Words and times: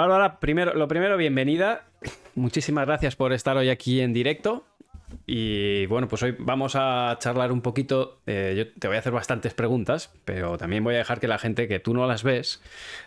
Bárbara, 0.00 0.40
primero, 0.40 0.72
lo 0.72 0.88
primero, 0.88 1.18
bienvenida. 1.18 1.82
Muchísimas 2.34 2.86
gracias 2.86 3.16
por 3.16 3.34
estar 3.34 3.58
hoy 3.58 3.68
aquí 3.68 4.00
en 4.00 4.14
directo. 4.14 4.64
Y 5.26 5.86
bueno, 5.86 6.08
pues 6.08 6.22
hoy 6.22 6.34
vamos 6.38 6.74
a 6.76 7.16
charlar 7.20 7.52
un 7.52 7.60
poquito. 7.60 8.20
eh, 8.26 8.54
yo 8.56 8.72
te 8.78 8.86
voy 8.88 8.96
a 8.96 9.00
hacer 9.00 9.12
bastantes 9.12 9.54
preguntas, 9.54 10.12
pero 10.24 10.58
también 10.58 10.82
voy 10.84 10.94
a 10.94 10.98
dejar 10.98 11.20
que 11.20 11.28
la 11.28 11.38
gente 11.38 11.68
que 11.68 11.78
tú 11.80 11.94
no 11.94 12.06
las 12.06 12.22
ves, 12.22 12.62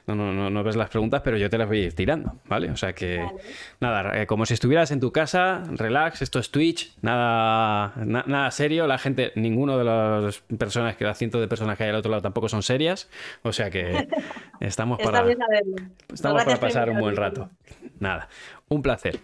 no, 0.08 0.16
no, 0.16 0.32
no, 0.34 0.50
no 0.50 0.64
ves 0.64 0.76
las 0.76 0.90
preguntas, 0.90 1.22
pero 1.24 1.38
yo 1.38 1.50
te 1.50 1.58
las 1.58 1.68
voy 1.68 1.82
a 1.82 1.84
ir 1.86 1.94
tirando, 1.94 2.36
¿vale? 2.48 2.72
O 2.72 2.78
sea 2.78 2.94
que, 2.94 3.26
nada, 3.80 4.22
eh, 4.22 4.26
como 4.28 4.46
si 4.46 4.54
estuvieras 4.54 4.92
en 4.92 5.00
tu 5.00 5.12
casa, 5.12 5.64
relax, 5.72 6.22
esto 6.22 6.40
es 6.40 6.50
Twitch, 6.52 6.94
nada, 7.02 7.94
na- 7.98 8.24
nada 8.28 8.52
serio. 8.52 8.88
La 8.88 8.98
gente, 8.98 9.32
ninguno 9.36 9.78
de 9.78 9.84
las 9.84 10.40
personas, 10.58 10.96
que 10.96 11.04
las 11.06 11.18
cientos 11.18 11.42
de 11.42 11.48
personas 11.48 11.78
que 11.78 11.84
hay 11.84 11.90
al 11.90 11.96
otro 11.96 12.12
lado 12.12 12.22
tampoco 12.22 12.50
son 12.50 12.64
serias. 12.64 13.10
O 13.44 13.52
sea 13.54 13.70
que 13.70 14.08
estamos 14.60 15.00
para. 15.06 15.20
Estamos 16.14 16.44
para 16.44 16.60
pasar 16.60 16.90
un 16.90 17.00
buen 17.00 17.16
rato. 17.16 17.50
Nada, 18.00 18.28
un 18.70 18.82
placer. 18.82 19.20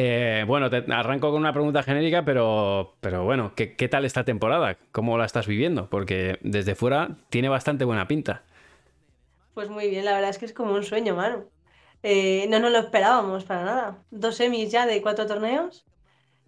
Eh, 0.00 0.44
bueno, 0.46 0.70
te 0.70 0.76
arranco 0.92 1.32
con 1.32 1.40
una 1.40 1.52
pregunta 1.52 1.82
genérica, 1.82 2.24
pero, 2.24 2.94
pero 3.00 3.24
bueno, 3.24 3.52
¿qué, 3.56 3.88
tal 3.88 4.04
esta 4.04 4.24
temporada? 4.24 4.78
¿Cómo 4.92 5.18
la 5.18 5.24
estás 5.24 5.48
viviendo? 5.48 5.90
Porque 5.90 6.38
desde 6.40 6.76
fuera 6.76 7.16
tiene 7.30 7.48
bastante 7.48 7.84
buena 7.84 8.06
pinta. 8.06 8.44
Pues 9.54 9.68
muy 9.68 9.90
bien, 9.90 10.04
la 10.04 10.12
verdad 10.12 10.30
es 10.30 10.38
que 10.38 10.44
es 10.44 10.52
como 10.52 10.72
un 10.72 10.84
sueño, 10.84 11.16
mano. 11.16 11.46
Eh, 12.04 12.46
no 12.48 12.60
nos 12.60 12.70
lo 12.70 12.78
esperábamos 12.78 13.42
para 13.42 13.64
nada. 13.64 13.98
Dos 14.12 14.36
semis 14.36 14.70
ya 14.70 14.86
de 14.86 15.02
cuatro 15.02 15.26
torneos. 15.26 15.84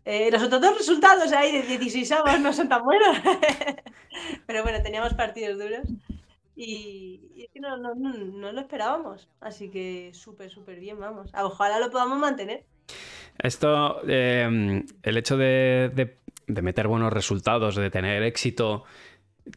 Eh, 0.04 0.30
los 0.30 0.45
otros 0.45 0.60
dos 0.60 0.78
resultados 0.78 1.32
ahí 1.32 1.51
de 1.51 1.62
16 1.62 2.12
avos 2.12 2.38
no 2.38 2.52
son 2.52 2.68
tan 2.68 2.84
buenos. 2.84 3.16
Pero 4.46 4.62
bueno, 4.62 4.80
teníamos 4.80 5.14
partidos 5.14 5.59
duros. 5.59 5.88
Y, 6.54 7.32
y 7.34 7.42
es 7.42 7.51
que 7.51 7.59
no, 7.59 7.76
no, 7.78 7.96
no, 7.96 8.12
no 8.12 8.52
lo 8.52 8.60
esperábamos. 8.60 9.28
Así 9.40 9.70
que 9.70 10.12
súper, 10.14 10.51
súper 10.51 10.78
bien, 10.78 11.01
vamos. 11.01 11.32
Ojalá 11.34 11.80
lo 11.80 11.90
podamos 11.90 12.20
mantener. 12.20 12.64
Esto, 13.43 14.01
eh, 14.07 14.83
el 15.02 15.16
hecho 15.16 15.37
de, 15.37 15.91
de- 15.95 16.63
meter 16.63 16.88
buenos 16.88 17.13
resultados, 17.13 17.77
de 17.77 17.91
tener 17.91 18.23
éxito, 18.24 18.85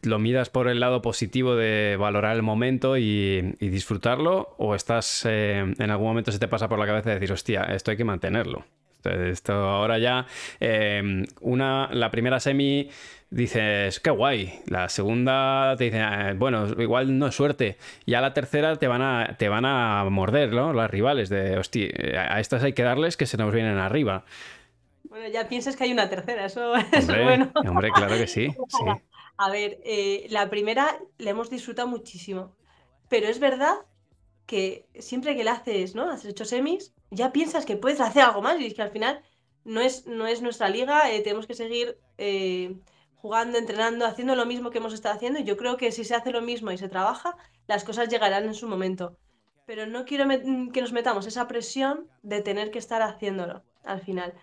¿lo 0.02 0.18
miras 0.18 0.48
por 0.50 0.68
el 0.68 0.80
lado 0.80 1.02
positivo 1.02 1.56
de 1.56 1.96
valorar 1.98 2.36
el 2.36 2.42
momento 2.42 2.96
y, 2.96 3.56
disfrutarlo? 3.60 4.54
¿O 4.58 4.74
estás 4.74 5.26
eh, 5.28 5.74
en 5.78 5.90
algún 5.90 6.08
momento 6.08 6.32
se 6.32 6.38
te 6.38 6.48
pasa 6.48 6.68
por 6.68 6.78
la 6.78 6.86
cabeza 6.86 7.10
de 7.10 7.16
decir, 7.16 7.32
hostia, 7.32 7.64
esto 7.64 7.90
hay 7.90 7.96
que 7.96 8.04
mantenerlo? 8.04 8.64
Esto, 9.04 9.52
ahora 9.52 9.98
ya, 9.98 10.26
eh, 10.60 11.24
una, 11.42 11.90
la 11.92 12.10
primera 12.10 12.40
semi 12.40 12.88
dices, 13.34 14.00
qué 14.00 14.10
guay. 14.10 14.60
La 14.66 14.88
segunda 14.88 15.74
te 15.76 15.84
dicen, 15.84 16.02
"Ah, 16.02 16.32
bueno, 16.36 16.66
igual 16.80 17.18
no 17.18 17.26
es 17.26 17.34
suerte. 17.34 17.76
Y 18.06 18.14
a 18.14 18.20
la 18.20 18.32
tercera 18.32 18.76
te 18.76 18.86
van 18.86 19.02
a, 19.02 19.36
te 19.38 19.48
van 19.48 19.64
a 19.64 20.04
morder, 20.10 20.52
¿no? 20.52 20.72
Las 20.72 20.90
rivales 20.90 21.28
de, 21.28 21.58
hostia, 21.58 21.88
a 22.28 22.40
estas 22.40 22.62
hay 22.62 22.72
que 22.72 22.82
darles 22.84 23.16
que 23.16 23.26
se 23.26 23.36
nos 23.36 23.52
vienen 23.52 23.78
arriba. 23.78 24.24
Bueno, 25.04 25.28
ya 25.28 25.48
piensas 25.48 25.76
que 25.76 25.84
hay 25.84 25.92
una 25.92 26.08
tercera, 26.08 26.46
eso, 26.46 26.74
eso 26.76 26.86
es 26.92 27.08
Hombre, 27.08 27.24
bueno. 27.24 27.52
hombre, 27.54 27.90
claro 27.90 28.16
que 28.16 28.26
sí. 28.26 28.48
sí. 28.68 28.84
A 29.36 29.50
ver, 29.50 29.80
eh, 29.84 30.26
la 30.30 30.48
primera 30.48 30.96
la 31.18 31.30
hemos 31.30 31.50
disfrutado 31.50 31.88
muchísimo, 31.88 32.54
pero 33.08 33.26
es 33.26 33.40
verdad 33.40 33.74
que 34.46 34.86
siempre 34.98 35.34
que 35.34 35.42
la 35.44 35.52
haces, 35.52 35.94
¿no? 35.96 36.08
Has 36.10 36.24
hecho 36.24 36.44
semis, 36.44 36.94
ya 37.10 37.32
piensas 37.32 37.66
que 37.66 37.76
puedes 37.76 38.00
hacer 38.00 38.22
algo 38.22 38.42
más 38.42 38.60
y 38.60 38.66
es 38.66 38.74
que 38.74 38.82
al 38.82 38.90
final 38.90 39.22
no 39.64 39.80
es, 39.80 40.06
no 40.06 40.26
es 40.26 40.40
nuestra 40.42 40.68
liga, 40.68 41.10
eh, 41.10 41.20
tenemos 41.22 41.46
que 41.46 41.54
seguir 41.54 41.98
eh, 42.18 42.76
jugando, 43.24 43.56
entrenando, 43.56 44.04
haciendo 44.04 44.34
lo 44.36 44.44
mismo 44.44 44.68
que 44.68 44.76
hemos 44.82 44.92
estado 44.92 45.14
haciendo 45.14 45.40
yo 45.40 45.56
creo 45.56 45.78
que 45.78 45.90
si 45.92 46.04
se 46.04 46.14
hace 46.14 46.30
lo 46.30 46.42
mismo 46.42 46.70
y 46.72 46.76
se 46.76 46.90
trabaja, 46.90 47.34
las 47.66 47.82
cosas 47.82 48.10
llegarán 48.10 48.44
en 48.44 48.52
su 48.52 48.68
momento. 48.68 49.16
Pero 49.66 49.86
no 49.86 50.04
quiero 50.04 50.26
met- 50.26 50.70
que 50.72 50.82
nos 50.82 50.92
metamos 50.92 51.26
esa 51.26 51.48
presión 51.48 52.06
de 52.22 52.42
tener 52.42 52.70
que 52.70 52.78
estar 52.78 53.00
haciéndolo 53.00 53.62
al 53.82 54.00
final. 54.02 54.34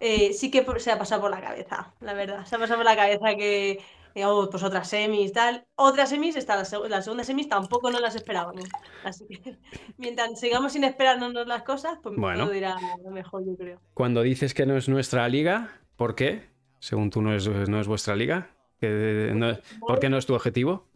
Eh, 0.00 0.34
sí 0.34 0.50
que 0.50 0.62
se 0.78 0.92
ha 0.92 0.98
pasado 0.98 1.22
por 1.22 1.30
la 1.30 1.40
cabeza, 1.40 1.94
la 2.00 2.12
verdad. 2.12 2.44
Se 2.44 2.56
ha 2.56 2.58
pasado 2.58 2.76
por 2.80 2.84
la 2.84 2.96
cabeza 2.96 3.34
que, 3.34 3.80
eh, 4.14 4.24
oh, 4.26 4.50
pues 4.50 4.62
otras 4.62 4.86
semis, 4.90 5.32
tal. 5.32 5.64
Otras 5.74 6.10
semis, 6.10 6.36
está 6.36 6.54
la, 6.56 6.64
seg- 6.64 6.86
la 6.86 7.00
segunda 7.00 7.24
semis 7.24 7.48
tampoco 7.48 7.90
no 7.90 7.98
las 7.98 8.14
esperábamos. 8.14 8.66
Así 9.04 9.24
que 9.26 9.56
mientras 9.96 10.38
sigamos 10.38 10.74
sin 10.74 10.84
esperarnos 10.84 11.32
las 11.46 11.62
cosas, 11.62 11.98
pues 12.02 12.14
Bueno. 12.16 12.44
todo 12.44 12.54
irá 12.54 12.76
mejor, 13.10 13.46
yo 13.46 13.56
creo. 13.56 13.80
Cuando 13.94 14.20
dices 14.20 14.52
que 14.52 14.66
no 14.66 14.76
es 14.76 14.86
nuestra 14.90 15.26
liga, 15.30 15.72
¿por 15.96 16.14
qué? 16.14 16.57
Según 16.80 17.10
tú, 17.10 17.22
no 17.22 17.34
es, 17.34 17.46
no 17.48 17.80
es 17.80 17.86
vuestra 17.86 18.16
liga. 18.16 18.50
No- 18.80 19.58
¿Por 19.84 19.98
qué 20.00 20.08
no 20.08 20.18
es 20.18 20.26
tu 20.26 20.34
objetivo? 20.34 20.86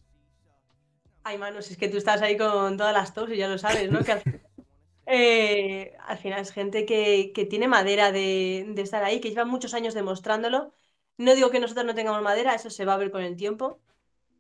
Ay, 1.24 1.38
manos, 1.38 1.70
es 1.70 1.76
que 1.78 1.88
tú 1.88 1.96
estás 1.98 2.20
ahí 2.22 2.36
con 2.36 2.76
todas 2.76 2.92
las 2.92 3.14
tos 3.14 3.30
y 3.30 3.36
ya 3.36 3.48
lo 3.48 3.58
sabes, 3.58 3.90
¿no? 3.90 4.02
Que 4.04 4.12
al, 4.12 4.22
eh, 5.06 5.94
al 6.06 6.18
final 6.18 6.40
es 6.40 6.52
gente 6.52 6.86
que, 6.86 7.32
que 7.34 7.46
tiene 7.46 7.68
madera 7.68 8.12
de, 8.12 8.66
de 8.68 8.82
estar 8.82 9.04
ahí, 9.04 9.20
que 9.20 9.30
lleva 9.30 9.44
muchos 9.44 9.74
años 9.74 9.94
demostrándolo. 9.94 10.72
No 11.18 11.34
digo 11.34 11.50
que 11.50 11.60
nosotros 11.60 11.86
no 11.86 11.94
tengamos 11.94 12.22
madera, 12.22 12.54
eso 12.54 12.70
se 12.70 12.84
va 12.86 12.94
a 12.94 12.98
ver 12.98 13.10
con 13.12 13.22
el 13.22 13.36
tiempo. 13.36 13.80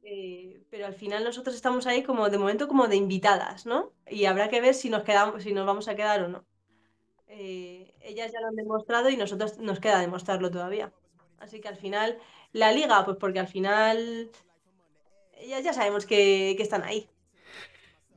eh, 0.02 0.64
pero 0.70 0.86
al 0.86 0.94
final 0.94 1.24
nosotros 1.24 1.56
estamos 1.56 1.86
ahí 1.86 2.02
como 2.04 2.30
de 2.30 2.38
momento 2.38 2.68
como 2.68 2.88
de 2.88 2.96
invitadas, 2.96 3.66
¿no? 3.66 3.92
Y 4.08 4.26
habrá 4.26 4.48
que 4.50 4.60
ver 4.62 4.74
si 4.74 4.90
nos 4.90 5.04
quedamos, 5.04 5.42
si 5.44 5.52
nos 5.54 5.66
vamos 5.66 5.88
a 5.88 5.96
quedar 5.96 6.22
o 6.24 6.28
no. 6.28 6.46
Eh, 7.28 7.94
ellas 8.02 8.32
ya 8.32 8.40
lo 8.40 8.48
han 8.48 8.56
demostrado 8.56 9.10
y 9.10 9.16
nosotros 9.16 9.58
nos 9.58 9.80
queda 9.80 10.00
demostrarlo 10.00 10.50
todavía. 10.50 10.92
Así 11.42 11.60
que 11.60 11.68
al 11.68 11.76
final, 11.76 12.18
la 12.52 12.72
liga, 12.72 13.04
pues 13.04 13.16
porque 13.18 13.40
al 13.40 13.48
final 13.48 14.30
ellas 15.36 15.64
ya 15.64 15.72
sabemos 15.72 16.06
que, 16.06 16.54
que 16.56 16.62
están 16.62 16.84
ahí. 16.84 17.08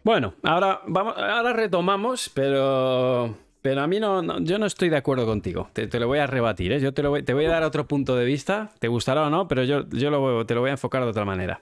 Bueno, 0.04 0.36
ahora, 0.44 0.82
vamos, 0.86 1.16
ahora 1.18 1.52
retomamos, 1.52 2.30
pero, 2.30 3.36
pero 3.66 3.82
a 3.82 3.88
mí 3.88 4.00
no, 4.00 4.22
yo 4.42 4.60
no 4.60 4.68
estoy 4.68 4.90
de 4.90 4.98
acuerdo 4.98 5.26
contigo. 5.26 5.72
Te, 5.74 5.88
lo 6.00 6.06
voy 6.06 6.20
a 6.20 6.28
rebatir, 6.28 6.72
¿eh? 6.72 6.80
Yo 6.80 6.94
te, 6.94 7.02
lo 7.02 7.10
voy, 7.10 7.24
te 7.24 7.34
voy 7.34 7.46
a 7.46 7.50
dar 7.50 7.64
otro 7.64 7.88
punto 7.88 8.16
de 8.16 8.24
vista, 8.24 8.70
te 8.78 8.88
gustará 8.88 9.24
o 9.24 9.32
no, 9.32 9.48
pero 9.48 9.64
yo, 9.64 9.90
yo 9.90 10.46
te 10.46 10.54
lo 10.54 10.62
voy 10.62 10.70
a 10.70 10.74
enfocar 10.74 11.02
de 11.02 11.10
otra 11.10 11.26
manera. 11.26 11.62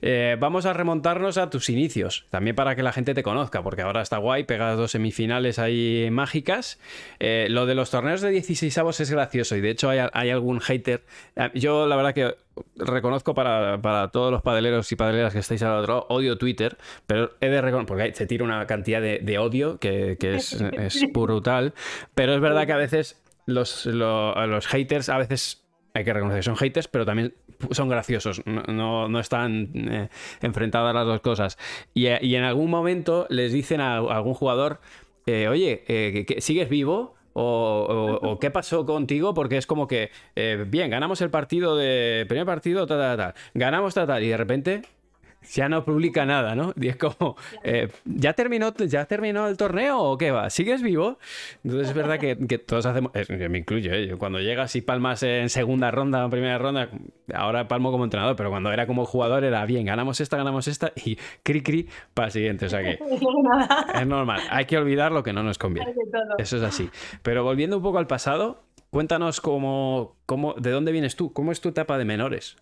Eh, 0.00 0.38
vamos 0.40 0.64
a 0.64 0.72
remontarnos 0.72 1.36
a 1.36 1.50
tus 1.50 1.68
inicios, 1.68 2.24
también 2.30 2.56
para 2.56 2.74
que 2.76 2.82
la 2.82 2.92
gente 2.92 3.12
te 3.12 3.22
conozca, 3.22 3.62
porque 3.62 3.82
ahora 3.82 4.00
está 4.00 4.16
guay, 4.16 4.44
pegas 4.44 4.78
dos 4.78 4.92
semifinales 4.92 5.58
ahí 5.58 6.08
mágicas. 6.10 6.80
Eh, 7.20 7.48
lo 7.50 7.66
de 7.66 7.74
los 7.74 7.90
torneos 7.90 8.22
de 8.22 8.30
16 8.30 8.78
avos 8.78 9.00
es 9.00 9.10
gracioso 9.10 9.54
y 9.54 9.60
de 9.60 9.68
hecho 9.68 9.90
hay, 9.90 10.00
hay 10.14 10.30
algún 10.30 10.60
hater. 10.60 11.04
Eh, 11.36 11.50
Yo 11.52 11.86
la 11.86 11.96
verdad 11.96 12.14
que 12.14 12.34
reconozco 12.76 13.34
para, 13.34 13.80
para 13.80 14.08
todos 14.08 14.30
los 14.32 14.42
padeleros 14.42 14.90
y 14.92 14.96
padeleras 14.96 15.32
que 15.32 15.38
estáis 15.40 15.62
al 15.62 15.78
otro 15.80 15.94
lado, 15.94 16.06
odio 16.10 16.38
Twitter, 16.38 16.76
pero 17.06 17.32
he 17.40 17.48
de 17.48 17.60
reconocer, 17.60 17.86
porque 17.86 18.14
se 18.14 18.26
tira 18.26 18.44
una 18.44 18.66
cantidad 18.66 19.00
de, 19.00 19.18
de 19.20 19.38
odio 19.38 19.78
que, 19.78 20.16
que 20.18 20.36
es, 20.36 20.52
es 20.78 21.04
brutal, 21.12 21.74
pero 22.14 22.34
es 22.34 22.40
verdad 22.40 22.66
que 22.66 22.72
a 22.72 22.76
veces 22.76 23.22
los, 23.46 23.86
lo- 23.86 24.46
los 24.46 24.66
haters 24.66 25.08
a 25.08 25.18
veces 25.18 25.64
hay 25.94 26.04
que 26.04 26.12
reconocer 26.12 26.40
que 26.40 26.44
son 26.44 26.56
haters, 26.56 26.88
pero 26.88 27.04
también 27.04 27.34
son 27.70 27.88
graciosos, 27.88 28.42
no, 28.46 28.62
no- 28.62 29.08
no 29.08 29.20
están 29.20 29.70
eh, 29.74 30.08
enfrentadas 30.42 30.94
las 30.94 31.06
dos 31.06 31.20
cosas. 31.20 31.56
Y, 31.94 32.06
y 32.24 32.34
en 32.36 32.42
algún 32.44 32.70
momento 32.70 33.26
les 33.30 33.52
dicen 33.52 33.80
a, 33.80 33.96
a 33.96 34.16
algún 34.16 34.34
jugador, 34.34 34.80
eh, 35.26 35.48
oye, 35.48 35.84
eh, 35.88 36.12
¿que- 36.12 36.26
que 36.34 36.40
¿sigues 36.40 36.68
vivo? 36.68 37.14
O, 37.34 38.38
qué 38.40 38.50
pasó 38.50 38.86
contigo, 38.86 39.34
porque 39.34 39.56
es 39.56 39.66
como 39.66 39.86
que, 39.86 40.10
eh, 40.36 40.64
bien, 40.66 40.90
ganamos 40.90 41.20
el 41.20 41.30
partido 41.30 41.76
de. 41.76 42.24
Primer 42.28 42.46
partido, 42.46 42.86
tal, 42.86 42.98
tal, 42.98 43.16
tal. 43.16 43.34
Ganamos, 43.54 43.94
tal, 43.94 44.06
tal, 44.06 44.22
y 44.22 44.28
de 44.28 44.36
repente 44.36 44.82
ya 45.52 45.68
no 45.68 45.84
publica 45.84 46.24
nada, 46.26 46.54
¿no? 46.54 46.72
Y 46.80 46.88
es 46.88 46.96
como, 46.96 47.36
eh, 47.62 47.88
¿ya, 48.04 48.32
terminó, 48.32 48.72
¿ya 48.74 49.04
terminó 49.06 49.46
el 49.48 49.56
torneo 49.56 49.98
o 50.00 50.18
qué 50.18 50.30
va? 50.30 50.50
¿Sigues 50.50 50.82
vivo? 50.82 51.18
Entonces 51.64 51.88
es 51.90 51.94
verdad 51.94 52.18
que, 52.18 52.36
que 52.46 52.58
todos 52.58 52.86
hacemos, 52.86 53.12
es- 53.14 53.28
me 53.30 53.58
incluyo, 53.58 53.92
¿eh? 53.92 54.14
Cuando 54.18 54.40
llegas 54.40 54.74
y 54.76 54.80
palmas 54.80 55.22
en 55.22 55.48
segunda 55.48 55.90
ronda 55.90 56.22
o 56.22 56.24
en 56.26 56.30
primera 56.30 56.58
ronda, 56.58 56.88
ahora 57.34 57.68
palmo 57.68 57.90
como 57.90 58.04
entrenador, 58.04 58.36
pero 58.36 58.50
cuando 58.50 58.72
era 58.72 58.86
como 58.86 59.04
jugador 59.04 59.44
era 59.44 59.64
bien, 59.66 59.86
ganamos 59.86 60.20
esta, 60.20 60.36
ganamos 60.36 60.68
esta 60.68 60.92
y 60.96 61.16
cri 61.42 61.62
cri 61.62 61.88
para 62.14 62.26
el 62.26 62.32
siguiente, 62.32 62.66
o 62.66 62.68
sea 62.68 62.82
que 62.82 62.98
es 63.94 64.06
normal, 64.06 64.40
hay 64.50 64.64
que 64.64 64.76
olvidar 64.78 65.12
lo 65.12 65.22
que 65.22 65.32
no 65.32 65.42
nos 65.42 65.58
conviene. 65.58 65.94
Eso 66.38 66.56
es 66.56 66.62
así. 66.62 66.90
Pero 67.22 67.44
volviendo 67.44 67.76
un 67.76 67.82
poco 67.82 67.98
al 67.98 68.06
pasado, 68.06 68.62
cuéntanos 68.90 69.40
cómo, 69.40 70.16
cómo, 70.26 70.54
de 70.54 70.70
dónde 70.70 70.92
vienes 70.92 71.16
tú, 71.16 71.32
cómo 71.32 71.52
es 71.52 71.60
tu 71.60 71.68
etapa 71.68 71.98
de 71.98 72.04
menores. 72.04 72.56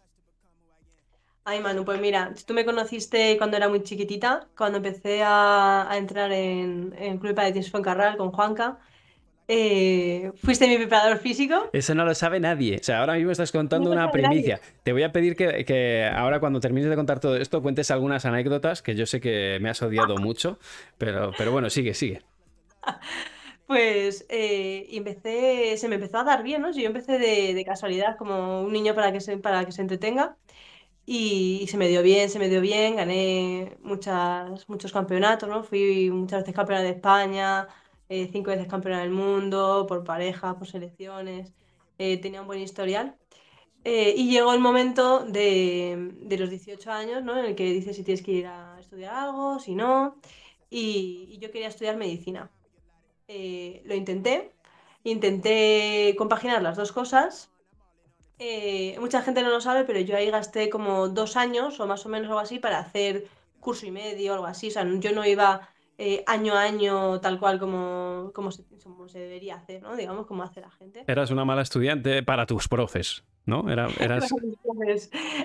Ay, 1.45 1.61
Manu, 1.61 1.85
pues 1.85 2.01
mira, 2.01 2.33
tú 2.47 2.55
me 2.55 2.65
conociste 2.65 3.37
cuando 3.37 3.57
era 3.57 3.69
muy 3.69 3.83
chiquitita, 3.83 4.49
cuando 4.57 4.79
empecé 4.79 5.23
a, 5.25 5.91
a 5.91 5.97
entrar 5.99 6.31
en, 6.33 6.95
en 6.97 7.19
Club 7.19 7.35
de 7.35 7.53
Tenis 7.53 7.71
Fuencarral 7.71 8.17
con 8.17 8.31
Juanca. 8.31 8.79
Eh, 9.49 10.33
fuiste 10.37 10.69
mi 10.69 10.77
preparador 10.79 11.19
físico. 11.19 11.73
Eso 11.73 11.95
no 11.95 12.05
lo 12.05 12.15
sabe 12.15 12.39
nadie. 12.39 12.77
O 12.81 12.85
sea, 12.85 13.01
ahora 13.01 13.15
mismo 13.15 13.31
estás 13.33 13.51
contando 13.51 13.91
No 13.91 13.93
una 13.93 14.11
sabe 14.11 14.19
nadie. 14.19 14.51
primicia. 14.51 14.61
Te 14.83 14.93
voy 14.93 15.05
a 15.05 15.13
pedir 15.13 15.37
que, 15.37 15.65
que 15.65 16.05
ahora 16.15 16.39
cuando 16.39 16.61
termines 16.61 16.91
de 16.91 16.97
contar 16.97 17.19
todo 17.19 17.37
esto 17.37 17.63
cuentes 17.63 17.91
algunas 17.91 18.27
anécdotas 18.27 18.83
que 18.83 18.95
yo 18.95 19.07
sé 19.07 19.21
que 19.23 19.59
me 19.63 19.71
has 19.71 19.81
odiado 19.83 20.19
mucho, 20.19 20.59
pero, 20.99 21.35
pero 21.37 21.51
bueno, 21.51 21.71
sigue, 21.71 21.95
sigue. 21.95 22.23
Pues 23.67 24.27
eh, 24.29 24.87
empecé, 24.91 25.77
se 25.79 25.89
me 25.89 25.95
empezó 25.95 26.19
a 26.19 26.25
dar 26.25 26.43
bien, 26.43 26.61
¿no? 26.63 26.71
Yo 26.73 26.83
empecé 26.87 27.19
de, 27.19 27.55
de 27.55 27.65
casualidad 27.65 28.17
como 28.19 28.63
un 28.63 28.73
niño 28.73 28.95
para 28.95 29.13
que 29.13 29.21
se, 29.21 29.39
para 29.39 29.65
que 29.65 29.73
se 29.73 29.81
entretenga. 29.83 30.37
Y, 31.07 31.67
se 31.69 31.77
me 31.77 31.89
dio 31.89 32.03
bien, 32.03 32.31
se 32.31 32.39
me 32.39 32.49
dio 32.49 32.61
bien, 32.61 32.97
gané 32.97 33.77
muchas, 33.83 34.69
muchos 34.69 34.93
campeonatos, 34.93 35.49
¿no? 35.49 35.65
Fui 35.65 36.11
muchas 36.11 36.41
veces 36.43 36.55
campeona 36.55 36.83
de 36.83 36.91
España, 36.91 37.69
eh, 38.09 38.29
cinco 38.33 38.51
veces 38.51 38.69
campeona 38.69 39.01
del 39.01 39.11
mundo, 39.11 39.87
por 39.89 40.05
pareja, 40.05 40.57
por 40.59 40.69
selecciones, 40.69 41.53
eh, 41.99 42.19
tenía 42.21 42.41
un 42.43 42.47
buen 42.47 42.61
historial. 42.61 43.17
Eh, 43.85 44.15
y 44.17 44.31
llegó 44.31 44.53
el 44.55 44.61
momento 44.61 45.25
de, 45.25 46.13
de 46.23 46.39
los 46.39 46.51
18 46.51 46.91
años, 46.93 47.25
¿no? 47.25 47.39
En 47.39 47.47
el 47.47 47.55
que 47.57 47.65
dices 47.73 47.97
si 47.97 48.05
tienes 48.05 48.23
que 48.25 48.33
ir 48.33 48.47
a 48.47 48.79
estudiar 48.81 49.15
algo, 49.15 49.59
si 49.59 49.75
no. 49.75 50.17
Y, 50.71 51.29
y 51.33 51.39
yo 51.39 51.51
quería 51.51 51.69
estudiar 51.69 51.97
medicina. 51.97 52.51
Eh, 53.29 53.83
lo 53.87 53.95
intenté, 53.95 54.53
intenté 55.05 56.15
compaginar 56.19 56.63
las 56.63 56.77
dos 56.77 56.93
cosas. 56.93 57.52
Eh, 58.45 58.97
mucha 58.99 59.23
gente 59.23 59.41
no 59.45 59.51
lo 59.51 59.61
sabe, 59.61 59.85
pero 59.85 60.01
yo 60.01 60.17
ahí 60.17 60.29
gasté 60.29 60.69
como 60.69 61.09
dos 61.09 61.37
años 61.37 61.79
o 61.79 61.87
más 61.87 62.05
o 62.05 62.09
menos 62.09 62.27
algo 62.27 62.41
así 62.41 62.59
para 62.59 62.81
hacer 62.81 63.29
curso 63.61 63.87
y 63.87 63.93
medio, 63.93 64.35
algo 64.35 64.47
así. 64.47 64.67
O 64.67 64.71
sea, 64.73 64.85
yo 64.99 65.13
no 65.13 65.25
iba 65.25 65.69
eh, 65.97 66.25
año 66.27 66.55
a 66.55 66.63
año 66.63 67.21
tal 67.21 67.39
cual 67.39 67.61
como, 67.61 68.33
como, 68.35 68.51
se, 68.51 68.65
como 68.83 69.09
se 69.09 69.21
debería 69.21 69.55
hacer, 69.55 69.81
¿no? 69.81 69.95
Digamos, 69.95 70.27
como 70.27 70.43
hace 70.43 70.61
la 70.61 70.73
gente. 70.73 71.05
Eras 71.07 71.31
una 71.31 71.45
mala 71.45 71.63
estudiante 71.63 72.25
para 72.25 72.45
tus 72.45 72.67
profes, 72.67 73.23
¿no? 73.47 73.71
Era, 73.71 73.87
eras... 74.01 74.29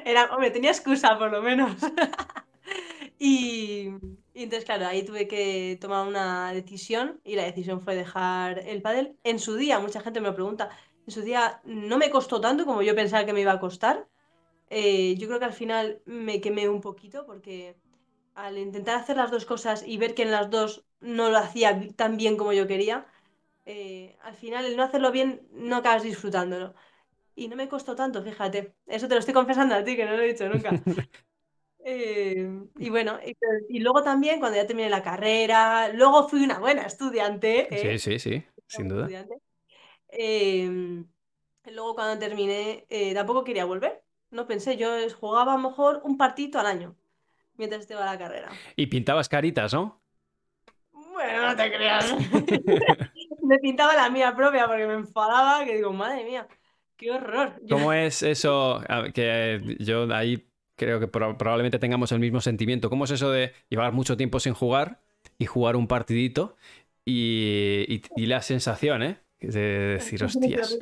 Era, 0.03 0.33
hombre, 0.33 0.49
tenía 0.49 0.71
excusa 0.71 1.19
por 1.19 1.31
lo 1.31 1.43
menos. 1.43 1.73
y, 3.19 3.91
y 4.33 4.43
entonces, 4.43 4.65
claro, 4.65 4.87
ahí 4.87 5.03
tuve 5.05 5.27
que 5.27 5.77
tomar 5.79 6.07
una 6.07 6.51
decisión 6.51 7.21
y 7.23 7.35
la 7.35 7.43
decisión 7.43 7.79
fue 7.79 7.95
dejar 7.95 8.57
el 8.57 8.81
pádel. 8.81 9.15
En 9.23 9.37
su 9.37 9.55
día, 9.55 9.77
mucha 9.77 10.01
gente 10.01 10.19
me 10.19 10.29
lo 10.29 10.33
pregunta, 10.33 10.71
en 11.07 11.13
su 11.13 11.21
día 11.23 11.61
no 11.65 11.97
me 11.99 12.11
costó 12.11 12.41
tanto 12.41 12.65
como 12.65 12.83
yo 12.83 12.95
pensaba 12.95 13.25
que 13.25 13.33
me 13.33 13.41
iba 13.41 13.53
a 13.53 13.59
costar. 13.61 14.07
Eh, 14.69 15.15
yo 15.17 15.27
creo 15.27 15.39
que 15.39 15.45
al 15.45 15.53
final 15.53 16.01
me 16.05 16.41
quemé 16.41 16.69
un 16.69 16.81
poquito 16.81 17.25
porque 17.25 17.77
al 18.35 18.57
intentar 18.57 18.97
hacer 18.97 19.17
las 19.17 19.31
dos 19.31 19.45
cosas 19.45 19.83
y 19.87 19.97
ver 19.97 20.15
que 20.15 20.23
en 20.23 20.31
las 20.31 20.49
dos 20.49 20.85
no 21.01 21.29
lo 21.29 21.37
hacía 21.37 21.79
tan 21.95 22.17
bien 22.17 22.37
como 22.37 22.53
yo 22.53 22.67
quería, 22.67 23.07
eh, 23.65 24.17
al 24.23 24.35
final 24.35 24.65
el 24.65 24.77
no 24.77 24.83
hacerlo 24.83 25.11
bien 25.11 25.47
no 25.51 25.77
acabas 25.77 26.03
disfrutándolo. 26.03 26.75
Y 27.35 27.47
no 27.49 27.55
me 27.57 27.69
costó 27.69 27.95
tanto, 27.95 28.23
fíjate. 28.23 28.75
Eso 28.87 29.07
te 29.07 29.15
lo 29.15 29.19
estoy 29.19 29.33
confesando 29.35 29.75
a 29.75 29.83
ti, 29.83 29.95
que 29.97 30.05
no 30.05 30.13
lo 30.17 30.23
he 30.23 30.27
dicho 30.33 30.49
nunca. 30.49 30.81
Eh, 31.79 32.49
y 32.77 32.89
bueno, 32.89 33.17
y, 33.25 33.37
y 33.69 33.79
luego 33.79 34.03
también 34.03 34.39
cuando 34.39 34.57
ya 34.57 34.67
terminé 34.67 34.89
la 34.89 35.03
carrera, 35.03 35.89
luego 35.89 36.27
fui 36.27 36.43
una 36.43 36.59
buena 36.59 36.83
estudiante. 36.83 37.67
¿eh? 37.91 37.93
Sí, 37.93 37.99
sí, 37.99 38.19
sí, 38.19 38.45
sin 38.67 38.87
duda. 38.87 39.09
Estudiante. 39.09 39.41
Eh, 40.09 41.03
luego 41.65 41.95
cuando 41.95 42.19
terminé, 42.19 42.85
eh, 42.89 43.13
tampoco 43.13 43.43
quería 43.43 43.65
volver. 43.65 44.03
No 44.31 44.47
pensé, 44.47 44.77
yo 44.77 44.89
jugaba 45.19 45.53
a 45.53 45.57
lo 45.57 45.69
mejor 45.69 46.01
un 46.03 46.17
partito 46.17 46.59
al 46.59 46.65
año 46.67 46.95
mientras 47.55 47.81
estaba 47.81 48.05
la 48.05 48.17
carrera. 48.17 48.49
Y 48.75 48.87
pintabas 48.87 49.29
caritas, 49.29 49.73
¿no? 49.73 50.01
Bueno, 50.91 51.47
no 51.47 51.55
te 51.55 51.71
creas. 51.71 52.13
me 53.43 53.59
pintaba 53.59 53.95
la 53.95 54.09
mía 54.09 54.35
propia 54.35 54.67
porque 54.67 54.85
me 54.87 54.93
enfadaba, 54.93 55.65
que 55.65 55.75
digo, 55.75 55.93
madre 55.93 56.23
mía, 56.23 56.47
qué 56.95 57.11
horror. 57.11 57.61
¿Cómo 57.67 57.91
es 57.93 58.23
eso? 58.23 58.81
Que 59.13 59.75
yo 59.79 60.13
ahí 60.13 60.49
creo 60.75 60.99
que 60.99 61.07
pro- 61.07 61.37
probablemente 61.37 61.79
tengamos 61.79 62.11
el 62.11 62.19
mismo 62.19 62.39
sentimiento. 62.41 62.89
¿Cómo 62.89 63.05
es 63.05 63.11
eso 63.11 63.31
de 63.31 63.53
llevar 63.69 63.91
mucho 63.93 64.15
tiempo 64.17 64.39
sin 64.39 64.53
jugar 64.53 65.01
y 65.37 65.45
jugar 65.45 65.75
un 65.75 65.87
partidito 65.87 66.55
y, 67.05 67.85
y- 67.87 68.01
y 68.15 68.25
la 68.27 68.41
sensación, 68.41 69.03
¿eh? 69.03 69.19
De 69.39 69.59
decir, 69.93 70.23
hostias. 70.23 70.79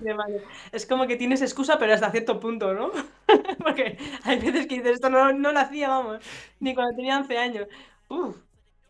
Es 0.71 0.85
como 0.85 1.07
que 1.07 1.17
tienes 1.17 1.41
excusa, 1.41 1.77
pero 1.77 1.93
hasta 1.93 2.09
cierto 2.11 2.39
punto, 2.39 2.73
¿no? 2.73 2.89
Porque 3.63 3.97
hay 4.23 4.39
veces 4.39 4.67
que 4.67 4.75
dices, 4.75 4.93
esto 4.95 5.09
no, 5.09 5.33
no 5.33 5.51
lo 5.51 5.59
hacía, 5.59 5.89
vamos, 5.89 6.19
ni 6.61 6.73
cuando 6.73 6.95
tenía 6.95 7.17
11 7.17 7.37
años. 7.37 7.67
Uf, 8.07 8.35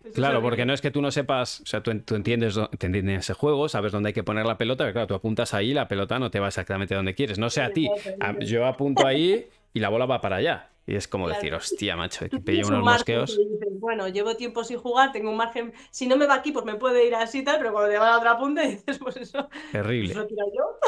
eso 0.02 0.10
es 0.10 0.14
Claro, 0.14 0.42
porque 0.44 0.66
no 0.68 0.74
es 0.74 0.82
que 0.82 0.92
tú 0.92 1.02
no 1.02 1.10
sepas, 1.10 1.62
o 1.62 1.66
sea, 1.66 1.82
tú, 1.82 1.98
tú 2.02 2.14
entiendes, 2.16 2.60
te 2.78 2.86
entiendes 2.86 3.22
ese 3.22 3.34
juego, 3.34 3.68
sabes 3.68 3.92
dónde 3.92 4.10
hay 4.10 4.14
que 4.14 4.24
poner 4.24 4.46
la 4.46 4.58
pelota, 4.58 4.84
pero 4.84 4.94
claro, 4.94 5.08
tú 5.08 5.14
apuntas 5.16 5.54
ahí, 5.56 5.74
la 5.74 5.88
pelota 5.88 6.20
no 6.20 6.30
te 6.30 6.40
va 6.40 6.48
exactamente 6.48 6.94
donde 6.94 7.16
quieres. 7.16 7.40
No 7.40 7.50
sé 7.50 7.62
a 7.64 7.74
ti, 7.74 7.88
a- 8.20 8.40
yo 8.40 8.66
apunto 8.68 9.06
ahí 9.08 9.48
y 9.74 9.80
la 9.80 9.90
bola 9.90 10.06
va 10.06 10.22
para 10.22 10.36
allá. 10.36 10.70
Y 10.88 10.96
es 10.96 11.08
como 11.08 11.26
Claro. 11.26 11.40
decir, 11.40 11.54
hostia, 11.56 11.96
macho, 11.96 12.30
que 12.30 12.36
un 12.38 12.44
unos 12.74 12.84
margen 12.84 13.20
mosqueos. 13.20 13.38
que 13.38 13.44
dices, 13.54 13.80
bueno, 13.80 14.08
llevo 14.08 14.36
tiempo 14.36 14.64
sin 14.64 14.78
jugar, 14.78 15.12
tengo 15.12 15.32
un 15.32 15.38
margen. 15.38 15.74
Si 15.90 16.06
no 16.08 16.16
me 16.16 16.28
va 16.28 16.36
aquí, 16.36 16.52
pues 16.52 16.64
me 16.66 16.76
puede 16.76 17.08
ir 17.08 17.16
así 17.16 17.44
tal, 17.44 17.58
pero 17.58 17.72
cuando 17.72 17.90
te 17.92 17.98
va 17.98 18.08
a 18.08 18.12
la 18.12 18.18
otra 18.18 18.38
punta 18.38 18.62
dices, 18.68 19.00
pues 19.00 19.18
eso, 19.18 19.48
pues 19.50 19.72
Terrible, 19.72 20.14
lo 20.14 20.28
tiro 20.28 20.46
yo. 20.56 20.80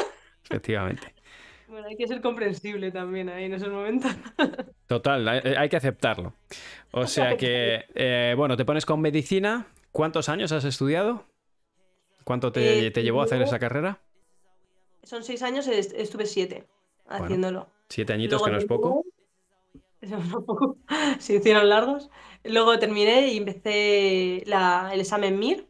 efectivamente. 0.44 1.14
Bueno, 1.68 1.86
hay 1.86 1.98
que 1.98 2.08
ser 2.08 2.22
comprensible 2.22 2.90
también 2.90 3.28
ahí 3.28 3.44
en 3.44 3.52
esos 3.52 3.68
momentos. 3.68 4.10
Total, 4.86 5.28
hay, 5.28 5.40
hay 5.54 5.68
que 5.68 5.76
aceptarlo. 5.76 6.32
O 6.92 7.06
sea 7.06 7.36
que, 7.36 7.84
eh, 7.94 8.32
bueno, 8.38 8.56
te 8.56 8.64
pones 8.64 8.86
con 8.86 9.02
medicina. 9.02 9.66
¿Cuántos 9.92 10.30
años 10.30 10.50
has 10.52 10.64
estudiado? 10.64 11.26
¿Cuánto 12.24 12.52
te, 12.52 12.86
Eh, 12.86 12.90
te 12.90 13.02
llevó 13.02 13.20
a 13.20 13.24
hacer 13.24 13.42
esa 13.42 13.58
carrera? 13.58 14.00
Son 15.02 15.22
seis 15.22 15.42
años, 15.42 15.68
est- 15.68 15.92
estuve 15.94 16.24
siete 16.24 16.64
haciéndolo. 17.06 17.68
Siete 17.90 18.14
añitos, 18.14 18.42
que 18.42 18.48
Luego 18.50 18.58
Eso 18.58 18.66
no 18.68 18.74
es 18.76 18.80
poco. 18.80 19.04
Se 21.18 21.34
hicieron 21.36 21.68
largos. 21.68 22.10
Luego 22.44 22.78
terminé 22.78 23.28
y 23.28 23.38
empecé 23.38 24.42
la- 24.46 24.90
el 24.92 25.00
examen 25.00 25.34
MIR. 25.34 25.68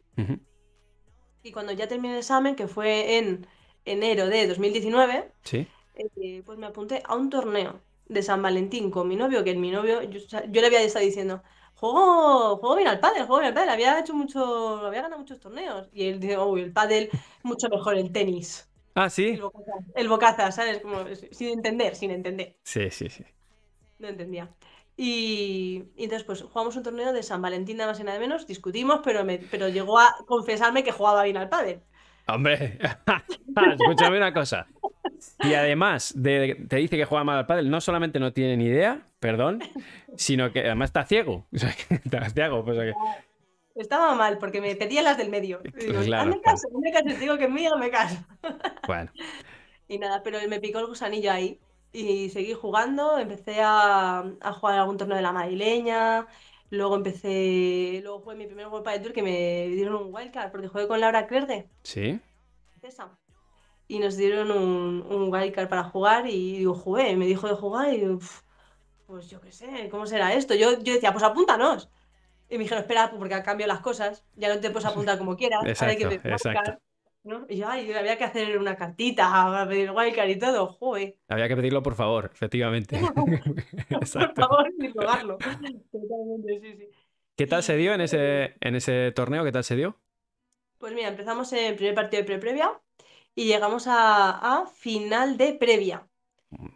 Y 1.41 1.51
cuando 1.51 1.71
ya 1.71 1.87
terminé 1.87 2.13
el 2.15 2.19
examen, 2.19 2.55
que 2.55 2.67
fue 2.67 3.17
en 3.17 3.47
enero 3.85 4.27
de 4.27 4.47
2019, 4.47 5.31
Sí. 5.43 5.67
eh, 5.95 6.43
pues 6.45 6.57
me 6.57 6.67
apunté 6.67 7.01
a 7.05 7.15
un 7.15 7.29
torneo 7.29 7.81
de 8.07 8.21
San 8.23 8.41
Valentín 8.41 8.91
con 8.91 9.07
mi 9.07 9.15
novio, 9.15 9.43
que 9.43 9.55
mi 9.55 9.71
novio, 9.71 10.01
yo, 10.03 10.19
le 10.51 10.65
había 10.65 10.81
estado 10.81 11.05
diciendo, 11.05 11.41
juego, 11.75 12.57
juego 12.57 12.75
bien 12.75 12.87
al 12.89 12.99
pádel, 12.99 13.23
juego 13.25 13.37
bien 13.39 13.47
al 13.49 13.53
pádel, 13.53 13.69
había 13.69 13.99
hecho 13.99 14.13
mucho, 14.13 14.85
había 14.85 15.01
ganado 15.03 15.19
muchos 15.19 15.39
torneos. 15.39 15.89
Y 15.93 16.07
él 16.07 16.19
dice, 16.19 16.37
uy, 16.37 16.61
el 16.61 16.73
pádel, 16.73 17.09
mucho 17.43 17.69
mejor 17.69 17.95
el 17.95 18.11
tenis. 18.11 18.69
Ah, 18.95 19.05
El 19.05 19.11
sí. 19.11 19.35
bocaza, 19.37 19.71
el 19.95 20.09
bocaza, 20.09 20.51
¿sabes? 20.51 20.81
Como, 20.81 21.05
sin 21.31 21.49
entender, 21.49 21.95
sin 21.95 22.11
entender. 22.11 22.57
Sí, 22.63 22.89
sí, 22.89 23.09
sí. 23.09 23.23
No 23.99 24.07
entendía. 24.07 24.49
Y, 24.97 25.85
y 25.95 26.03
entonces, 26.03 26.25
pues 26.25 26.41
jugamos 26.41 26.75
un 26.75 26.83
torneo 26.83 27.13
de 27.13 27.23
San 27.23 27.41
Valentín, 27.41 27.77
nada 27.77 27.91
más 27.91 27.99
y 27.99 28.03
nada 28.03 28.19
menos, 28.19 28.45
discutimos, 28.47 28.99
pero, 29.03 29.23
me, 29.23 29.37
pero 29.37 29.69
llegó 29.69 29.97
a 29.99 30.13
confesarme 30.25 30.83
que 30.83 30.91
jugaba 30.91 31.23
bien 31.23 31.37
al 31.37 31.47
pádel. 31.47 31.81
Hombre, 32.27 32.77
escúchame 33.79 34.17
una 34.17 34.33
cosa. 34.33 34.67
Y 35.41 35.53
además 35.53 36.13
de, 36.15 36.65
te 36.67 36.75
dice 36.77 36.97
que 36.97 37.05
juega 37.05 37.23
mal 37.23 37.37
al 37.37 37.45
pádel, 37.45 37.69
no 37.69 37.79
solamente 37.81 38.19
no 38.19 38.33
tiene 38.33 38.57
ni 38.57 38.65
idea, 38.65 39.01
perdón, 39.19 39.61
sino 40.15 40.51
que 40.51 40.59
además 40.61 40.89
está 40.89 41.05
ciego. 41.05 41.45
O 41.53 41.57
sea, 41.57 41.73
que 41.73 41.95
está 41.95 42.29
ciego, 42.29 42.63
pues, 42.65 42.77
o 42.77 42.81
sea 42.81 42.91
que- 42.93 42.99
Estaba 43.81 44.13
mal 44.15 44.37
porque 44.39 44.59
me 44.59 44.75
pedía 44.75 45.01
las 45.01 45.17
del 45.17 45.29
medio. 45.29 45.61
Y 45.63 45.85
digo, 45.85 46.01
Claro, 46.01 46.29
hazme 46.31 46.41
caso, 46.41 46.67
hazme 46.67 46.91
caso, 46.91 47.05
te 47.05 47.17
digo 47.17 47.37
que 47.37 47.47
me 47.47 47.61
diga, 47.61 47.77
me 47.77 47.89
caso. 47.89 48.17
Bueno, 48.85 49.09
Y 49.87 49.97
nada, 49.97 50.21
pero 50.21 50.39
me 50.49 50.59
picó 50.59 50.79
el 50.79 50.87
gusanillo 50.87 51.31
ahí. 51.31 51.57
Y 51.91 52.29
seguí 52.29 52.53
jugando, 52.53 53.17
empecé 53.17 53.61
a, 53.61 54.19
a 54.41 54.53
jugar 54.53 54.79
algún 54.79 54.97
torneo 54.97 55.17
de 55.17 55.23
la 55.23 55.31
madrileña. 55.31 56.27
Luego 56.69 56.95
empecé, 56.95 57.99
luego 58.03 58.19
jugué 58.21 58.35
mi 58.35 58.45
primer 58.47 58.67
World 58.67 58.85
Padel 58.85 59.01
Tour 59.03 59.13
que 59.13 59.23
me 59.23 59.67
dieron 59.69 59.95
un 59.95 60.13
wildcard 60.13 60.51
porque 60.51 60.67
jugué 60.67 60.87
con 60.87 60.99
Laura 60.99 61.25
Clerde, 61.27 61.71
sí. 61.83 62.19
francesa. 62.69 63.17
Y 63.87 63.99
nos 63.99 64.17
dieron 64.17 64.51
un, 64.51 65.03
un 65.03 65.33
wildcard 65.33 65.69
para 65.69 65.83
jugar 65.85 66.27
y 66.27 66.59
digo, 66.59 66.75
jugué, 66.75 67.15
me 67.17 67.25
dijo 67.27 67.47
de 67.47 67.55
jugar 67.55 67.93
y 67.93 67.99
digo, 67.99 68.15
"Uf, 68.15 68.43
pues 69.05 69.29
yo 69.29 69.41
qué 69.41 69.51
sé, 69.51 69.89
¿cómo 69.91 70.05
será 70.07 70.33
esto? 70.33 70.55
Yo, 70.55 70.79
yo 70.81 70.93
decía, 70.93 71.11
pues 71.13 71.23
apúntanos. 71.25 71.89
Y 72.49 72.57
me 72.57 72.63
dijeron, 72.65 72.83
espera, 72.83 73.11
porque 73.17 73.35
han 73.35 73.43
cambiado 73.43 73.73
las 73.73 73.81
cosas, 73.81 74.25
ya 74.35 74.53
no 74.53 74.61
te 74.61 74.71
puedes 74.71 74.85
apuntar 74.87 75.17
como 75.19 75.37
quieras, 75.37 75.73
ahora 75.77 75.91
hay 75.93 75.97
que 75.97 76.07
Exacto, 76.07 76.07
pedir 76.07 76.23
wildcard", 76.29 76.75
exacto. 76.75 76.79
¿No? 77.23 77.45
Y 77.49 77.57
yo, 77.57 77.67
ay, 77.67 77.91
había 77.93 78.17
que 78.17 78.23
hacer 78.23 78.57
una 78.57 78.75
cartita, 78.75 79.65
pedir 79.67 79.91
wildcard 79.91 80.29
y 80.29 80.39
todo, 80.39 80.67
joder. 80.67 81.17
Había 81.27 81.47
que 81.47 81.55
pedirlo 81.55 81.83
por 81.83 81.95
favor, 81.95 82.29
efectivamente. 82.33 82.99
Por 83.89 84.07
favor, 84.35 84.71
ni 84.77 84.89
probarlo. 84.89 85.37
Totalmente, 85.37 86.59
sí, 86.61 86.77
sí. 86.77 86.89
¿Qué 87.35 87.47
tal 87.47 87.63
se 87.63 87.77
dio 87.77 87.93
en 87.93 88.01
ese, 88.01 88.55
en 88.59 88.75
ese 88.75 89.11
torneo? 89.13 89.43
¿Qué 89.43 89.51
tal 89.51 89.63
se 89.63 89.75
dio? 89.75 89.97
Pues 90.77 90.93
mira, 90.93 91.09
empezamos 91.09 91.51
en 91.53 91.65
el 91.65 91.75
primer 91.75 91.95
partido 91.95 92.21
de 92.21 92.25
pre-previa 92.27 92.79
y 93.35 93.45
llegamos 93.45 93.87
a, 93.87 94.61
a 94.61 94.65
final 94.67 95.37
de 95.37 95.53
previa. 95.53 96.05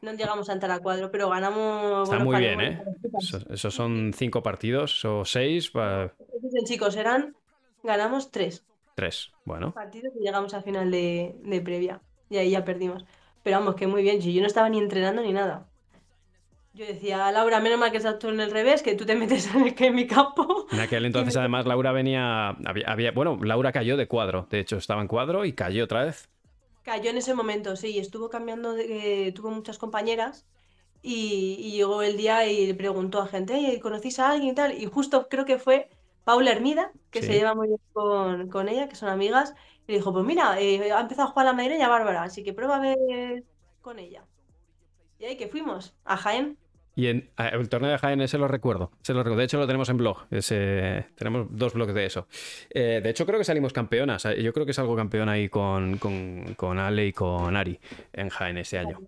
No 0.02 0.14
llegamos 0.14 0.50
a 0.50 0.54
entrar 0.54 0.72
a 0.72 0.80
cuadro, 0.80 1.10
pero 1.12 1.30
ganamos. 1.30 2.10
Está 2.10 2.24
muy 2.24 2.38
bien, 2.38 2.62
¿eh? 2.62 2.82
partidas. 2.84 3.24
Eso- 3.24 3.54
Esos 3.54 3.74
son 3.74 4.14
cinco 4.16 4.44
partidos 4.44 5.04
o 5.06 5.26
seis, 5.26 5.72
Entonces, 5.74 6.64
chicos, 6.66 6.96
eran. 6.96 7.36
Ganamos 7.82 8.32
tres 8.32 8.66
tres. 8.96 9.32
Bueno, 9.46 9.74
partidos 9.74 10.14
y 10.16 10.20
llegamos 10.24 10.54
a 10.54 10.62
final 10.62 10.92
de, 10.92 11.36
de 11.44 11.62
previa. 11.62 12.02
Y 12.30 12.38
ahí 12.38 12.52
ya 12.52 12.66
perdimos. 12.66 13.06
Pero 13.44 13.60
vamos, 13.60 13.76
que 13.76 13.88
muy 13.88 14.04
bien. 14.04 14.20
Yo 14.22 14.42
no 14.42 14.48
estaba 14.48 14.70
ni 14.70 14.80
entrenando 14.80 15.22
ni 15.22 15.34
nada. 15.34 15.70
Yo 16.74 16.86
decía, 16.86 17.32
Laura, 17.32 17.60
menos 17.60 17.80
mal 17.80 17.92
que 17.92 17.98
estás 17.98 18.18
tú 18.20 18.30
en 18.30 18.40
el 18.40 18.50
revés, 18.52 18.82
que 18.82 18.96
tú 18.96 19.06
te 19.06 19.16
metes 19.22 19.54
en, 19.54 19.62
el, 19.68 19.76
en 19.78 19.96
mi 19.96 20.08
campo. 20.08 20.66
en 20.72 20.80
aquel 20.80 21.06
entonces 21.06 21.36
además 21.38 21.66
Laura 21.66 21.92
venía, 21.92 22.50
había, 22.50 22.86
había- 22.88 23.12
bueno, 23.12 23.38
Laura 23.44 23.72
cayó 23.72 23.96
de 23.98 24.08
cuadro, 24.08 24.48
de 24.50 24.60
hecho 24.60 24.78
estaba 24.78 25.02
en 25.02 25.08
cuadro 25.08 25.46
y 25.46 25.54
cayó 25.54 25.84
otra 25.86 26.04
vez. 26.06 26.30
Cayó 26.84 27.10
en 27.12 27.18
ese 27.18 27.34
momento, 27.34 27.76
sí, 27.76 27.98
estuvo 28.00 28.30
cambiando, 28.30 28.74
de, 28.74 29.28
eh, 29.28 29.32
tuvo 29.32 29.50
muchas 29.52 29.78
compañeras 29.78 30.46
y, 31.02 31.58
y 31.60 31.72
llegó 31.74 32.04
el 32.04 32.18
día 32.18 32.46
y 32.48 32.68
le 32.68 32.76
preguntó 32.76 33.22
a 33.22 33.28
gente, 33.28 33.56
"Ey, 33.56 33.80
¿conocéis 33.82 34.20
a 34.20 34.32
alguien 34.32 34.52
y 34.54 34.56
tal? 34.56 34.74
Y 34.82 34.86
justo 34.88 35.30
creo 35.30 35.46
que 35.46 35.60
fue 35.60 35.90
Paula 36.24 36.51
Hermida, 36.51 36.92
que 37.12 37.22
se 37.22 37.34
lleva 37.34 37.53
muy 37.56 37.68
bien 37.68 37.80
con, 37.94 38.50
con 38.50 38.70
ella, 38.70 38.88
que 38.88 38.96
son 38.96 39.10
amigas, 39.10 39.53
y 39.88 39.92
le 39.92 39.98
dijo, 39.98 40.13
pues 40.13 40.25
mira, 40.25 40.60
eh, 40.60 40.92
ha 40.92 41.01
empezado 41.01 41.27
a 41.27 41.32
jugar 41.32 41.46
la 41.48 41.53
madrileña 41.53 41.89
Bárbara, 41.89 42.24
así 42.24 42.44
que 42.44 42.53
prueba 42.53 42.77
a 42.77 42.80
ver 42.80 43.44
con 43.82 44.00
ella. 44.00 44.24
Y 45.20 45.25
ahí 45.25 45.38
que 45.38 45.48
fuimos, 45.48 45.94
a 46.06 46.18
Jaén. 46.18 46.58
Y 46.96 47.08
en 47.08 47.32
el 47.38 47.70
torneo 47.70 47.89
de 47.89 47.98
Jaén 47.98 48.22
ese 48.22 48.38
lo 48.38 48.48
recuerdo. 48.48 48.92
Se 49.01 49.13
lo 49.13 49.24
recuerdo. 49.24 49.39
De 49.39 49.46
hecho, 49.46 49.58
lo 49.58 49.65
tenemos 49.65 49.89
en 49.89 49.98
blog. 49.98 50.25
Ese- 50.30 51.08
tenemos 51.15 51.48
dos 51.50 51.74
blogs 51.74 51.94
de 51.94 52.06
eso. 52.06 52.27
Eh, 52.70 53.00
de 53.01 53.10
hecho, 53.10 53.25
creo 53.25 53.39
que 53.39 53.46
salimos 53.46 53.74
campeonas. 53.74 54.25
Eh, 54.25 54.44
Yo 54.44 54.53
creo 54.53 54.65
que 54.65 54.74
salgo 54.74 54.96
campeón 54.96 55.27
ahí 55.27 55.50
con, 55.50 55.98
con, 55.98 56.53
con 56.56 56.77
Ale 56.77 57.08
y 57.08 57.12
con 57.13 57.56
Ari 57.58 57.80
en 58.13 58.30
Jaén 58.30 58.58
ese 58.60 58.77
año. 58.77 59.00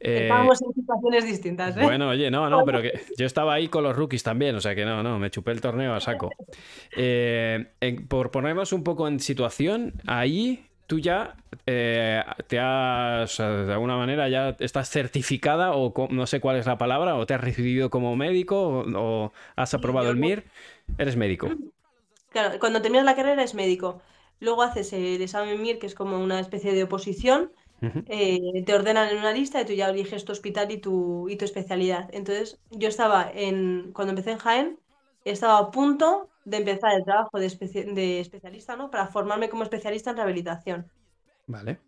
Eh, 0.00 0.22
Estábamos 0.22 0.62
en 0.62 0.74
situaciones 0.74 1.24
distintas, 1.24 1.76
¿eh? 1.76 1.80
bueno, 1.82 2.08
oye, 2.10 2.30
no, 2.30 2.48
no, 2.48 2.64
pero 2.64 2.82
que 2.82 3.00
yo 3.16 3.26
estaba 3.26 3.54
ahí 3.54 3.68
con 3.68 3.82
los 3.84 3.96
rookies 3.96 4.22
también, 4.22 4.54
o 4.56 4.60
sea 4.60 4.74
que 4.74 4.84
no, 4.84 5.02
no, 5.02 5.18
me 5.18 5.30
chupé 5.30 5.52
el 5.52 5.60
torneo 5.60 5.94
a 5.94 6.00
saco. 6.00 6.30
Eh, 6.96 7.66
en- 7.80 8.06
por 8.08 8.30
ponernos 8.30 8.72
un 8.72 8.82
poco 8.82 9.06
en 9.08 9.20
situación, 9.20 9.92
ahí 10.06 10.64
tú 10.86 10.98
ya 10.98 11.36
eh, 11.66 12.22
te 12.46 12.58
has, 12.58 13.38
de 13.38 13.72
alguna 13.72 13.96
manera, 13.96 14.28
ya 14.28 14.56
estás 14.58 14.88
certificada 14.90 15.72
o 15.74 15.92
no 16.10 16.26
sé 16.26 16.40
cuál 16.40 16.56
es 16.56 16.66
la 16.66 16.78
palabra, 16.78 17.14
o 17.16 17.26
te 17.26 17.34
has 17.34 17.40
recibido 17.40 17.90
como 17.90 18.16
médico 18.16 18.56
o, 18.68 18.84
o 19.26 19.32
has 19.56 19.74
aprobado 19.74 20.10
el. 20.10 20.16
MIR, 20.16 20.44
eres 20.96 21.16
médico. 21.16 21.48
Claro, 22.30 22.58
cuando 22.58 22.82
terminas 22.82 23.04
la 23.04 23.16
carrera 23.16 23.42
es 23.42 23.54
médico. 23.54 24.00
Luego 24.40 24.62
haces 24.62 24.92
el 24.92 25.20
examen 25.20 25.60
MIR, 25.60 25.78
que 25.78 25.86
es 25.86 25.94
como 25.94 26.18
una 26.18 26.40
especie 26.40 26.72
de 26.72 26.84
oposición. 26.84 27.50
Ujú. 27.80 28.02
eh, 28.06 28.64
te 28.64 28.74
ordenan 28.74 29.08
en 29.10 29.18
una 29.18 29.32
lista 29.32 29.60
y 29.60 29.64
tú 29.64 29.72
ya 29.72 29.88
eliges 29.88 30.24
tu 30.24 30.32
hospital 30.32 30.70
y 30.70 30.78
tu, 30.78 31.28
y 31.28 31.36
tu 31.36 31.44
especialidad. 31.44 32.08
Entonces, 32.12 32.58
yo 32.70 32.88
estaba 32.88 33.30
en, 33.32 33.92
cuando 33.92 34.10
empecé 34.12 34.32
en 34.32 34.38
Jaén, 34.38 34.80
estaba 35.24 35.58
a 35.58 35.70
punto 35.70 36.30
de 36.44 36.58
empezar 36.58 36.94
el 36.94 37.04
trabajo 37.04 37.38
de, 37.38 37.48
de 37.94 38.20
especialista, 38.20 38.76
¿no? 38.76 38.90
Para 38.90 39.06
formarme 39.08 39.48
como 39.48 39.62
especialista 39.62 40.10
en 40.10 40.16
rehabilitación. 40.16 40.90
Vale. 41.46 41.78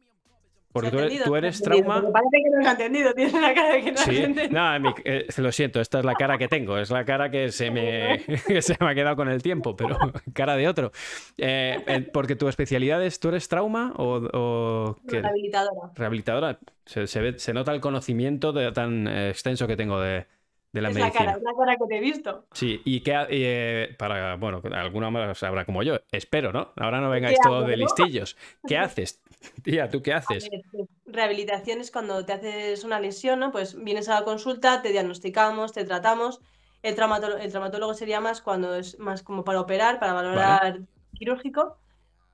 ¿Se 0.71 0.75
Porque 0.75 0.91
tú 1.25 1.35
eres, 1.35 1.61
trauma. 1.63 2.01
Parece 2.13 2.43
que 2.45 2.51
no 2.51 2.63
lo 2.63 2.69
ha 2.69 2.71
entendido, 2.71 3.13
tienes 3.13 3.35
una 3.35 3.53
cara 3.53 3.75
de 3.75 3.83
que 3.83 3.87
no 3.91 3.93
lo 3.95 3.99
has 4.01 4.05
Sí, 4.07 4.17
entendido. 4.19 4.49
no, 4.63 4.79
mi- 4.81 4.95
eh, 5.05 5.27
lo 5.39 5.51
siento, 5.51 5.81
esta 5.81 5.99
es 5.99 6.05
la 6.05 6.15
cara 6.15 6.39
que 6.39 6.47
tengo, 6.47 6.79
es 6.79 6.91
la 6.91 7.05
cara 7.05 7.29
que 7.29 7.51
se 7.51 7.73
me, 7.73 8.19
que 8.47 8.63
se 8.63 8.77
me 8.79 8.89
ha 8.91 8.95
quedado 8.95 9.17
con 9.17 9.29
el 9.29 9.43
tiempo, 9.43 9.75
pero 9.75 9.99
cara 10.33 10.55
de 10.55 10.69
otro. 10.69 10.93
Eh, 11.39 11.77
eh, 11.89 12.09
porque 12.13 12.37
tu 12.37 12.47
especialidad 12.47 13.05
es, 13.05 13.19
¿tú 13.19 13.31
eres 13.31 13.49
trauma 13.49 13.93
o, 13.97 14.21
o 14.33 14.97
qué? 15.09 15.21
Rehabilitadora. 15.23 15.91
rehabilitadora? 15.97 16.59
Se, 16.87 17.09
se 17.09 17.21
ve- 17.21 17.39
se 17.41 17.53
nota 17.53 17.73
el 17.73 17.81
conocimiento 17.81 18.53
de- 18.53 18.71
tan 18.71 19.09
eh, 19.09 19.31
extenso 19.31 19.67
que 19.67 19.77
tengo 19.77 20.01
de, 20.01 20.27
de 20.73 20.81
la 20.83 20.91
Es 20.91 20.95
la 20.95 21.11
cara, 21.11 21.33
medicina. 21.33 21.33
es 21.37 21.43
la 21.43 21.53
cara 21.59 21.77
que 21.77 21.85
te 21.89 21.97
he 21.97 22.01
visto. 22.01 22.45
Sí, 22.53 22.81
y 22.85 23.01
que 23.01 23.27
eh, 23.29 23.95
para, 23.99 24.37
bueno, 24.37 24.63
alguna 24.73 25.11
más 25.11 25.43
habrá 25.43 25.65
como 25.65 25.83
yo, 25.83 25.99
espero, 26.13 26.53
¿no? 26.53 26.73
Ahora 26.77 27.01
no 27.01 27.11
vengáis 27.11 27.39
¿Qué 27.41 27.49
todos 27.49 27.67
de 27.67 27.77
listillos. 27.77 28.37
¿Qué 28.69 28.79
haces? 28.79 29.21
Tía, 29.63 29.89
¿tú 29.89 30.03
qué 30.03 30.13
haces? 30.13 30.49
ver, 30.51 30.63
pues, 30.71 30.89
Rehabilitación 31.07 31.81
es 31.81 31.91
cuando 31.91 32.25
te 32.25 32.33
haces 32.33 32.85
una 32.85 33.01
lesión, 33.01 33.41
¿no? 33.41 33.51
Pues 33.53 33.75
vienes 33.83 34.09
a 34.09 34.15
la 34.15 34.25
consulta, 34.25 34.83
te 34.83 34.91
diagnosticamos, 34.91 35.73
te 35.73 35.85
tratamos. 35.85 36.41
El 36.83 36.95
traumatólogo, 36.95 37.41
el 37.41 37.51
traumatólogo 37.51 37.95
sería 37.95 38.21
más 38.21 38.41
cuando 38.41 38.75
es 38.75 38.99
más 38.99 39.23
como 39.23 39.45
para 39.45 39.61
operar, 39.61 39.99
para 39.99 40.13
valorar 40.13 40.81
quirúrgico. 41.15 41.77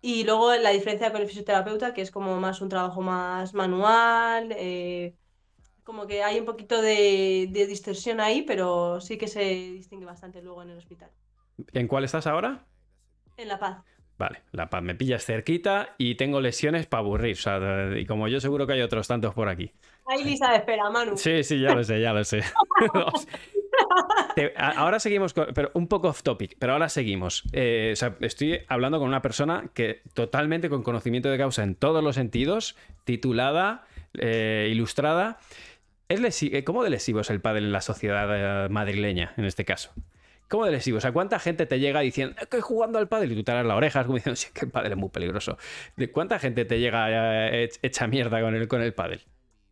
Y 0.00 0.24
luego 0.24 0.54
la 0.54 0.70
diferencia 0.70 1.10
con 1.10 1.20
el 1.20 1.26
fisioterapeuta, 1.26 1.94
que 1.94 2.02
es 2.02 2.10
como 2.10 2.38
más 2.38 2.60
un 2.60 2.68
trabajo 2.68 3.00
más 3.00 3.54
manual, 3.54 4.52
eh, 4.56 5.14
como 5.82 6.06
que 6.06 6.22
hay 6.22 6.38
un 6.38 6.44
poquito 6.44 6.80
de, 6.80 7.48
de 7.50 7.66
distorsión 7.66 8.20
ahí, 8.20 8.42
pero 8.42 9.00
sí 9.00 9.18
que 9.18 9.26
se 9.26 9.40
distingue 9.40 10.06
bastante 10.06 10.42
luego 10.42 10.62
en 10.62 10.70
el 10.70 10.78
hospital. 10.78 11.10
¿En 11.72 11.88
cuál 11.88 12.04
estás 12.04 12.26
ahora? 12.26 12.66
En 13.36 13.48
La 13.48 13.58
Paz. 13.58 13.84
Vale, 14.18 14.40
La 14.52 14.70
Paz 14.70 14.82
me 14.82 14.94
pillas 14.94 15.24
cerquita 15.24 15.94
y 15.98 16.14
tengo 16.14 16.40
lesiones 16.40 16.86
para 16.86 17.02
aburrir. 17.02 17.36
O 17.36 17.40
sea, 17.40 17.90
y 17.98 18.06
como 18.06 18.28
yo 18.28 18.40
seguro 18.40 18.66
que 18.66 18.72
hay 18.74 18.80
otros 18.80 19.06
tantos 19.08 19.34
por 19.34 19.48
aquí. 19.48 19.72
Hay 20.06 20.24
lista 20.24 20.50
de 20.52 20.56
espera, 20.58 20.88
Manu. 20.90 21.16
Sí, 21.18 21.42
sí, 21.44 21.60
ya 21.60 21.74
lo 21.74 21.84
sé, 21.84 22.00
ya 22.00 22.12
lo 22.14 22.24
sé. 22.24 22.40
Te- 24.34 24.52
a- 24.56 24.70
ahora 24.78 24.98
seguimos, 25.00 25.34
con- 25.34 25.48
pero 25.54 25.70
un 25.74 25.86
poco 25.88 26.08
off 26.08 26.22
topic, 26.22 26.56
pero 26.58 26.72
ahora 26.72 26.88
seguimos. 26.88 27.44
Eh, 27.52 27.90
o 27.92 27.96
sea, 27.96 28.16
estoy 28.20 28.60
hablando 28.68 28.98
con 28.98 29.08
una 29.08 29.22
persona 29.22 29.70
que 29.74 30.02
totalmente 30.14 30.68
con 30.68 30.82
conocimiento 30.82 31.30
de 31.30 31.38
causa 31.38 31.62
en 31.62 31.74
todos 31.74 32.02
los 32.02 32.14
sentidos, 32.14 32.76
titulada, 33.04 33.86
eh, 34.18 34.68
ilustrada. 34.70 35.38
¿Es 36.08 36.20
lesi- 36.20 36.54
eh, 36.54 36.64
¿Cómo 36.64 36.84
de 36.84 36.90
lesivo 36.90 37.20
es 37.20 37.30
el 37.30 37.40
pádel 37.40 37.64
en 37.64 37.72
la 37.72 37.80
sociedad 37.80 38.70
madrileña, 38.70 39.34
en 39.36 39.44
este 39.44 39.64
caso? 39.64 39.92
¿Cómo 40.48 40.64
de 40.64 40.72
lesivo? 40.72 40.98
O 40.98 41.00
sea, 41.00 41.12
¿cuánta 41.12 41.38
gente 41.38 41.66
te 41.66 41.78
llega 41.80 42.00
diciendo, 42.00 42.36
estoy 42.40 42.60
jugando 42.60 42.98
al 42.98 43.08
pádel? 43.08 43.32
Y 43.32 43.36
tú 43.36 43.44
te 43.44 43.52
das 43.52 43.66
la 43.66 43.76
oreja, 43.76 44.04
como 44.04 44.16
diciendo, 44.16 44.36
sí, 44.36 44.48
que 44.54 44.66
el 44.66 44.70
pádel 44.70 44.92
es 44.92 44.98
muy 44.98 45.08
peligroso. 45.10 45.58
¿De 45.96 46.10
cuánta 46.12 46.38
gente 46.38 46.64
te 46.64 46.78
llega 46.78 47.08
eh, 47.52 47.68
hecha 47.82 48.06
mierda 48.06 48.40
con 48.40 48.54
el, 48.54 48.68
con 48.68 48.82
el 48.82 48.94
pádel? 48.94 49.22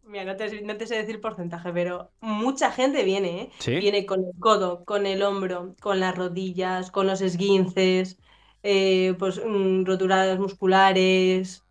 Mira, 0.03 0.25
no 0.25 0.37
te, 0.37 0.61
no 0.63 0.77
te 0.77 0.87
sé 0.87 0.97
decir 0.97 1.21
porcentaje, 1.21 1.73
pero 1.73 2.13
mucha 2.21 2.71
gente 2.71 3.05
viene, 3.05 3.43
¿eh? 3.43 3.51
¿Sí? 3.59 3.77
Viene 3.79 4.05
con 4.07 4.21
el 4.25 4.39
codo, 4.39 4.85
con 4.85 5.07
el 5.07 5.23
hombro, 5.23 5.75
con 5.81 5.99
las 6.01 6.15
rodillas, 6.17 6.91
con 6.91 7.07
los 7.07 7.23
esguinces, 7.23 8.19
eh, 8.63 9.15
pues 9.19 9.41
mm, 9.45 9.85
roturadas 9.85 10.39
musculares. 10.39 11.64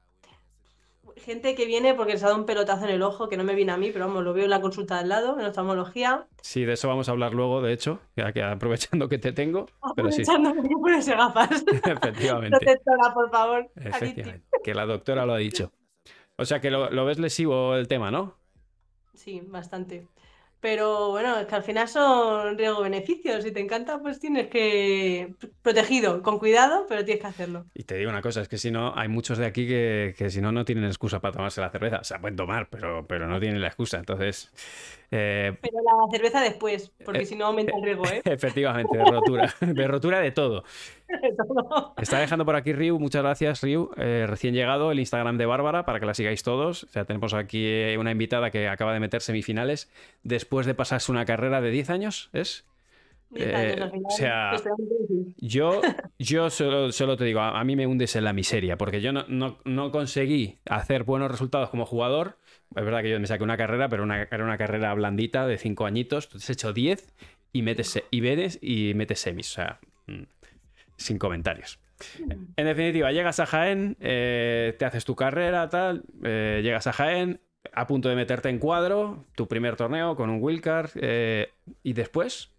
Gente 1.23 1.55
que 1.55 1.65
viene 1.65 1.93
porque 1.93 2.13
les 2.13 2.23
ha 2.23 2.27
dado 2.27 2.39
un 2.39 2.45
pelotazo 2.45 2.83
en 2.83 2.91
el 2.91 3.01
ojo, 3.01 3.29
que 3.29 3.37
no 3.37 3.45
me 3.45 3.55
viene 3.55 3.71
a 3.71 3.77
mí, 3.77 3.91
pero 3.93 4.07
vamos, 4.07 4.23
lo 4.25 4.33
veo 4.33 4.43
en 4.43 4.49
la 4.49 4.59
consulta 4.59 4.99
al 4.99 5.07
lado, 5.07 5.39
en 5.39 5.45
oftalmología. 5.45 6.27
Sí, 6.41 6.65
de 6.65 6.73
eso 6.73 6.89
vamos 6.89 7.07
a 7.07 7.13
hablar 7.13 7.33
luego, 7.33 7.61
de 7.61 7.71
hecho, 7.71 8.01
ya 8.17 8.33
que 8.33 8.43
aprovechando 8.43 9.07
que 9.07 9.19
te 9.19 9.31
tengo. 9.31 9.67
Pero 9.95 10.11
sí, 10.11 10.23
Aprovechando 10.23 10.61
que 10.61 10.75
ponerse 10.75 11.15
gafas. 11.15 11.63
efectivamente. 11.85 12.57
Protectora, 12.57 13.13
por 13.13 13.31
favor. 13.31 13.71
Efectivamente. 13.75 14.45
Que 14.63 14.73
la 14.73 14.85
doctora 14.85 15.25
lo 15.25 15.33
ha 15.33 15.37
dicho. 15.37 15.71
O 16.35 16.43
sea 16.43 16.59
que 16.59 16.69
lo, 16.69 16.89
lo 16.89 17.05
ves 17.05 17.19
lesivo 17.19 17.75
el 17.75 17.87
tema, 17.87 18.11
¿no? 18.11 18.35
Sí, 19.13 19.41
bastante. 19.45 20.07
Pero 20.63 21.09
bueno, 21.09 21.37
es 21.41 21.45
que 21.45 21.55
al 21.55 21.63
final 21.63 21.89
son 21.89 22.57
riesgo-beneficios. 22.57 23.43
Si 23.43 23.51
te 23.51 23.59
encanta, 23.59 23.99
pues 23.99 24.21
tienes 24.21 24.47
que... 24.47 25.33
Protegido, 25.61 26.23
con 26.23 26.39
cuidado, 26.39 26.85
pero 26.87 27.03
tienes 27.03 27.21
que 27.21 27.27
hacerlo. 27.27 27.65
Y 27.73 27.83
te 27.83 27.97
digo 27.97 28.09
una 28.09 28.21
cosa, 28.21 28.39
es 28.39 28.47
que 28.47 28.57
si 28.57 28.71
no, 28.71 28.93
hay 28.95 29.09
muchos 29.09 29.37
de 29.37 29.45
aquí 29.45 29.67
que, 29.67 30.15
que 30.17 30.29
si 30.29 30.39
no, 30.39 30.53
no 30.53 30.63
tienen 30.63 30.85
excusa 30.85 31.19
para 31.19 31.33
tomarse 31.33 31.59
la 31.59 31.69
cerveza. 31.69 31.97
O 31.97 32.03
sea, 32.05 32.21
pueden 32.21 32.37
tomar, 32.37 32.69
pero, 32.69 33.05
pero 33.05 33.27
no 33.27 33.41
tienen 33.41 33.59
la 33.59 33.67
excusa. 33.67 33.97
Entonces, 33.97 34.53
eh, 35.15 35.55
Pero 35.61 35.77
la 35.83 36.11
cerveza 36.11 36.41
después, 36.41 36.91
porque 37.05 37.21
Eh, 37.21 37.25
si 37.25 37.35
no 37.35 37.45
aumenta 37.45 37.75
el 37.77 37.83
riesgo, 37.83 38.05
¿eh? 38.07 38.21
efectivamente, 38.25 38.97
de 38.97 39.05
rotura. 39.05 39.53
De 39.61 39.87
rotura 39.87 40.19
de 40.19 40.31
todo. 40.31 40.63
Todo. 41.37 41.93
Está 42.01 42.17
dejando 42.19 42.43
por 42.43 42.55
aquí 42.55 42.73
Riu, 42.73 42.97
muchas 42.99 43.21
gracias 43.21 43.61
Eh, 43.97 44.25
recién 44.27 44.55
llegado 44.55 44.91
el 44.91 44.99
Instagram 44.99 45.37
de 45.37 45.45
Bárbara 45.45 45.85
para 45.85 45.99
que 45.99 46.07
la 46.07 46.15
sigáis 46.15 46.41
todos. 46.41 46.85
O 46.85 46.87
sea, 46.87 47.05
tenemos 47.05 47.35
aquí 47.35 47.63
eh, 47.65 47.97
una 47.99 48.09
invitada 48.11 48.49
que 48.49 48.67
acaba 48.67 48.93
de 48.93 48.99
meter 48.99 49.21
semifinales 49.21 49.91
después 50.23 50.65
de 50.65 50.73
pasarse 50.73 51.11
una 51.11 51.25
carrera 51.25 51.61
de 51.61 51.69
10 51.69 51.89
años, 51.91 52.29
¿es? 52.33 52.65
Eh, 53.35 53.79
o 54.05 54.09
sea, 54.11 54.53
sí. 54.57 55.33
Yo, 55.37 55.81
yo 56.19 56.49
solo, 56.49 56.91
solo 56.91 57.15
te 57.17 57.25
digo, 57.25 57.39
a, 57.41 57.59
a 57.59 57.63
mí 57.63 57.75
me 57.75 57.85
hundes 57.87 58.15
en 58.15 58.23
la 58.23 58.33
miseria, 58.33 58.77
porque 58.77 59.01
yo 59.01 59.11
no, 59.11 59.25
no- 59.27 59.57
no 59.65 59.91
conseguí 59.91 60.59
hacer 60.69 61.03
buenos 61.03 61.29
resultados 61.31 61.69
como 61.69 61.85
jugador. 61.85 62.37
Es 62.75 62.83
verdad 62.83 63.01
que 63.01 63.09
yo 63.09 63.19
me 63.19 63.27
saqué 63.27 63.43
una 63.43 63.57
carrera, 63.57 63.89
pero 63.89 64.03
era 64.05 64.43
una 64.43 64.57
carrera 64.57 64.93
blandita 64.93 65.45
de 65.47 65.57
5 65.57 65.85
añitos. 65.85 66.25
Entonces 66.25 66.49
he 66.49 66.53
hecho 66.53 66.73
10 66.73 67.13
y 67.51 67.61
metes, 67.61 68.01
y 68.09 68.21
vedes 68.21 68.59
y 68.61 68.93
metes 68.95 69.19
semis. 69.19 69.51
O 69.51 69.53
sea, 69.55 69.79
mm, 70.07 70.23
sin 70.97 71.17
comentarios. 71.17 71.79
En 72.57 72.65
definitiva, 72.65 73.11
llegas 73.11 73.39
a 73.39 73.45
Jaén, 73.45 73.95
eh, 73.99 74.75
te 74.77 74.85
haces 74.85 75.05
tu 75.05 75.15
carrera, 75.15 75.69
tal, 75.69 76.03
eh, 76.23 76.61
llegas 76.63 76.87
a 76.87 76.93
Jaén, 76.93 77.39
a 77.71 77.87
punto 77.87 78.09
de 78.09 78.15
meterte 78.15 78.49
en 78.49 78.59
cuadro, 78.59 79.25
tu 79.35 79.47
primer 79.47 79.75
torneo 79.77 80.15
con 80.15 80.29
un 80.29 80.41
wildcard, 80.41 80.91
eh, 80.95 81.49
y 81.81 81.93
después, 81.93 82.49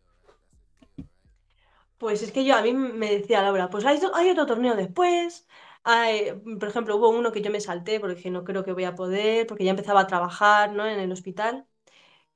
Pues 1.98 2.22
es 2.22 2.32
que 2.32 2.44
yo, 2.44 2.56
a 2.56 2.62
mí 2.62 2.74
me 2.74 3.10
decía 3.10 3.40
Laura, 3.40 3.70
pues 3.70 3.84
hay 3.86 3.98
otro 4.30 4.46
torneo 4.46 4.74
después. 4.74 5.46
Hay- 5.84 6.32
por 6.58 6.68
ejemplo, 6.68 6.96
hubo 6.96 7.10
uno 7.10 7.32
que 7.32 7.42
yo 7.42 7.50
me 7.50 7.60
salté 7.60 8.00
porque 8.00 8.16
dije, 8.16 8.30
no 8.30 8.44
creo 8.44 8.64
que 8.64 8.72
voy 8.72 8.84
a 8.84 8.94
poder, 8.94 9.46
porque 9.46 9.64
ya 9.64 9.70
empezaba 9.70 10.00
a 10.00 10.06
trabajar, 10.06 10.72
¿no? 10.72 10.86
en 10.86 10.98
el 11.00 11.12
hospital. 11.12 11.66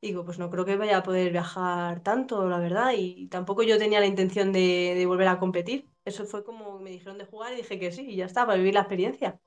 Digo, 0.03 0.25
pues 0.25 0.39
no 0.39 0.51
creo 0.51 0.65
que 0.67 0.77
vaya 0.77 0.99
a 0.99 1.03
poder 1.05 1.33
viajar 1.33 2.03
tanto, 2.03 2.49
la 2.49 2.59
verdad. 2.61 2.93
Y 2.97 3.29
tampoco 3.29 3.63
yo 3.65 3.79
tenía 3.79 4.01
la 4.01 4.07
intención 4.07 4.53
de, 4.53 4.95
de 4.97 5.07
volver 5.07 5.29
a 5.29 5.39
competir. 5.41 5.89
Eso 6.05 6.27
fue 6.27 6.45
como 6.45 6.79
me 6.81 6.91
dijeron 6.91 7.19
de 7.19 7.27
jugar 7.27 7.53
y 7.53 7.57
dije 7.57 7.79
que 7.81 7.93
sí, 7.93 8.03
y 8.11 8.17
ya 8.17 8.27
está, 8.27 8.47
para 8.47 8.59
vivir 8.59 8.75
la 8.75 8.81
experiencia. 8.81 9.41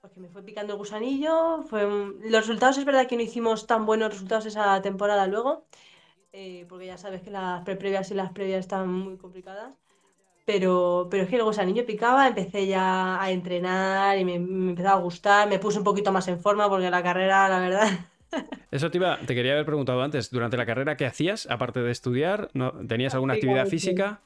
Porque 0.00 0.20
me 0.20 0.28
fue 0.28 0.42
picando 0.48 0.72
el 0.72 0.78
gusanillo. 0.78 1.62
Fue... 1.68 1.82
un- 1.86 2.18
Los 2.32 2.46
resultados 2.46 2.78
es 2.78 2.84
verdad 2.84 3.06
que 3.08 3.16
no 3.16 3.22
hicimos 3.22 3.66
tan 3.66 3.86
buenos 3.86 4.10
resultados 4.12 4.46
esa 4.46 4.80
temporada 4.82 5.26
luego, 5.26 5.66
eh, 6.32 6.66
porque 6.68 6.86
ya 6.88 6.98
sabes 6.98 7.22
que 7.22 7.30
las 7.32 7.62
pre-previas 7.64 8.10
y 8.12 8.14
las 8.14 8.32
previas 8.32 8.60
están 8.60 8.88
muy 8.92 9.16
complicadas. 9.18 9.74
Pero, 10.46 11.08
pero 11.10 11.24
es 11.24 11.28
que 11.28 11.36
el 11.36 11.42
gusanillo 11.42 11.84
picaba, 11.84 12.26
empecé 12.26 12.66
ya 12.66 13.20
a 13.20 13.30
entrenar 13.30 14.16
y 14.16 14.24
me, 14.24 14.38
me 14.38 14.70
empezó 14.70 14.88
a 14.88 14.94
gustar, 14.94 15.48
me 15.48 15.58
puse 15.58 15.78
un 15.78 15.84
poquito 15.84 16.12
más 16.12 16.28
en 16.28 16.40
forma 16.40 16.68
porque 16.70 16.88
la 16.88 17.02
carrera, 17.02 17.48
la 17.48 17.58
verdad, 17.58 17.88
Eso 18.70 18.90
te, 18.90 18.98
iba, 18.98 19.18
te 19.18 19.34
quería 19.34 19.52
haber 19.52 19.66
preguntado 19.66 20.02
antes. 20.02 20.30
Durante 20.30 20.56
la 20.56 20.66
carrera, 20.66 20.96
¿qué 20.96 21.06
hacías? 21.06 21.48
Aparte 21.50 21.80
de 21.80 21.90
estudiar, 21.90 22.50
¿no, 22.54 22.72
¿tenías 22.86 23.14
alguna 23.14 23.34
actividad 23.34 23.66
física? 23.66 24.20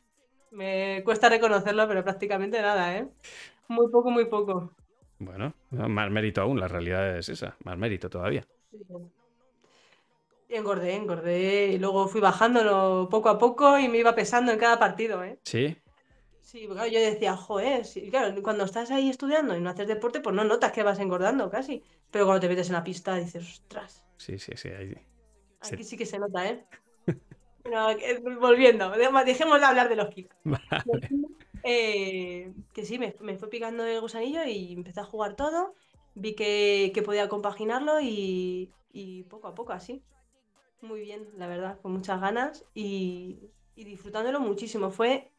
Me 0.50 1.02
cuesta 1.04 1.28
reconocerlo, 1.28 1.86
pero 1.86 2.02
prácticamente 2.02 2.60
nada, 2.60 2.96
¿eh? 2.96 3.08
Muy 3.68 3.88
poco, 3.90 4.10
muy 4.10 4.24
poco. 4.26 4.72
Bueno, 5.18 5.54
más 5.70 6.10
mérito 6.10 6.40
aún, 6.40 6.58
la 6.58 6.66
realidad 6.66 7.16
es 7.16 7.28
esa, 7.28 7.56
más 7.62 7.76
mérito 7.76 8.08
todavía. 8.08 8.44
Y 10.48 10.54
engordé, 10.54 10.96
engordé 10.96 11.68
y 11.68 11.78
luego 11.78 12.08
fui 12.08 12.20
bajándolo 12.20 13.08
poco 13.10 13.28
a 13.28 13.38
poco 13.38 13.78
y 13.78 13.88
me 13.88 13.98
iba 13.98 14.14
pesando 14.14 14.50
en 14.50 14.58
cada 14.58 14.78
partido, 14.78 15.22
¿eh? 15.22 15.38
Sí. 15.44 15.76
Sí, 16.50 16.66
porque 16.66 16.90
yo 16.90 16.98
decía, 16.98 17.36
joder, 17.36 17.84
sí, 17.84 18.10
claro, 18.10 18.42
cuando 18.42 18.64
estás 18.64 18.90
ahí 18.90 19.08
estudiando 19.08 19.56
y 19.56 19.60
no 19.60 19.70
haces 19.70 19.86
deporte, 19.86 20.18
pues 20.18 20.34
no 20.34 20.42
notas 20.42 20.72
que 20.72 20.82
vas 20.82 20.98
engordando 20.98 21.48
casi. 21.48 21.84
Pero 22.10 22.24
cuando 22.24 22.40
te 22.40 22.48
metes 22.48 22.66
en 22.66 22.72
la 22.72 22.82
pista 22.82 23.14
dices, 23.14 23.48
ostras. 23.48 24.04
Sí, 24.16 24.36
sí, 24.36 24.50
sí. 24.56 24.68
Ahí... 24.70 24.96
Aquí 25.60 25.84
sí 25.84 25.96
que 25.96 26.06
se 26.06 26.18
nota, 26.18 26.48
¿eh? 26.48 26.64
Eh, 27.62 28.20
volviendo, 28.40 28.90
dejemos 28.90 29.60
de 29.60 29.66
hablar 29.66 29.88
de 29.88 29.96
los 29.96 30.08
kicks. 30.08 30.34
Eh, 31.62 32.54
que 32.72 32.86
sí, 32.86 32.98
me, 32.98 33.12
fue 33.12 33.50
picando 33.50 33.84
el 33.84 34.00
gusanillo 34.00 34.42
y 34.46 34.72
empecé 34.72 35.00
a 35.00 35.04
jugar 35.04 35.36
todo. 35.36 35.74
Vi 36.14 36.34
que, 36.34 37.02
podía 37.04 37.28
compaginarlo 37.28 38.00
y, 38.00 38.72
poco 39.28 39.46
a 39.46 39.54
poco 39.54 39.74
así. 39.74 40.02
Muy 40.80 41.02
bien, 41.02 41.28
la 41.36 41.46
verdad, 41.46 41.78
con 41.80 41.92
muchas 41.92 42.18
ganas 42.18 42.64
y, 42.74 43.50
disfrutándolo 43.76 44.40
muchísimo. 44.40 44.90
Fue, 44.90 45.30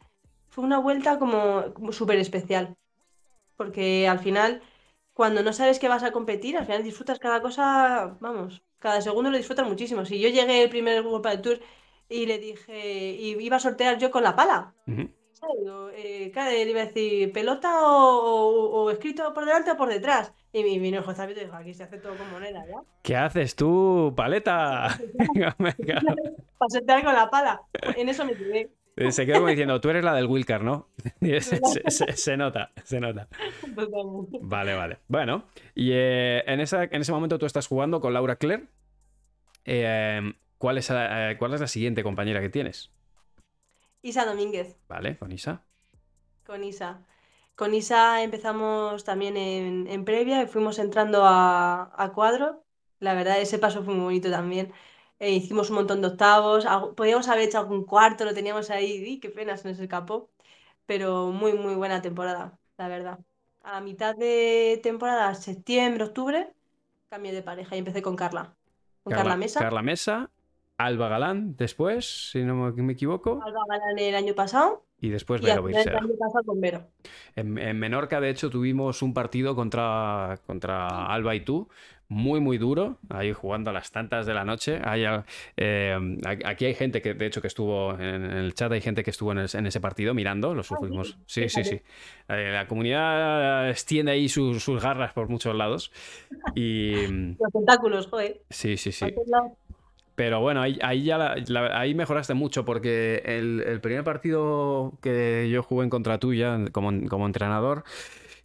fue 0.51 0.63
una 0.65 0.77
vuelta 0.77 1.17
como, 1.17 1.73
como 1.73 1.91
súper 1.91 2.19
especial. 2.19 2.77
Porque 3.55 4.07
al 4.07 4.19
final, 4.19 4.61
cuando 5.13 5.41
no 5.43 5.53
sabes 5.53 5.79
que 5.79 5.87
vas 5.87 6.03
a 6.03 6.11
competir, 6.11 6.57
al 6.57 6.65
final 6.65 6.83
disfrutas 6.83 7.19
cada 7.19 7.41
cosa, 7.41 8.17
vamos, 8.19 8.61
cada 8.77 9.01
segundo 9.01 9.31
lo 9.31 9.37
disfrutas 9.37 9.67
muchísimo. 9.67 10.05
Si 10.05 10.19
yo 10.19 10.29
llegué 10.29 10.63
el 10.63 10.69
primer 10.69 11.01
grupo 11.03 11.29
del 11.29 11.41
Tour 11.41 11.59
y 12.09 12.25
le 12.25 12.37
dije, 12.37 13.11
y 13.13 13.37
iba 13.39 13.55
a 13.55 13.59
sortear 13.59 13.97
yo 13.97 14.11
con 14.11 14.23
la 14.23 14.35
pala. 14.35 14.73
Eh, 15.95 16.31
le 16.35 16.69
iba 16.69 16.81
a 16.81 16.85
decir 16.85 17.31
pelota 17.31 17.71
o, 17.83 18.91
escrito 18.91 19.33
por 19.33 19.45
delante 19.45 19.71
o 19.71 19.77
por 19.77 19.89
detrás. 19.89 20.33
Y 20.53 20.63
mi, 20.63 20.79
mi 20.79 20.89
hijo 20.89 21.11
y 21.11 21.33
dijo, 21.33 21.55
aquí 21.55 21.73
se 21.73 21.83
hace 21.83 21.97
todo 21.97 22.15
con 22.15 22.29
moneda, 22.29 22.65
¿ya? 22.67 22.81
¿Qué 23.01 23.15
haces 23.15 23.55
tú, 23.55 24.13
paleta? 24.15 24.99
Para 25.57 26.69
sortear 26.69 27.03
con 27.03 27.13
la 27.13 27.29
pala. 27.29 27.61
En 27.95 28.09
eso 28.09 28.25
me 28.25 28.35
quedé. 28.35 28.69
Eh, 29.07 29.11
se 29.11 29.25
quedó 29.25 29.37
como 29.37 29.47
diciendo, 29.49 29.79
tú 29.81 29.89
eres 29.89 30.03
la 30.03 30.13
del 30.13 30.27
Wilcar, 30.27 30.63
¿no? 30.63 30.87
se, 32.15 32.37
nota, 32.37 32.71
se 32.83 32.99
nota. 32.99 33.27
Vale, 34.41 34.73
vale. 34.73 34.99
Bueno, 35.07 35.45
y 35.75 35.91
eh, 35.93 36.43
en, 36.47 36.59
esa, 36.59 36.83
en 36.83 37.01
ese 37.01 37.11
momento 37.11 37.39
tú 37.39 37.45
estás 37.45 37.67
jugando 37.67 38.01
con 38.01 38.13
Laura 38.13 38.35
Claire. 38.35 38.67
Eh, 39.65 40.33
¿Cuál 40.61 40.77
es, 40.77 40.91
la, 40.91 41.31
eh, 41.31 41.37
¿Cuál 41.39 41.55
es 41.55 41.61
la 41.61 41.67
siguiente 41.67 42.03
compañera 42.03 42.39
que 42.39 42.49
tienes? 42.49 42.91
Isa 44.03 44.25
Domínguez. 44.25 44.77
Vale, 44.87 45.17
con 45.17 45.31
Isa. 45.31 45.63
Con 46.45 46.63
Isa. 46.63 47.03
Con 47.55 47.73
Isa 47.73 48.21
empezamos 48.21 49.03
también 49.03 49.37
en, 49.37 50.05
previa 50.05 50.43
y 50.43 50.45
fuimos 50.45 50.77
entrando 50.77 51.23
a, 51.25 52.11
cuadro. 52.13 52.63
La 52.99 53.15
verdad, 53.15 53.39
ese 53.39 53.57
paso 53.57 53.83
fue 53.83 53.95
muy 53.95 54.03
bonito 54.03 54.29
también. 54.29 54.71
Eh, 55.21 55.33
hicimos 55.33 55.69
un 55.69 55.75
montón 55.75 56.01
de 56.01 56.07
octavos. 56.07 56.65
Podíamos 56.97 57.27
haber 57.27 57.43
hecho 57.43 57.59
algún 57.59 57.85
cuarto, 57.85 58.25
lo 58.25 58.33
teníamos 58.33 58.71
ahí. 58.71 59.03
Y 59.05 59.19
qué 59.19 59.29
pena, 59.29 59.55
se 59.55 59.69
nos 59.69 59.79
escapó. 59.79 60.31
Pero 60.87 61.27
muy, 61.27 61.53
muy 61.53 61.75
buena 61.75 62.01
temporada, 62.01 62.57
la 62.79 62.87
verdad. 62.87 63.19
A 63.61 63.73
la 63.73 63.81
mitad 63.81 64.15
de 64.15 64.79
temporada, 64.81 65.35
septiembre, 65.35 66.05
octubre, 66.05 66.51
cambié 67.07 67.33
de 67.33 67.43
pareja 67.43 67.75
y 67.75 67.79
empecé 67.79 68.01
con 68.01 68.15
Carla. 68.15 68.55
Con 69.03 69.13
Carla 69.13 69.37
Mesa. 69.37 69.59
Carla 69.59 69.83
Mesa 69.83 70.31
Alba 70.77 71.07
Galán 71.07 71.55
después, 71.55 72.31
si 72.31 72.41
no 72.41 72.55
me 72.71 72.93
equivoco. 72.93 73.43
Alba 73.45 73.61
Galán 73.69 73.99
el 73.99 74.15
año 74.15 74.33
pasado. 74.33 74.85
Y 74.99 75.09
después 75.09 75.41
Vero 75.41 75.67
El 75.67 75.75
año 75.75 76.15
pasado 76.19 76.43
con 76.45 76.59
Vero. 76.59 76.87
En, 77.35 77.53
Menorca, 77.53 78.19
de 78.21 78.31
hecho, 78.31 78.49
tuvimos 78.49 79.03
un 79.03 79.13
partido 79.13 79.55
contra, 79.55 80.39
contra 80.47 81.07
Alba 81.07 81.35
y 81.35 81.41
tú, 81.41 81.69
muy, 82.11 82.41
muy 82.41 82.57
duro, 82.57 82.97
ahí 83.09 83.31
jugando 83.31 83.69
a 83.69 83.73
las 83.73 83.89
tantas 83.89 84.25
de 84.25 84.33
la 84.33 84.43
noche. 84.43 84.81
Eh, 85.55 85.97
aquí 86.43 86.65
hay 86.65 86.73
gente 86.73 87.01
que, 87.01 87.13
de 87.13 87.25
hecho, 87.25 87.41
que 87.41 87.47
estuvo 87.47 87.93
en, 87.93 88.25
el 88.25 88.53
chat, 88.53 88.69
hay 88.69 88.81
gente 88.81 89.01
que 89.01 89.11
estuvo 89.11 89.31
en, 89.31 89.39
ese 89.39 89.79
partido 89.79 90.13
mirando, 90.13 90.53
los 90.53 90.69
ah, 90.73 90.77
últimos. 90.77 91.17
Sí, 91.25 91.47
sí, 91.47 91.63
sí. 91.63 91.81
Eh, 92.27 92.51
la 92.51 92.67
comunidad 92.67 93.69
extiende 93.69 94.11
ahí 94.11 94.27
sus, 94.27 94.67
garras 94.81 95.13
por 95.13 95.29
muchos 95.29 95.55
lados. 95.55 95.93
Y... 96.53 96.91
Los 97.39 97.53
tentáculos, 97.53 98.07
joder. 98.07 98.41
Sí, 98.49 98.75
sí, 98.75 98.91
sí. 98.91 99.05
Pero 100.15 100.41
bueno, 100.41 100.61
ahí, 100.61 101.03
ya 101.03 101.35
ahí 101.71 101.95
mejoraste 101.95 102.33
mucho 102.33 102.65
porque 102.65 103.23
el, 103.23 103.79
primer 103.81 104.03
partido 104.03 104.91
que 105.01 105.49
yo 105.49 105.63
jugué 105.63 105.85
en 105.85 105.89
contra 105.89 106.17
tuya 106.17 106.59
como, 106.73 107.07
como 107.07 107.25
entrenador, 107.25 107.85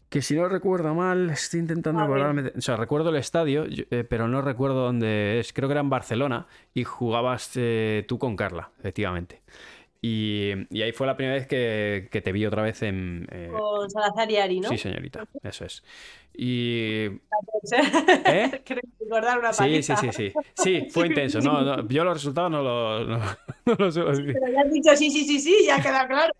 que 0.08 0.22
si 0.22 0.34
no 0.34 0.48
recuerdo 0.48 0.94
mal, 0.94 1.30
estoy 1.30 1.60
intentando 1.60 2.00
acordarme. 2.00 2.52
O 2.56 2.60
sea, 2.60 2.76
recuerdo 2.76 3.10
el 3.10 3.16
estadio, 3.16 3.66
eh, 3.68 4.04
pero 4.08 4.28
no 4.28 4.40
recuerdo 4.40 4.84
dónde 4.84 5.40
es. 5.40 5.52
Creo 5.52 5.68
que 5.68 5.72
era 5.72 5.80
en 5.80 5.90
Barcelona 5.90 6.46
y 6.74 6.84
jugabas 6.84 7.52
eh, 7.56 8.04
tú 8.06 8.18
con 8.18 8.36
Carla, 8.36 8.70
efectivamente. 8.78 9.42
Y, 10.08 10.82
ahí 10.82 10.92
fue 10.92 11.06
la 11.06 11.16
primera 11.16 11.34
vez 11.34 11.46
que, 11.48 12.08
te 12.22 12.32
vi 12.32 12.46
otra 12.46 12.62
vez 12.62 12.82
en... 12.82 13.26
Eh, 13.32 13.50
con 13.50 13.90
Salazar 13.90 14.30
y 14.30 14.36
Ari, 14.36 14.60
¿no? 14.60 14.68
Sí, 14.68 14.78
señorita, 14.78 15.26
eso 15.42 15.64
es. 15.64 15.82
Y... 16.34 17.06
¿Eh? 18.26 18.62
recordar 19.00 19.38
una 19.38 19.52
sí, 19.52 19.82
sí, 19.82 19.94
sí, 19.96 20.08
sí. 20.12 20.32
Sí, 20.54 20.86
fue 20.90 21.08
intenso. 21.08 21.40
No, 21.40 21.88
yo 21.88 22.04
los 22.04 22.14
resultados 22.14 22.50
no, 22.50 22.62
los 22.62 23.08
no, 23.08 23.18
no 23.78 23.90
suelo 23.90 24.10
decir. 24.10 24.32
Pero 24.32 24.52
ya 24.52 24.60
has 24.60 24.72
dicho 24.72 24.96
sí, 24.96 25.10
sí, 25.10 25.24
sí, 25.24 25.40
sí, 25.40 25.64
ya 25.66 25.82
queda 25.82 26.06
claro. 26.06 26.32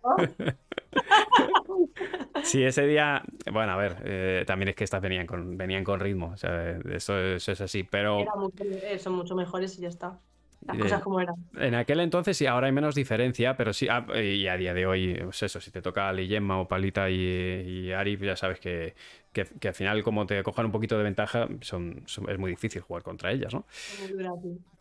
Sí, 2.45 2.63
ese 2.63 2.87
día, 2.87 3.23
bueno, 3.53 3.73
a 3.73 3.77
ver, 3.77 3.97
eh, 4.05 4.45
también 4.47 4.69
es 4.69 4.77
que 4.77 4.85
estas 4.85 5.03
venían 5.03 5.27
con, 5.27 5.57
venían 5.57 5.83
con 5.83 5.99
ritmo, 5.99 6.31
o 6.35 6.37
sea, 6.37 6.79
eso, 6.93 7.19
eso 7.19 7.53
es 7.53 7.61
así, 7.61 7.83
pero... 7.83 8.25
son 8.99 9.15
mucho 9.15 9.35
mejores 9.35 9.77
y 9.79 9.83
ya 9.83 9.89
está. 9.89 10.21
Las 10.67 10.79
cosas 10.79 11.03
como 11.03 11.21
eran. 11.21 11.37
En 11.59 11.75
aquel 11.75 12.01
entonces 12.01 12.37
sí, 12.37 12.47
ahora 12.47 12.67
hay 12.67 12.73
menos 12.73 12.95
diferencia, 12.95 13.57
pero 13.57 13.73
sí, 13.73 13.89
ah, 13.89 14.07
y 14.17 14.47
a 14.49 14.57
día 14.57 14.75
de 14.75 14.87
hoy, 14.87 15.15
pues 15.23 15.43
eso, 15.43 15.61
si 15.61 15.71
te 15.71 15.83
toca 15.83 16.13
Liyemma 16.13 16.59
o 16.61 16.67
Palita 16.67 17.09
y, 17.11 17.15
y 17.15 17.93
Ari, 17.93 18.17
ya 18.17 18.37
sabes 18.37 18.59
que, 18.59 18.95
que, 19.45 19.69
al 19.69 19.75
final, 19.75 20.03
como 20.03 20.27
te 20.27 20.43
cojan 20.43 20.67
un 20.67 20.73
poquito 20.73 20.97
de 20.97 21.05
ventaja, 21.05 21.49
son, 21.61 22.05
es 22.07 22.39
muy 22.39 22.51
difícil 22.51 22.81
jugar 22.81 23.03
contra 23.03 23.33
ellas, 23.33 23.53
¿no? 23.53 23.65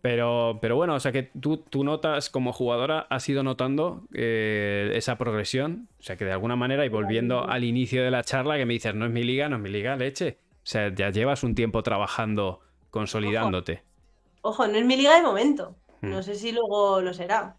Pero, 0.02 0.60
pero 0.62 0.76
bueno, 0.76 0.96
o 0.96 1.00
sea 1.00 1.12
que 1.12 1.24
tú, 1.24 1.58
tú 1.58 1.84
notas 1.84 2.30
como 2.30 2.54
jugadora, 2.54 3.08
has 3.10 3.28
ido 3.28 3.44
notando 3.44 4.04
eh, 4.14 4.92
esa 4.94 5.18
progresión, 5.18 5.88
o 6.00 6.04
sea 6.04 6.16
que 6.16 6.26
de 6.26 6.32
alguna 6.32 6.56
manera, 6.56 6.86
y 6.86 6.90
volviendo 6.90 7.48
al 7.48 7.64
inicio 7.64 8.04
de 8.04 8.12
la 8.12 8.24
charla, 8.24 8.58
que 8.58 8.66
me 8.66 8.74
dices, 8.74 8.96
no 8.96 9.06
es 9.06 9.12
mi 9.12 9.24
liga, 9.24 9.50
no 9.50 9.58
es 9.58 9.62
mi 9.62 9.70
liga, 9.70 9.96
leche. 9.96 10.38
O 10.58 10.68
sea, 10.68 10.94
ya 10.94 11.10
llevas 11.10 11.44
un 11.44 11.54
tiempo 11.54 11.84
trabajando, 11.84 12.62
consolidándote. 12.90 13.74
Ojo, 13.74 13.95
no 14.58 14.78
es 14.78 14.86
mi 14.86 14.98
liga 14.98 15.16
de 15.16 15.22
momento. 15.22 15.76
Hmm. 16.02 16.12
No 16.12 16.24
sé 16.24 16.36
si 16.36 16.52
luego 16.52 17.02
lo 17.02 17.14
será. 17.14 17.58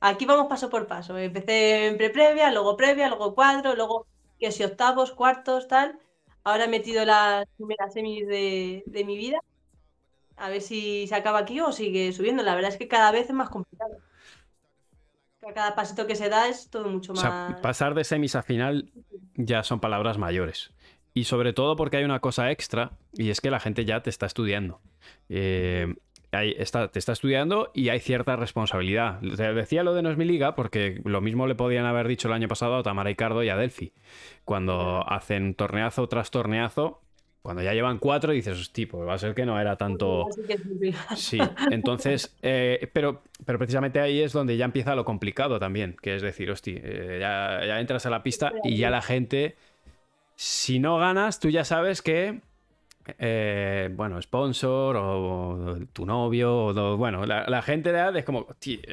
Aquí 0.00 0.26
vamos 0.26 0.46
paso 0.46 0.68
por 0.68 0.86
paso. 0.86 1.16
Empecé 1.16 1.86
en 1.86 1.96
pre-previa, 1.96 2.52
luego 2.52 2.76
previa, 2.76 3.08
luego 3.08 3.34
cuadro, 3.34 3.74
luego 3.74 4.06
que 4.38 4.52
si 4.52 4.62
octavos, 4.62 5.12
cuartos, 5.12 5.68
tal. 5.68 5.98
Ahora 6.44 6.64
he 6.64 6.68
metido 6.68 7.04
las 7.04 7.46
primeras 7.56 7.92
semis 7.92 8.26
de, 8.26 9.04
mi 9.06 9.16
vida. 9.16 9.38
A 10.36 10.50
ver 10.50 10.60
si 10.60 11.06
se 11.08 11.14
acaba 11.14 11.38
aquí 11.38 11.60
o 11.60 11.72
sigue 11.72 12.12
subiendo. 12.12 12.42
La 12.42 12.54
verdad 12.54 12.70
es 12.70 12.76
que 12.76 12.88
cada 12.88 13.10
vez 13.10 13.26
es 13.28 13.34
más 13.34 13.48
complicado. 13.48 13.96
Cada 15.54 15.74
pasito 15.74 16.06
que 16.06 16.16
se 16.16 16.28
da 16.28 16.48
es 16.48 16.70
todo 16.70 16.88
mucho 16.88 17.14
más. 17.14 17.60
pasar 17.60 17.94
de 17.94 18.04
semis 18.04 18.34
a 18.34 18.42
final 18.42 18.90
ya 19.34 19.62
son 19.62 19.80
palabras 19.80 20.18
mayores. 20.18 20.72
Y 21.14 21.24
sobre 21.24 21.52
todo 21.52 21.76
porque 21.76 21.96
hay 21.96 22.04
una 22.04 22.20
cosa 22.20 22.50
extra 22.50 22.92
y 23.14 23.30
es 23.30 23.40
que 23.40 23.50
la 23.50 23.60
gente 23.60 23.84
ya 23.84 24.02
te 24.02 24.10
está 24.10 24.26
estudiando. 24.26 24.80
Eh, 25.28 25.94
está, 26.42 26.88
te 26.88 26.98
está 26.98 27.12
estudiando 27.12 27.70
y 27.74 27.88
hay 27.88 28.00
cierta 28.00 28.36
responsabilidad. 28.36 29.20
Te 29.20 29.54
decía 29.54 29.82
lo 29.82 29.94
de 29.94 30.02
no 30.02 30.10
es 30.10 30.16
mi 30.16 30.24
liga 30.24 30.54
porque 30.54 31.00
lo 31.04 31.20
mismo 31.20 31.46
le 31.46 31.54
podían 31.54 31.86
haber 31.86 32.08
dicho 32.08 32.28
el 32.28 32.34
año 32.34 32.48
pasado 32.48 32.76
a 32.76 32.82
Tamara 32.82 33.10
Icardo 33.10 33.42
y 33.42 33.48
a 33.48 33.56
Delphi. 33.56 33.92
Cuando 34.44 35.04
hacen 35.08 35.54
torneazo 35.54 36.08
tras 36.08 36.30
torneazo, 36.30 37.00
cuando 37.46 37.62
ya 37.62 37.74
llevan 37.74 37.98
cuatro 37.98 38.32
dices, 38.32 38.72
tipo, 38.72 38.96
pues 38.96 39.08
va 39.08 39.14
a 39.14 39.18
ser 39.18 39.32
que 39.32 39.46
no 39.46 39.60
era 39.60 39.76
tanto... 39.76 40.26
Sí, 41.14 41.38
entonces, 41.70 42.36
eh, 42.42 42.90
pero, 42.92 43.22
pero 43.44 43.56
precisamente 43.56 44.00
ahí 44.00 44.20
es 44.20 44.32
donde 44.32 44.56
ya 44.56 44.64
empieza 44.64 44.96
lo 44.96 45.04
complicado 45.04 45.60
también, 45.60 45.96
que 46.02 46.16
es 46.16 46.22
decir, 46.22 46.50
hosti, 46.50 46.74
eh, 46.76 47.18
ya, 47.20 47.60
ya 47.64 47.78
entras 47.78 48.04
a 48.04 48.10
la 48.10 48.24
pista 48.24 48.52
y 48.64 48.76
ya 48.76 48.90
la 48.90 49.00
gente, 49.00 49.54
si 50.34 50.80
no 50.80 50.98
ganas, 50.98 51.38
tú 51.38 51.48
ya 51.48 51.64
sabes 51.64 52.02
que 52.02 52.40
eh, 53.18 53.90
bueno, 53.94 54.20
sponsor 54.20 54.96
o, 54.96 55.78
tu 55.92 56.06
novio, 56.06 56.66
o, 56.66 56.96
bueno, 56.96 57.24
la, 57.26 57.62
gente 57.62 57.92
de 57.92 57.98
edad 57.98 58.16
es 58.16 58.24
como, 58.24 58.46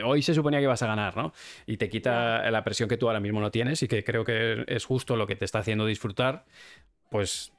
hoy 0.05 0.21
se 0.21 0.33
suponía 0.33 0.59
que 0.59 0.67
vas 0.67 0.83
a 0.83 0.87
ganar, 0.87 1.15
¿no? 1.17 1.33
Y 1.65 1.77
te 1.77 1.89
quita 1.89 2.49
la 2.51 2.63
presión 2.63 2.89
que 2.89 2.97
tú 2.97 3.07
ahora 3.07 3.19
mismo 3.19 3.39
no 3.39 3.51
tienes 3.51 3.81
y 3.83 3.87
que 3.87 4.03
creo 4.03 4.23
que 4.23 4.63
es 4.67 4.85
justo 4.85 5.15
lo 5.15 5.27
que 5.27 5.35
te 5.35 5.45
está 5.45 5.59
haciendo 5.59 5.85
disfrutar, 5.85 6.45
pues 7.09 7.53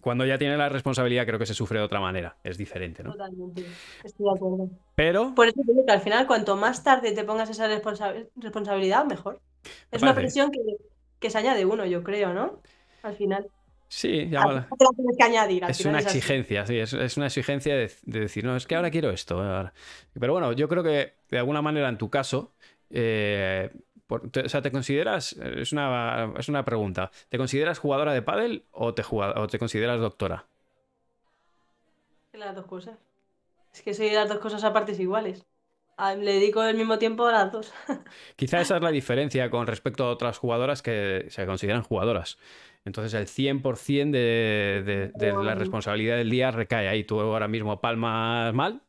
cuando 0.00 0.26
ya 0.26 0.38
tiene 0.38 0.56
la 0.56 0.68
responsabilidad 0.68 1.26
creo 1.26 1.38
que 1.38 1.46
se 1.46 1.54
sufre 1.54 1.78
de 1.78 1.84
otra 1.84 2.00
manera, 2.00 2.36
es 2.42 2.58
diferente, 2.58 3.02
¿no? 3.02 3.12
Totalmente, 3.12 3.64
estoy 4.02 4.26
de 4.26 4.32
acuerdo. 4.34 4.68
Pero, 4.96 5.34
Por 5.34 5.48
eso 5.48 5.60
digo 5.64 5.84
que 5.86 5.92
al 5.92 6.00
final, 6.00 6.26
cuanto 6.26 6.56
más 6.56 6.82
tarde 6.82 7.12
te 7.12 7.24
pongas 7.24 7.50
esa 7.50 7.68
responsa- 7.68 8.26
responsabilidad, 8.36 9.04
mejor. 9.04 9.40
Es 9.90 10.02
una 10.02 10.14
presión 10.14 10.50
que, 10.50 10.60
que 11.20 11.30
se 11.30 11.38
añade 11.38 11.64
uno, 11.64 11.86
yo 11.86 12.02
creo, 12.02 12.34
¿no? 12.34 12.60
Al 13.02 13.14
final. 13.14 13.48
Sí, 13.94 14.28
llámala. 14.28 14.68
que 15.16 15.24
añadir. 15.24 15.64
Es 15.64 15.84
una 15.84 15.98
exigencia, 16.00 16.66
sí, 16.66 16.78
es, 16.78 16.92
es 16.92 17.16
una 17.16 17.26
exigencia 17.26 17.74
de, 17.76 17.90
de 18.02 18.20
decir, 18.20 18.44
no, 18.44 18.56
es 18.56 18.66
que 18.66 18.74
ahora 18.76 18.90
quiero 18.90 19.10
esto. 19.10 19.40
ahora". 19.40 19.72
Pero 20.18 20.32
bueno, 20.32 20.52
yo 20.52 20.68
creo 20.68 20.82
que 20.82 21.14
de 21.30 21.38
alguna 21.38 21.62
manera 21.62 21.88
en 21.88 21.98
tu 21.98 22.10
caso, 22.10 22.54
eh, 22.90 23.70
por- 24.06 24.30
te- 24.30 24.40
o 24.42 24.48
sea, 24.48 24.62
¿te 24.62 24.70
consideras, 24.70 25.32
es 25.32 25.72
una, 25.72 26.32
es 26.38 26.48
una 26.48 26.64
pregunta, 26.64 27.10
¿te 27.28 27.38
consideras 27.38 27.78
jugadora 27.78 28.12
de 28.12 28.22
pádel 28.22 28.64
o 28.72 28.94
te, 28.94 29.02
o 29.10 29.46
te 29.46 29.58
consideras 29.58 30.00
doctora? 30.00 30.46
Las 32.32 32.54
dos 32.54 32.66
cosas. 32.66 32.98
Es 33.72 33.82
que 33.82 33.94
soy 33.94 34.10
las 34.10 34.28
dos 34.28 34.38
cosas 34.38 34.64
a 34.64 34.72
partes 34.72 34.98
iguales. 35.00 35.46
A- 35.96 36.14
le 36.14 36.34
dedico 36.34 36.62
el 36.64 36.76
mismo 36.76 36.98
tiempo 36.98 37.26
a 37.26 37.32
las 37.32 37.52
dos. 37.52 37.72
Quizá 38.36 38.60
esa 38.60 38.76
es 38.76 38.82
la 38.82 38.90
diferencia 38.90 39.50
con 39.50 39.66
respecto 39.66 40.04
a 40.04 40.10
otras 40.10 40.38
jugadoras 40.38 40.82
que 40.82 41.26
se 41.30 41.46
consideran 41.46 41.82
jugadoras. 41.82 42.38
Entonces 42.84 43.14
el 43.14 43.26
100% 43.28 44.18
de, 44.18 44.82
de- 44.84 45.08
de 45.14 45.32
la 45.32 45.54
responsabilidad 45.54 46.16
del 46.16 46.30
día 46.30 46.50
recae 46.50 46.88
ahí. 46.88 47.04
Tú 47.04 47.20
ahora 47.20 47.48
mismo 47.48 47.80
palmas 47.80 48.52
mal. 48.54 48.82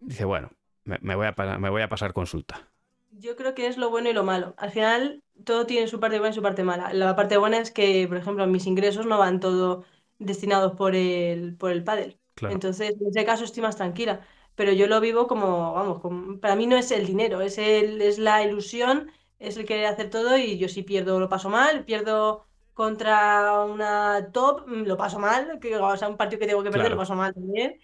Dice, 0.00 0.24
bueno, 0.24 0.50
me, 0.84 0.98
me 1.00 1.14
voy 1.16 1.26
a, 1.26 1.58
me 1.58 1.70
voy 1.70 1.82
a 1.82 1.88
pasar 1.88 2.12
consulta. 2.12 2.68
Yo 3.10 3.36
creo 3.36 3.54
que 3.54 3.66
es 3.66 3.76
lo 3.78 3.90
bueno 3.90 4.10
y 4.10 4.12
lo 4.12 4.22
malo. 4.24 4.54
Al 4.58 4.70
final, 4.70 5.22
todo 5.44 5.66
tiene 5.66 5.88
su 5.88 5.98
parte 6.00 6.18
buena 6.18 6.30
y 6.32 6.34
su 6.34 6.42
parte 6.42 6.62
mala. 6.62 6.92
La 6.92 7.16
parte 7.16 7.36
buena 7.38 7.58
es 7.58 7.70
que, 7.70 8.06
por 8.08 8.16
ejemplo, 8.18 8.46
mis 8.46 8.66
ingresos 8.66 9.06
no 9.06 9.18
van 9.18 9.40
todo 9.40 9.84
destinados 10.18 10.72
por 10.74 10.94
el, 10.94 11.56
por 11.56 11.70
el 11.72 11.82
pádel. 11.84 12.18
Claro. 12.34 12.54
Entonces, 12.54 12.90
en 13.00 13.08
ese 13.08 13.24
caso 13.24 13.44
estoy 13.44 13.62
más 13.62 13.76
tranquila. 13.76 14.20
Pero 14.54 14.72
yo 14.72 14.86
lo 14.88 15.00
vivo 15.00 15.26
como, 15.26 15.72
vamos, 15.74 16.00
como- 16.00 16.38
para 16.40 16.56
mí 16.56 16.66
no 16.66 16.76
es 16.76 16.90
el 16.90 17.06
dinero, 17.06 17.40
es 17.40 17.58
el, 17.58 18.02
es 18.02 18.18
la 18.18 18.42
ilusión, 18.44 19.10
es 19.38 19.56
el 19.56 19.64
querer 19.66 19.86
hacer 19.86 20.10
todo 20.10 20.36
y 20.36 20.58
yo 20.58 20.68
si 20.68 20.82
pierdo 20.82 21.18
lo 21.20 21.28
paso 21.28 21.48
mal, 21.48 21.84
pierdo 21.84 22.47
contra 22.78 23.64
una 23.64 24.30
top, 24.32 24.68
mm, 24.68 24.82
lo 24.84 24.96
paso 24.96 25.18
mal, 25.18 25.58
que, 25.60 25.74
o 25.76 25.96
sea, 25.96 26.08
un 26.08 26.16
partido 26.16 26.38
que 26.38 26.46
tengo 26.46 26.62
que 26.62 26.70
perder 26.70 26.86
Claro. 26.86 26.94
lo 26.94 27.00
paso 27.00 27.16
mal 27.16 27.34
también. 27.34 27.80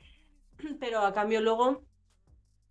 Pero 0.78 1.00
a 1.00 1.12
cambio 1.12 1.40
luego 1.40 1.82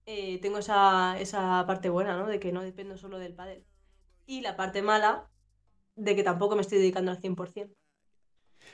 eh, 0.05 0.39
tengo 0.41 0.59
esa, 0.59 1.19
esa 1.19 1.65
parte 1.67 1.89
buena, 1.89 2.15
¿no? 2.15 2.25
De 2.27 2.39
que 2.39 2.53
no 2.53 2.61
dependo 2.61 2.95
solo 2.95 3.19
del 3.19 3.33
pádel. 3.33 3.65
Y 4.25 4.39
la 4.39 4.55
parte 4.55 4.81
mala 4.81 5.27
de 5.97 6.15
que 6.15 6.23
tampoco 6.23 6.55
me 6.55 6.61
estoy 6.61 6.77
dedicando 6.77 7.11
al 7.11 7.19
100%. 7.19 7.75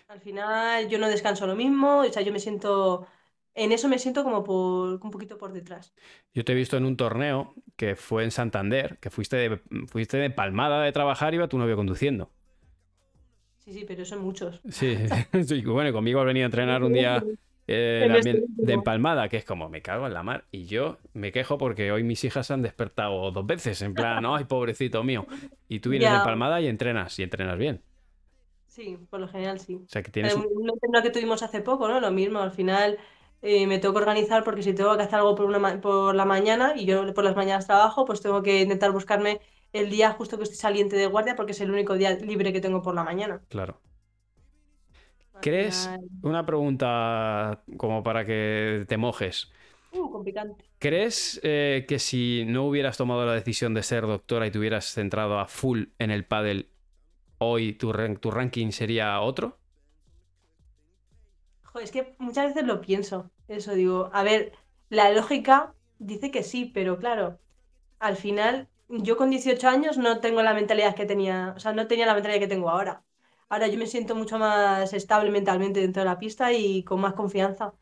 Al 0.10 0.22
final 0.22 0.88
yo 0.88 1.00
no 1.00 1.08
descanso 1.08 1.48
lo 1.48 1.56
mismo, 1.56 2.02
o 2.02 2.14
sea, 2.14 2.22
yo 2.22 2.32
me 2.32 2.40
siento, 2.40 3.08
en 3.56 3.72
eso 3.72 3.90
me 3.90 3.98
siento 3.98 4.24
como 4.24 4.44
por, 4.44 5.04
un 5.04 5.10
poquito 5.10 5.40
por 5.40 5.54
detrás. 5.54 5.92
Yo 6.36 6.46
te 6.46 6.52
he 6.52 6.56
visto 6.56 6.78
en 6.78 6.86
un 6.86 6.98
torneo 6.98 7.56
que 7.76 7.96
fue 7.96 8.24
en 8.26 8.30
Santander, 8.30 9.00
que 9.00 9.10
fuiste 9.10 9.38
de, 9.38 9.60
fuiste 9.88 10.18
de 10.18 10.30
palmada 10.30 10.84
de 10.84 10.92
trabajar 10.92 11.34
y 11.34 11.38
iba 11.38 11.48
tu 11.48 11.58
novio 11.58 11.76
conduciendo. 11.76 12.30
Sí, 13.70 13.74
sí, 13.80 13.86
pero 13.86 14.04
son 14.06 14.22
muchos. 14.22 14.62
Sí, 14.70 14.98
sí, 15.46 15.62
bueno, 15.64 15.92
conmigo 15.94 16.20
has 16.20 16.26
venido 16.26 16.46
a 16.46 16.48
entrenar 16.48 16.84
un 16.84 16.94
día 16.94 17.28
eh, 17.68 18.20
de 18.62 18.74
empalmada, 18.74 19.30
que 19.30 19.38
es 19.38 19.46
como 19.46 19.70
me 19.70 19.82
cago 19.82 20.08
en 20.08 20.14
la 20.14 20.24
mar. 20.24 20.46
Y 20.52 20.66
yo 20.66 20.98
me 21.14 21.32
quejo 21.32 21.58
porque 21.58 21.92
hoy 21.92 22.04
mis 22.04 22.24
hijas 22.24 22.48
se 22.48 22.54
han 22.54 22.62
despertado 22.62 23.32
dos 23.32 23.46
veces, 23.46 23.82
en 23.82 23.96
plan, 23.96 24.26
ay, 24.26 24.46
pobrecito 24.46 25.04
mío. 25.04 25.28
Y 25.68 25.80
tú 25.80 25.90
vienes 25.92 26.10
de 26.10 26.16
empalmada 26.18 26.62
y 26.62 26.68
entrenas, 26.68 27.18
y 27.20 27.24
entrenas 27.24 27.58
bien. 27.58 27.84
Sí, 28.68 28.98
por 29.10 29.20
lo 29.20 29.28
general 29.28 29.60
sí. 29.60 29.76
O 29.76 29.88
sea, 29.90 30.04
que 30.04 30.12
tienes... 30.12 30.36
Un, 30.36 30.46
un 30.56 30.70
entreno 30.70 31.02
que 31.02 31.10
tuvimos 31.10 31.42
hace 31.44 31.62
poco, 31.62 31.88
¿no? 31.88 32.00
Lo 32.00 32.12
mismo, 32.12 32.40
al 32.40 32.52
final 32.52 33.00
eh, 33.42 33.66
me 33.68 33.80
tengo 33.80 33.94
que 33.94 34.00
organizar 34.02 34.44
porque 34.44 34.62
si 34.64 34.74
tengo 34.74 34.96
que 34.96 35.04
hacer 35.04 35.16
algo 35.20 35.36
por, 35.36 35.46
una 35.46 35.60
ma- 35.60 35.82
por 35.82 36.14
la 36.16 36.26
mañana 36.26 36.74
y 36.76 36.86
yo 36.86 37.14
por 37.14 37.24
las 37.24 37.36
mañanas 37.36 37.66
trabajo, 37.66 38.06
pues 38.06 38.22
tengo 38.22 38.44
que 38.44 38.62
intentar 38.62 38.92
buscarme 38.92 39.42
el 39.74 39.90
día 39.90 40.12
justo 40.12 40.38
que 40.38 40.44
estoy 40.44 40.58
saliente 40.58 40.96
de 40.96 41.08
guardia 41.08 41.36
porque 41.36 41.52
es 41.52 41.62
el 41.62 41.72
único 41.72 41.96
día 41.96 42.12
libre 42.12 42.54
que 42.54 42.62
tengo 42.62 42.82
por 42.82 42.96
la 42.96 43.04
mañana. 43.04 43.42
Claro. 43.50 43.82
¿Crees? 45.42 45.90
Una 46.22 46.46
pregunta 46.46 47.64
como 47.78 48.04
para 48.04 48.26
que 48.26 48.86
te 48.88 48.98
mojes. 48.98 49.52
Uh, 49.92 50.10
con 50.12 50.24
picante. 50.24 50.66
¿Crees 50.78 51.40
eh, 51.44 51.86
que 51.88 51.98
si 52.00 52.44
no 52.46 52.66
hubieras 52.66 52.98
tomado 52.98 53.26
la 53.26 53.34
decisión 53.34 53.74
de 53.74 53.84
ser 53.84 54.06
doctora 54.06 54.48
y 54.48 54.52
te 54.52 54.60
hubieras 54.60 54.94
centrado 54.94 55.40
a 55.40 55.48
full 55.48 55.86
en 55.98 56.12
el 56.12 56.26
pádel, 56.26 56.70
hoy 57.38 57.74
tu, 57.74 57.92
tu 58.20 58.32
ranking 58.32 58.72
sería 58.72 59.20
otro? 59.22 59.58
Joder, 61.64 61.86
es 61.86 61.92
que 61.92 62.16
muchas 62.20 62.48
veces 62.48 62.66
lo 62.66 62.82
pienso. 62.82 63.32
Eso 63.48 63.74
digo, 63.74 64.10
a 64.14 64.24
ver, 64.24 64.54
la 64.90 65.12
lógica 65.12 65.74
dice 65.98 66.32
que 66.32 66.44
sí, 66.44 66.66
pero 66.66 67.00
claro, 67.00 67.40
al 68.00 68.16
final 68.16 68.68
yo 68.90 69.18
con 69.18 69.30
18 69.30 69.68
años 69.70 69.98
no 69.98 70.20
tengo 70.20 70.42
la 70.42 70.54
mentalidad 70.54 70.96
que 70.96 71.06
tenía, 71.06 71.54
o 71.56 71.60
sea, 71.60 71.74
no 71.74 71.88
tenía 71.88 72.06
la 72.06 72.14
mentalidad 72.16 72.40
que 72.42 72.48
tengo 72.48 72.70
ahora. 72.70 73.04
Ahora 73.50 73.68
yo 73.68 73.78
me 73.80 73.88
siento 73.88 74.16
mucho 74.16 74.38
más 74.40 74.94
estable 74.94 75.32
mentalmente 75.32 75.80
dentro 75.82 76.02
de 76.04 76.10
la 76.10 76.20
pista 76.20 76.54
y 76.54 76.84
con 76.84 77.02
más 77.02 77.14
confianza. 77.14 77.74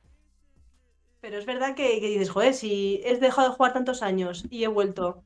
Pero 1.20 1.38
es 1.38 1.46
verdad 1.46 1.76
que, 1.76 2.00
que 2.00 2.08
dices, 2.10 2.30
joder, 2.30 2.54
si 2.54 3.02
he 3.04 3.18
dejado 3.18 3.50
de 3.50 3.56
jugar 3.56 3.74
tantos 3.74 4.02
años 4.04 4.46
y 4.50 4.64
he 4.64 4.68
vuelto 4.68 5.24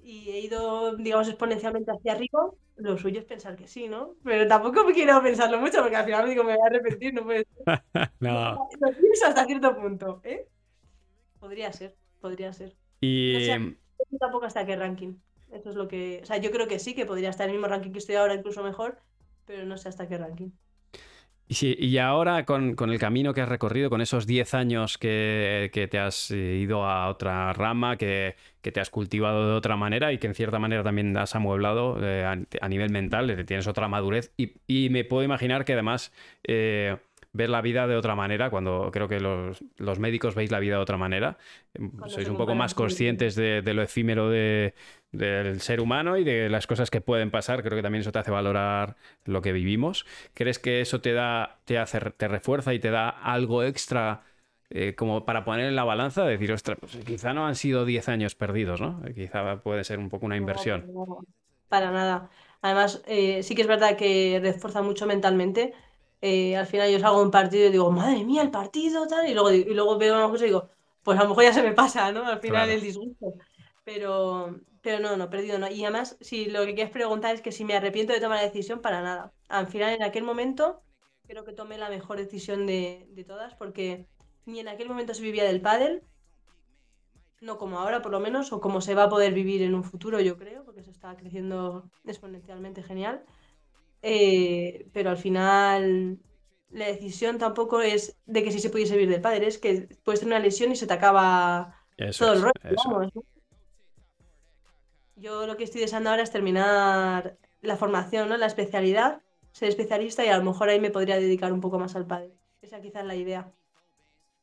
y 0.00 0.30
he 0.30 0.40
ido, 0.40 0.96
digamos, 0.96 1.28
exponencialmente 1.28 1.92
hacia 1.92 2.12
arriba, 2.12 2.50
lo 2.76 2.98
suyo 2.98 3.20
es 3.20 3.26
pensar 3.26 3.56
que 3.56 3.68
sí, 3.68 3.88
¿no? 3.88 4.16
Pero 4.24 4.48
tampoco 4.48 4.84
me 4.84 4.94
quiero 4.94 5.22
pensarlo 5.22 5.58
mucho 5.60 5.80
porque 5.82 5.96
al 5.96 6.04
final 6.06 6.28
digo, 6.28 6.44
me 6.44 6.54
voy 6.56 6.62
a 6.64 6.66
arrepentir, 6.68 7.14
no 7.14 7.24
puede 7.24 7.46
No. 8.20 8.68
lo 8.80 8.88
pienso 8.96 9.26
hasta 9.26 9.44
cierto 9.46 9.74
punto, 9.76 10.20
¿eh? 10.24 10.46
Podría 11.40 11.72
ser, 11.72 11.96
podría 12.20 12.52
ser. 12.52 12.76
Y 13.00 13.34
No 13.34 13.40
sé. 13.40 13.76
Tampoco 14.20 14.46
hasta 14.46 14.64
qué 14.66 14.76
ranking. 14.76 15.14
Eso 15.50 15.70
es 15.70 15.76
lo 15.76 15.88
que. 15.88 16.20
O 16.22 16.26
sea, 16.26 16.36
yo 16.38 16.50
creo 16.50 16.68
que 16.68 16.78
sí, 16.78 16.94
que 16.94 17.06
podría 17.06 17.30
estar 17.30 17.44
en 17.46 17.50
el 17.50 17.56
mismo 17.58 17.68
ranking 17.68 17.92
que 17.92 17.98
estoy 17.98 18.14
ahora, 18.16 18.34
incluso 18.34 18.62
mejor, 18.62 18.98
pero 19.44 19.64
no 19.66 19.76
sé 19.76 19.88
hasta 19.88 20.08
qué 20.08 20.18
ranking. 20.18 20.50
Y, 21.48 21.84
y 21.86 21.98
ahora 21.98 22.46
con, 22.46 22.74
con 22.76 22.90
el 22.90 22.98
camino 22.98 23.34
que 23.34 23.42
has 23.42 23.48
recorrido, 23.48 23.90
con 23.90 24.00
esos 24.00 24.26
10 24.26 24.54
años 24.54 24.96
que, 24.96 25.70
que 25.74 25.86
te 25.86 25.98
has 25.98 26.30
ido 26.30 26.86
a 26.86 27.08
otra 27.08 27.52
rama, 27.52 27.98
que, 27.98 28.36
que 28.62 28.72
te 28.72 28.80
has 28.80 28.88
cultivado 28.88 29.48
de 29.48 29.54
otra 29.54 29.76
manera 29.76 30.12
y 30.12 30.18
que 30.18 30.28
en 30.28 30.34
cierta 30.34 30.58
manera 30.58 30.82
también 30.82 31.14
has 31.16 31.34
amueblado 31.34 31.98
eh, 32.02 32.24
a, 32.24 32.38
a 32.64 32.68
nivel 32.68 32.90
mental, 32.90 33.28
eh, 33.28 33.44
tienes 33.44 33.66
otra 33.66 33.86
madurez 33.88 34.32
y, 34.38 34.54
y 34.66 34.88
me 34.88 35.04
puedo 35.04 35.24
imaginar 35.24 35.66
que 35.66 35.74
además 35.74 36.12
eh, 36.44 36.96
ver 37.32 37.48
la 37.50 37.62
vida 37.62 37.86
de 37.86 37.96
otra 37.96 38.14
manera, 38.14 38.50
cuando 38.50 38.90
creo 38.92 39.08
que 39.08 39.20
los, 39.20 39.64
los 39.78 39.98
médicos 39.98 40.34
veis 40.34 40.50
la 40.50 40.58
vida 40.60 40.76
de 40.76 40.82
otra 40.82 40.96
manera, 40.98 41.38
eh, 41.74 41.80
sois 42.06 42.28
un 42.28 42.36
poco 42.36 42.54
más 42.54 42.74
con- 42.74 42.84
conscientes 42.84 43.34
de, 43.34 43.62
de 43.62 43.74
lo 43.74 43.82
efímero 43.82 44.28
de, 44.30 44.74
del 45.12 45.60
ser 45.60 45.80
humano 45.80 46.16
y 46.18 46.24
de 46.24 46.48
las 46.50 46.66
cosas 46.66 46.90
que 46.90 47.00
pueden 47.00 47.30
pasar, 47.30 47.62
creo 47.62 47.76
que 47.76 47.82
también 47.82 48.00
eso 48.02 48.12
te 48.12 48.18
hace 48.18 48.30
valorar 48.30 48.96
lo 49.24 49.40
que 49.42 49.52
vivimos. 49.52 50.04
¿Crees 50.34 50.58
que 50.58 50.80
eso 50.80 51.00
te 51.00 51.12
da, 51.12 51.60
te 51.64 51.78
hace, 51.78 52.00
te 52.00 52.28
refuerza 52.28 52.74
y 52.74 52.78
te 52.80 52.90
da 52.90 53.08
algo 53.08 53.62
extra 53.64 54.22
eh, 54.70 54.94
como 54.94 55.24
para 55.24 55.44
poner 55.44 55.66
en 55.66 55.76
la 55.76 55.84
balanza? 55.84 56.24
Decir, 56.24 56.52
ostras, 56.52 56.78
pues 56.80 56.96
quizá 57.04 57.32
no 57.34 57.46
han 57.46 57.54
sido 57.56 57.84
10 57.84 58.08
años 58.08 58.34
perdidos, 58.34 58.80
¿no? 58.80 59.00
Eh, 59.06 59.14
Quizá 59.14 59.62
puede 59.62 59.84
ser 59.84 59.98
un 59.98 60.08
poco 60.08 60.26
una 60.26 60.36
inversión. 60.36 60.86
No, 60.86 61.06
no, 61.06 61.20
para 61.68 61.90
nada. 61.90 62.30
Además, 62.60 63.02
eh, 63.06 63.42
sí 63.42 63.54
que 63.54 63.62
es 63.62 63.68
verdad 63.68 63.96
que 63.96 64.40
refuerza 64.42 64.82
mucho 64.82 65.06
mentalmente. 65.06 65.74
Eh, 66.22 66.56
al 66.56 66.66
final 66.66 66.90
yo 66.92 67.00
salgo 67.00 67.22
un 67.22 67.32
partido 67.32 67.68
y 67.68 67.72
digo, 67.72 67.90
madre 67.92 68.24
mía, 68.24 68.42
el 68.42 68.52
partido, 68.52 69.06
tal, 69.08 69.28
y 69.28 69.34
luego, 69.34 69.52
y 69.52 69.64
luego 69.74 69.98
veo 69.98 70.14
una 70.16 70.28
cosa 70.30 70.44
y 70.44 70.48
digo, 70.48 70.70
pues 71.02 71.18
a 71.18 71.24
lo 71.24 71.30
mejor 71.30 71.44
ya 71.44 71.54
se 71.54 71.62
me 71.64 71.72
pasa, 71.74 72.12
¿no? 72.12 72.26
Al 72.26 72.40
final 72.40 72.70
Claro. 72.70 72.70
el 72.70 72.80
disgusto. 72.82 73.34
Pero, 73.84 74.60
pero 74.82 75.00
no, 75.00 75.16
no, 75.16 75.30
perdido 75.30 75.58
no. 75.58 75.68
Y 75.70 75.82
además, 75.84 76.16
si 76.20 76.46
lo 76.46 76.64
que 76.66 76.74
quieres 76.74 76.92
preguntar 76.92 77.34
es 77.34 77.42
que 77.42 77.52
si 77.52 77.64
me 77.64 77.74
arrepiento 77.76 78.12
de 78.14 78.20
tomar 78.20 78.38
la 78.38 78.44
decisión, 78.44 78.80
para 78.80 79.02
nada. 79.02 79.34
Al 79.48 79.66
final, 79.66 79.94
en 79.94 80.02
aquel 80.04 80.24
momento, 80.24 80.84
creo 81.26 81.44
que 81.44 81.52
tomé 81.52 81.78
la 81.78 81.90
mejor 81.90 82.18
decisión 82.18 82.66
de, 82.66 83.06
de 83.10 83.24
todas, 83.24 83.54
porque 83.56 84.08
ni 84.46 84.60
en 84.60 84.68
aquel 84.68 84.88
momento 84.88 85.14
se 85.14 85.22
vivía 85.22 85.44
del 85.44 85.60
pádel, 85.62 86.04
no 87.40 87.58
como 87.58 87.78
ahora 87.78 88.02
por 88.02 88.12
lo 88.12 88.20
menos, 88.20 88.52
o 88.52 88.60
como 88.60 88.80
se 88.80 88.94
va 88.94 89.04
a 89.04 89.08
poder 89.08 89.32
vivir 89.34 89.62
en 89.62 89.74
un 89.74 89.84
futuro, 89.84 90.20
yo 90.20 90.36
creo, 90.38 90.64
porque 90.64 90.82
se 90.82 90.90
está 90.90 91.16
creciendo 91.16 91.90
exponencialmente 92.04 92.82
genial. 92.82 93.24
Eh, 94.02 94.88
pero 94.92 95.10
al 95.10 95.16
final 95.16 96.18
la 96.70 96.86
decisión 96.86 97.38
tampoco 97.38 97.80
es 97.80 98.18
de 98.26 98.42
que 98.42 98.50
si 98.50 98.58
se 98.58 98.70
pudiese 98.70 98.94
vivir 98.94 99.10
del 99.10 99.20
pádel, 99.20 99.44
es 99.44 99.58
que 99.58 99.88
puedes 100.02 100.20
tener 100.20 100.34
una 100.34 100.44
lesión 100.44 100.72
y 100.72 100.76
se 100.76 100.86
te 100.86 100.94
acaba 100.94 101.76
Eso 101.96 102.24
todo 102.24 102.34
el 102.34 102.42
rollo, 102.42 102.76
vamos. 102.84 103.12
Yo 105.16 105.46
lo 105.46 105.56
que 105.56 105.64
estoy 105.64 105.82
deseando 105.82 106.10
ahora 106.10 106.22
es 106.22 106.32
terminar 106.32 107.38
la 107.60 107.76
formación, 107.76 108.28
¿no? 108.28 108.36
La 108.36 108.46
especialidad, 108.46 109.22
ser 109.52 109.68
especialista 109.68 110.24
y 110.24 110.28
a 110.28 110.38
lo 110.38 110.44
mejor 110.44 110.68
ahí 110.68 110.80
me 110.80 110.90
podría 110.90 111.16
dedicar 111.16 111.52
un 111.52 111.60
poco 111.60 111.78
más 111.78 111.94
al 111.94 112.06
pádel. 112.06 112.32
Esa 112.60 112.80
quizás 112.80 113.02
es 113.02 113.08
la 113.08 113.14
idea. 113.14 113.52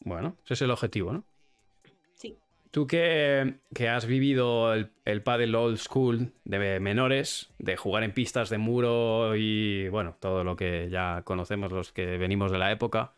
Bueno, 0.01 0.37
ese 0.45 0.53
es 0.53 0.61
el 0.61 0.71
objetivo, 0.71 1.11
¿no? 1.11 1.25
Tú 2.71 2.85
que, 2.85 3.55
que 3.73 3.89
has 3.89 4.05
vivido 4.05 4.73
el, 4.73 4.91
el 5.05 5.23
paddle 5.23 5.57
old 5.57 5.77
school 5.77 6.33
de 6.45 6.79
menores, 6.79 7.49
de 7.57 7.75
jugar 7.77 8.03
en 8.03 8.13
pistas 8.13 8.49
de 8.49 8.59
muro 8.59 9.35
y 9.35 9.89
bueno, 9.89 10.15
todo 10.19 10.43
lo 10.43 10.55
que 10.55 10.87
ya 10.91 11.23
conocemos 11.23 11.71
los 11.71 11.91
que 11.91 12.17
venimos 12.17 12.51
de 12.51 12.59
la 12.59 12.71
época, 12.71 13.13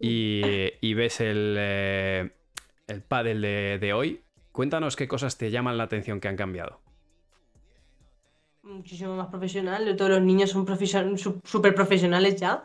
y, 0.00 0.94
ves 0.94 1.20
el, 1.20 1.56
eh, 1.58 2.30
el 2.86 3.02
pádel 3.02 3.42
de, 3.42 3.78
de 3.80 3.92
hoy, 3.92 4.22
cuéntanos 4.52 4.96
qué 4.96 5.08
cosas 5.08 5.36
te 5.36 5.50
llaman 5.50 5.76
la 5.76 5.84
atención 5.84 6.20
que 6.20 6.28
han 6.28 6.36
cambiado. 6.36 6.80
Muchísimo 8.62 9.16
más 9.16 9.28
profesional. 9.28 9.96
Todos 9.96 10.10
los 10.10 10.22
niños 10.22 10.50
son 10.50 10.66
súper 11.44 11.74
profesionales 11.74 12.36
ya. 12.36 12.64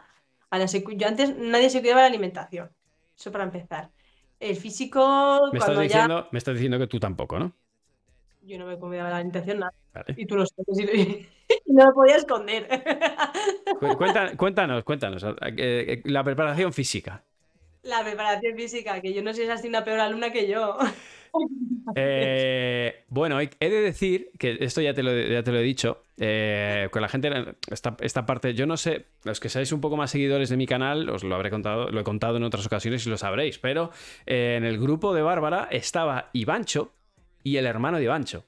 Yo 0.51 1.07
antes 1.07 1.35
nadie 1.37 1.69
se 1.69 1.79
cuidaba 1.79 2.01
la 2.01 2.07
alimentación. 2.07 2.69
Eso 3.17 3.31
para 3.31 3.45
empezar. 3.45 3.89
El 4.43 4.55
físico, 4.57 5.39
Me 5.51 5.59
estás, 5.59 5.65
cuando 5.65 5.81
ya 5.83 5.87
diciendo, 5.87 6.27
me 6.31 6.37
estás 6.37 6.53
diciendo 6.55 6.77
que 6.79 6.87
tú 6.87 6.99
tampoco, 6.99 7.39
¿no? 7.39 7.53
yo 8.45 8.57
no 8.59 8.65
me 8.65 8.75
de 8.75 8.97
la 9.03 9.15
alimentación 9.15 9.59
nada. 9.59 9.73
Vale. 9.93 10.15
Y 10.17 10.25
tú 10.25 10.35
lo 10.35 10.45
sabes. 10.45 10.79
Y, 10.79 11.27
no 11.67 11.85
lo 11.85 11.93
podía 11.93 12.17
esconder. 12.17 12.67
Cuenta- 13.97 14.35
cuéntanos, 14.35 14.83
cuéntanos. 14.83 15.23
eh, 15.23 15.33
eh, 15.57 16.01
La 16.05 16.23
preparación 16.23 16.73
física. 16.73 17.23
La 17.83 18.03
preparación 18.03 18.55
física, 18.55 19.01
que 19.01 19.13
yo 19.13 19.21
no 19.23 19.33
sé 19.33 19.45
si 19.45 19.49
has 19.49 19.63
una 19.63 19.83
peor 19.83 19.99
alumna 19.99 20.31
que 20.31 20.47
yo. 20.47 20.77
Eh, 21.95 23.05
bueno, 23.09 23.39
he 23.41 23.49
he 23.59 23.69
de 23.69 23.81
decir 23.81 24.31
que 24.37 24.57
esto 24.61 24.81
ya 24.81 24.93
te 24.93 25.01
lo, 25.03 25.11
ya 25.19 25.41
te 25.43 25.51
lo 25.51 25.57
he 25.57 25.63
dicho, 25.63 26.02
eh, 26.17 26.89
con 26.91 27.01
la 27.01 27.09
gente, 27.09 27.55
esta, 27.71 27.97
esta 27.99 28.25
parte, 28.25 28.53
yo 28.53 28.67
no 28.67 28.77
sé, 28.77 29.07
los 29.23 29.39
que 29.39 29.49
seáis 29.49 29.71
un 29.71 29.81
poco 29.81 29.97
más 29.97 30.11
seguidores 30.11 30.49
de 30.49 30.57
mi 30.57 30.67
canal, 30.67 31.09
os 31.09 31.23
lo 31.23 31.33
habré 31.35 31.49
contado, 31.49 31.89
lo 31.89 31.99
he 31.99 32.03
contado 32.03 32.37
en 32.37 32.43
otras 32.43 32.65
ocasiones 32.65 33.05
y 33.05 33.09
lo 33.09 33.17
sabréis, 33.17 33.57
pero 33.57 33.91
eh, 34.25 34.55
en 34.57 34.63
el 34.63 34.79
grupo 34.79 35.13
de 35.13 35.21
Bárbara 35.21 35.67
estaba 35.71 36.29
Ivancho 36.33 36.93
y 37.43 37.57
el 37.57 37.65
hermano 37.65 37.97
de 37.97 38.03
Ivancho. 38.03 38.45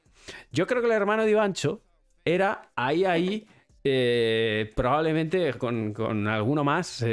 Yo 0.52 0.68
creo 0.68 0.82
que 0.82 0.88
el 0.88 0.94
hermano 0.94 1.24
de 1.24 1.32
Ivancho 1.32 1.82
era 2.24 2.70
ahí, 2.76 3.06
ahí, 3.06 3.48
eh, 3.84 4.72
probablemente 4.76 5.54
con, 5.56 5.94
con 5.94 6.28
alguno 6.28 6.64
más, 6.64 7.04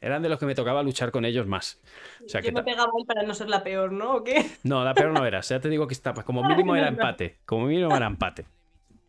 eran 0.00 0.22
de 0.22 0.28
los 0.28 0.38
que 0.38 0.46
me 0.46 0.54
tocaba 0.54 0.82
luchar 0.82 1.10
con 1.10 1.24
ellos 1.24 1.46
más. 1.46 1.80
O 2.24 2.28
sea, 2.28 2.40
yo 2.40 2.46
que 2.46 2.52
me 2.52 2.62
pegaba 2.62 2.90
ahí 2.96 3.04
para 3.04 3.22
no 3.22 3.34
ser 3.34 3.48
la 3.48 3.62
peor, 3.62 3.92
¿no? 3.92 4.16
¿O 4.16 4.24
qué? 4.24 4.44
no, 4.64 4.84
la 4.84 4.94
peor 4.94 5.12
no 5.12 5.24
eras. 5.24 5.48
Ya 5.48 5.60
te 5.60 5.68
digo 5.68 5.86
que 5.86 5.94
está, 5.94 6.12
como 6.12 6.42
mínimo 6.48 6.76
era 6.76 6.88
empate. 6.88 7.38
Como 7.44 7.66
mínimo 7.66 7.96
era 7.96 8.06
empate. 8.06 8.46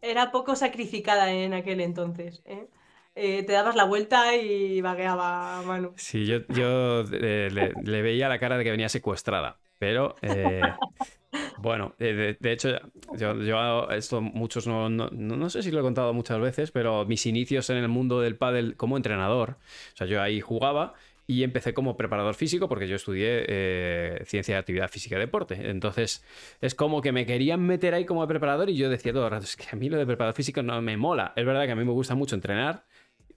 Era 0.01 0.31
poco 0.31 0.55
sacrificada 0.55 1.31
en 1.31 1.53
aquel 1.53 1.81
entonces. 1.81 2.41
¿eh? 2.45 2.67
Eh, 3.15 3.43
te 3.43 3.53
dabas 3.53 3.75
la 3.75 3.83
vuelta 3.85 4.35
y 4.35 4.81
vagueaba 4.81 5.61
Manu. 5.63 5.93
Sí, 5.95 6.25
yo, 6.25 6.39
yo 6.47 7.01
eh, 7.11 7.49
le, 7.51 7.73
le 7.83 8.01
veía 8.01 8.29
la 8.29 8.39
cara 8.39 8.57
de 8.57 8.63
que 8.63 8.71
venía 8.71 8.89
secuestrada. 8.89 9.59
Pero 9.77 10.15
eh, 10.21 10.61
bueno, 11.57 11.95
de, 11.99 12.37
de 12.39 12.51
hecho, 12.51 12.69
yo, 13.17 13.35
yo 13.41 13.89
esto 13.91 14.21
muchos 14.21 14.67
no, 14.67 14.89
no, 14.89 15.09
no- 15.11 15.37
no 15.37 15.49
sé 15.49 15.63
si 15.63 15.71
lo 15.71 15.79
he 15.79 15.83
contado 15.83 16.13
muchas 16.13 16.39
veces, 16.39 16.71
pero 16.71 17.05
mis 17.05 17.25
inicios 17.25 17.69
en 17.69 17.77
el 17.77 17.87
mundo 17.89 18.21
del 18.21 18.37
pádel 18.37 18.75
como 18.77 18.97
entrenador, 18.97 19.57
o 19.93 19.97
sea, 19.97 20.07
yo 20.07 20.21
ahí 20.21 20.41
jugaba 20.41 20.93
y 21.29 21.43
empecé 21.43 21.75
como 21.75 21.95
preparador 21.95 22.33
físico 22.33 22.67
porque 22.67 22.87
yo 22.87 22.95
estudié 22.95 23.45
eh, 23.47 24.23
ciencia 24.25 24.55
de 24.55 24.59
actividad 24.59 24.89
física 24.89 25.15
y 25.15 25.19
deporte. 25.19 25.69
Entonces, 25.69 26.23
es 26.59 26.73
como 26.73 27.01
que 27.01 27.11
me 27.11 27.25
querían 27.27 27.61
meter 27.61 27.93
ahí 27.93 28.05
como 28.05 28.27
preparador 28.27 28.69
y 28.69 28.75
yo 28.75 28.89
decía 28.89 29.13
todo 29.13 29.25
el 29.25 29.31
rato, 29.31 29.45
es 29.45 29.55
que 29.55 29.67
a 29.71 29.75
mí 29.75 29.89
lo 29.89 29.97
de 29.97 30.07
preparador 30.07 30.35
físico 30.35 30.63
no 30.63 30.81
me 30.81 30.97
mola. 30.97 31.33
Es 31.35 31.45
verdad 31.45 31.65
que 31.67 31.71
a 31.73 31.75
mí 31.75 31.85
me 31.85 31.91
gusta 31.91 32.15
mucho 32.15 32.33
entrenar. 32.35 32.83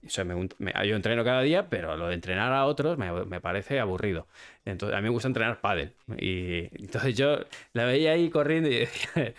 O 0.05 0.09
sea, 0.09 0.25
me- 0.25 0.35
me- 0.57 0.73
yo 0.87 0.95
entreno 0.95 1.23
cada 1.23 1.41
día, 1.43 1.69
pero 1.69 1.95
lo 1.95 2.07
de 2.07 2.15
entrenar 2.15 2.51
a 2.51 2.65
otros 2.65 2.97
me, 2.97 3.11
me 3.25 3.39
parece 3.41 3.79
aburrido. 3.79 4.27
Entonces, 4.65 4.95
a 4.97 4.99
mí 4.99 5.03
me 5.05 5.09
gusta 5.11 5.27
entrenar 5.29 5.61
pádel. 5.61 5.93
Y 6.17 6.69
entonces 6.83 7.15
yo 7.15 7.37
la 7.73 7.85
veía 7.85 8.11
ahí 8.13 8.29
corriendo 8.29 8.69
y 8.69 8.75
decía, 8.79 9.33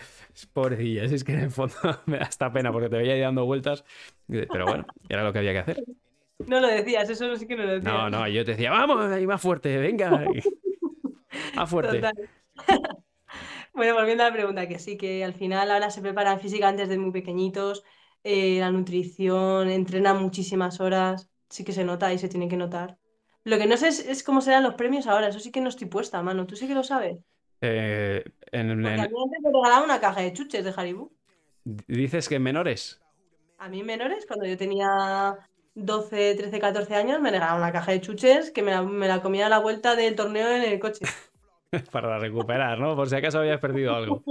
pobrecilla, 0.53 1.03
es 1.03 1.23
que 1.23 1.33
en 1.33 1.39
el 1.41 1.51
fondo 1.51 1.75
me 2.07 2.17
da 2.19 2.25
esta 2.25 2.51
pena 2.53 2.71
porque 2.71 2.89
te 2.89 2.97
veía 2.97 3.13
ahí 3.13 3.19
dando 3.21 3.45
vueltas. 3.45 3.83
Pero 4.27 4.65
bueno, 4.67 4.87
era 5.09 5.23
lo 5.23 5.33
que 5.33 5.39
había 5.39 5.51
que 5.53 5.59
hacer. 5.59 5.83
No 6.39 6.59
lo 6.59 6.67
decías, 6.67 7.09
eso 7.09 7.35
sí 7.35 7.47
que 7.47 7.55
no 7.55 7.63
lo 7.63 7.73
decías. 7.73 7.93
No, 7.93 8.09
no, 8.09 8.27
yo 8.27 8.43
te 8.43 8.51
decía, 8.51 8.71
vamos, 8.71 9.05
ahí 9.11 9.25
más 9.25 9.41
fuerte, 9.41 9.77
venga. 9.77 10.25
Más 11.55 11.69
fuerte. 11.69 12.01
Bueno, 13.73 13.93
volviendo 13.95 14.23
a 14.23 14.27
la 14.29 14.33
pregunta, 14.33 14.67
que 14.69 14.79
sí, 14.79 14.95
que 14.97 15.25
al 15.25 15.33
final 15.33 15.69
ahora 15.69 15.89
se 15.89 16.01
preparan 16.01 16.39
física 16.39 16.69
antes 16.69 16.87
de 16.87 16.97
muy 16.97 17.11
pequeñitos, 17.11 17.83
eh, 18.23 18.59
la 18.61 18.71
nutrición, 18.71 19.69
entrenan 19.69 20.21
muchísimas 20.21 20.79
horas, 20.79 21.29
sí 21.49 21.65
que 21.65 21.73
se 21.73 21.83
nota 21.83 22.13
y 22.13 22.17
se 22.17 22.29
tiene 22.29 22.47
que 22.47 22.55
notar. 22.55 22.97
Lo 23.43 23.57
que 23.57 23.65
no 23.67 23.75
sé 23.75 23.89
es, 23.89 23.99
es 24.07 24.23
cómo 24.23 24.39
serán 24.39 24.63
los 24.63 24.75
premios 24.75 25.07
ahora, 25.07 25.27
eso 25.27 25.41
sí 25.41 25.51
que 25.51 25.59
no 25.59 25.67
estoy 25.67 25.87
puesta, 25.87 26.23
mano, 26.23 26.47
tú 26.47 26.55
sí 26.55 26.67
que 26.69 26.73
lo 26.73 26.83
sabes. 26.83 27.17
Eh, 27.59 28.23
en- 28.53 28.71
en- 28.71 28.85
a 28.87 28.91
mí 29.09 29.13
antes 29.25 29.41
me 29.43 29.49
regalaban 29.51 29.83
una 29.83 29.99
caja 29.99 30.21
de 30.21 30.31
chuches 30.31 30.63
de 30.63 30.73
Haribo. 30.75 31.11
dices 31.65 32.29
que 32.29 32.35
en 32.35 32.43
menores. 32.43 33.01
A 33.57 33.67
mí 33.67 33.83
menores, 33.83 34.25
cuando 34.25 34.45
yo 34.45 34.55
tenía 34.55 35.35
12, 35.75 36.35
13, 36.35 36.59
14 36.59 36.95
años, 36.95 37.21
me 37.21 37.31
regalaban 37.31 37.61
una 37.61 37.71
caja 37.71 37.91
de 37.91 38.01
chuches 38.01 38.51
que 38.51 38.63
me 38.63 38.71
la, 38.71 38.81
me 38.81 39.07
la 39.07 39.21
comía 39.21 39.47
a 39.47 39.49
la 39.49 39.59
vuelta 39.59 39.95
del 39.95 40.15
torneo 40.15 40.49
en 40.49 40.63
el 40.63 40.79
coche. 40.79 41.05
Para 41.91 42.17
recuperar, 42.17 42.79
¿no? 42.79 42.95
Por 42.95 43.09
si 43.09 43.15
acaso 43.15 43.39
habías 43.39 43.59
perdido 43.59 43.93
algo. 43.93 44.23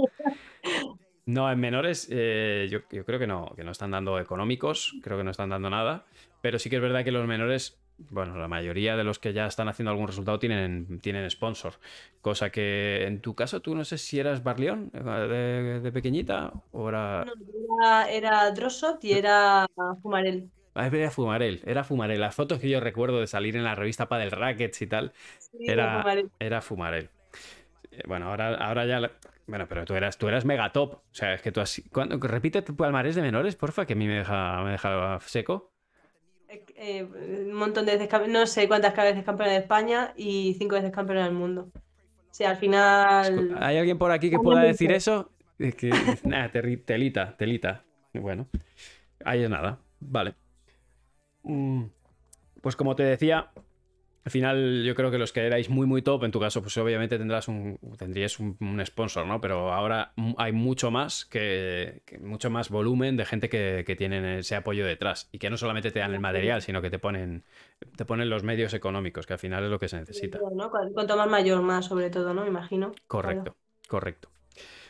No, 1.27 1.51
en 1.51 1.59
menores 1.59 2.07
eh, 2.11 2.67
yo, 2.69 2.79
yo 2.91 3.05
creo 3.05 3.19
que 3.19 3.27
no, 3.27 3.53
que 3.55 3.63
no 3.63 3.71
están 3.71 3.91
dando 3.91 4.19
económicos, 4.19 4.93
creo 5.01 5.17
que 5.17 5.23
no 5.23 5.31
están 5.31 5.49
dando 5.49 5.69
nada, 5.69 6.05
pero 6.41 6.59
sí 6.59 6.69
que 6.69 6.75
es 6.75 6.81
verdad 6.81 7.03
que 7.03 7.11
los 7.11 7.27
menores, 7.27 7.79
bueno, 7.97 8.37
la 8.37 8.47
mayoría 8.47 8.95
de 8.95 9.03
los 9.03 9.17
que 9.17 9.33
ya 9.33 9.47
están 9.47 9.67
haciendo 9.67 9.89
algún 9.89 10.07
resultado 10.07 10.37
tienen, 10.37 10.99
tienen 10.99 11.29
sponsor, 11.31 11.73
cosa 12.21 12.51
que 12.51 13.05
en 13.07 13.21
tu 13.21 13.33
caso 13.33 13.59
tú 13.59 13.73
no 13.73 13.85
sé 13.85 13.97
si 13.97 14.19
eras 14.19 14.43
Barleón 14.43 14.91
eh, 14.93 14.99
de, 14.99 15.79
de 15.79 15.91
pequeñita 15.91 16.53
o 16.71 16.89
era... 16.89 17.25
No, 17.25 17.33
era, 17.81 18.11
era 18.11 18.51
Drossot 18.51 19.03
y 19.03 19.13
era 19.13 19.67
Fumarel. 20.03 20.49
Ah, 20.75 20.87
era 20.87 21.09
Fumarel, 21.09 21.61
era 21.65 21.83
Fumarel. 21.83 22.19
Las 22.19 22.35
fotos 22.35 22.59
que 22.59 22.69
yo 22.69 22.79
recuerdo 22.81 23.19
de 23.21 23.27
salir 23.27 23.55
en 23.55 23.63
la 23.63 23.75
revista 23.75 24.07
Padel 24.09 24.31
Rackets 24.31 24.81
y 24.81 24.87
tal, 24.87 25.13
Sí, 25.39 25.57
Era- 25.67 26.01
Fumarel. 26.01 26.29
Era 26.39 26.61
Fumarel. 26.61 27.09
Eh, 27.91 28.01
Bueno, 28.07 28.29
ahora, 28.29 28.55
ahora 28.55 28.85
ya. 28.85 28.99
la- 28.99 29.11
Bueno, 29.47 29.67
pero 29.69 29.85
tú 29.85 29.93
eras, 29.95 30.17
tú 30.17 30.27
eras 30.27 30.43
mega 30.43 30.71
top. 30.71 30.93
O 30.95 31.01
sea, 31.11 31.33
es 31.35 31.41
que 31.41 31.51
tú 31.51 31.61
has. 31.61 31.81
¿Cuándo- 31.91 32.17
Repite 32.19 32.61
tu 32.61 32.75
palmarés 32.75 33.15
de 33.15 33.21
menores, 33.21 33.55
porfa, 33.55 33.85
que 33.85 33.93
a 33.93 33.95
mí 33.95 34.05
me 34.07 34.15
deja, 34.17 34.61
me 34.63 34.71
deja 34.71 35.19
seco. 35.21 35.71
Eh, 36.49 36.65
eh, 36.75 37.03
un 37.45 37.53
montón 37.53 37.85
de 37.85 37.97
veces, 37.97 38.09
no 38.27 38.45
sé 38.47 38.67
cuántas 38.67 38.95
veces 38.95 39.23
campeona 39.23 39.51
de 39.53 39.59
España 39.59 40.13
y 40.17 40.55
cinco 40.59 40.75
veces 40.75 40.91
campeona 40.91 41.23
del 41.25 41.33
mundo. 41.33 41.69
O 41.73 42.33
sea, 42.33 42.49
al 42.49 42.57
final. 42.57 43.55
¿Hay 43.61 43.77
alguien 43.77 43.97
por 43.97 44.11
aquí 44.11 44.29
que 44.29 44.39
pueda 44.39 44.61
decir 44.61 44.91
eso? 44.91 45.31
Es 45.57 45.73
que. 45.75 45.89
Nada, 46.25 46.51
telita, 46.51 47.37
telita. 47.37 47.83
Bueno, 48.13 48.47
ahí 49.23 49.43
es 49.43 49.49
nada. 49.49 49.77
Vale. 50.01 50.33
Mm, 51.45 51.85
Pues 52.61 52.75
como 52.75 52.95
te 52.95 53.03
decía, 53.03 53.51
al 54.25 54.31
final 54.31 54.83
yo 54.85 54.95
creo 54.95 55.11
que 55.11 55.19
los 55.19 55.33
que 55.33 55.41
erais 55.45 55.69
muy 55.69 55.87
muy 55.87 56.01
top, 56.03 56.23
en 56.25 56.31
tu 56.31 56.39
caso, 56.39 56.61
pues 56.61 56.77
obviamente 56.77 57.17
tendrás 57.19 57.47
un, 57.47 57.79
tendrías 57.97 58.39
un, 58.39 58.57
un 58.61 58.85
sponsor, 58.85 59.25
¿no? 59.27 59.41
Pero 59.41 59.73
ahora 59.73 60.13
hay 60.37 60.51
mucho 60.53 60.91
más 60.91 61.25
que, 61.25 62.03
que 62.05 62.19
mucho 62.19 62.49
más 62.49 62.69
volumen 62.69 63.17
de 63.17 63.25
gente 63.25 63.49
que, 63.49 63.83
que 63.87 63.95
tienen 63.95 64.25
ese 64.25 64.55
apoyo 64.55 64.85
detrás 64.85 65.29
y 65.31 65.39
que 65.39 65.49
no 65.49 65.57
solamente 65.57 65.91
te 65.91 65.99
dan 65.99 66.13
el 66.13 66.21
material, 66.21 66.61
sino 66.63 66.81
que 66.81 66.89
te 66.91 66.99
ponen, 66.99 67.45
te 67.97 68.05
ponen 68.05 68.29
los 68.29 68.43
medios 68.43 68.73
económicos, 68.73 69.27
que 69.27 69.33
al 69.33 69.39
final 69.39 69.63
es 69.65 69.71
lo 69.71 69.79
que 69.79 69.89
se 69.89 69.99
necesita. 69.99 70.39
¿no? 70.55 70.71
Cu- 70.71 70.93
Cuanto 70.93 71.17
más 71.17 71.29
mayor, 71.29 71.61
más 71.63 71.85
sobre 71.85 72.09
todo, 72.11 72.33
¿no? 72.33 72.43
Me 72.43 72.49
imagino. 72.49 72.93
Correcto, 73.07 73.57
correcto. 73.87 74.29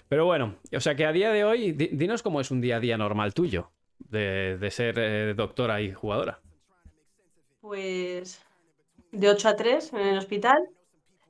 Pero 0.10 0.26
bueno, 0.26 0.56
o 0.76 0.80
sea 0.80 0.96
que 0.96 1.06
a 1.06 1.12
día 1.12 1.32
de 1.32 1.44
hoy, 1.44 1.72
di- 1.74 1.90
dinos 1.94 2.24
cómo 2.24 2.42
es 2.42 2.52
un 2.52 2.62
día 2.62 2.78
a 2.78 2.80
día 2.80 2.98
normal 2.98 3.34
tuyo 3.34 3.72
de, 4.00 4.58
de 4.60 4.72
ser 4.72 4.96
eh, 5.00 5.34
doctora 5.36 5.82
y 5.82 5.94
jugadora. 5.94 6.42
Pues 7.66 8.42
de 9.12 9.30
8 9.30 9.50
a 9.50 9.56
3 9.58 9.94
en 9.94 10.00
el 10.02 10.18
hospital. 10.20 10.58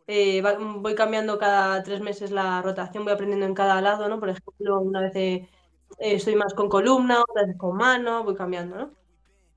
Eh, 0.07 0.41
va- 0.43 0.57
voy 0.59 0.95
cambiando 0.95 1.37
cada 1.39 1.83
tres 1.83 2.01
meses 2.01 2.31
la 2.31 2.61
rotación, 2.61 3.05
voy 3.05 3.13
aprendiendo 3.13 3.45
en 3.47 3.55
cada 3.55 3.81
lado, 3.81 4.09
¿no? 4.09 4.19
Por 4.19 4.29
ejemplo, 4.29 4.81
una 4.81 5.01
vez 5.01 5.15
eh, 5.15 5.49
estoy 5.99 6.35
más 6.35 6.53
con 6.55 6.69
columna, 6.69 7.21
otra 7.21 7.45
vez 7.47 7.57
con 7.57 7.77
mano, 7.77 8.23
voy 8.25 8.35
cambiando, 8.35 8.77
¿no? 8.77 8.95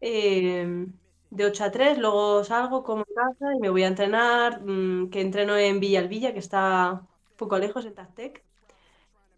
Eh, 0.01 0.87
de 1.31 1.47
8 1.47 1.64
a 1.64 1.71
3, 1.73 1.99
luego 1.99 2.45
salgo, 2.45 2.85
como 2.85 3.05
en 3.09 3.14
casa 3.14 3.55
y 3.57 3.61
me 3.61 3.71
voy 3.71 3.85
a 3.85 3.88
entrenar, 3.88 4.62
mm, 4.64 5.11
que 5.11 5.21
entreno 5.23 5.57
en 5.59 5.81
Villalvilla, 5.81 6.33
que 6.35 6.41
está 6.41 6.93
un 7.33 7.37
poco 7.37 7.59
lejos, 7.59 7.85
en 7.87 7.95
Tactec. 7.95 8.45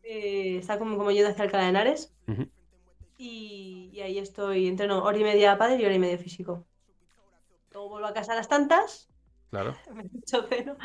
Eh, 0.03 0.59
está 0.59 0.79
como, 0.79 0.97
como 0.99 1.11
yendo 1.13 1.31
hacia 1.31 1.45
Alcalá 1.45 1.65
de 1.65 1.71
Henares. 1.71 2.15
Y, 3.17 3.91
y 3.93 4.01
ahí 4.01 4.19
estoy, 4.19 4.67
entreno 4.67 5.03
hora 5.05 5.19
y 5.19 5.23
media 5.25 5.57
pádel 5.59 5.81
y 5.81 5.85
hora 5.85 5.95
y 5.95 5.99
media 6.01 6.19
físico. 6.19 6.67
Luego 7.73 7.89
vuelvo 7.91 8.09
a 8.09 8.13
casa 8.15 8.33
a 8.33 8.37
las 8.37 8.49
tantas, 8.49 9.09
Claro. 9.51 9.75
me 9.95 10.05
echo 10.23 10.43
ceno 10.49 10.77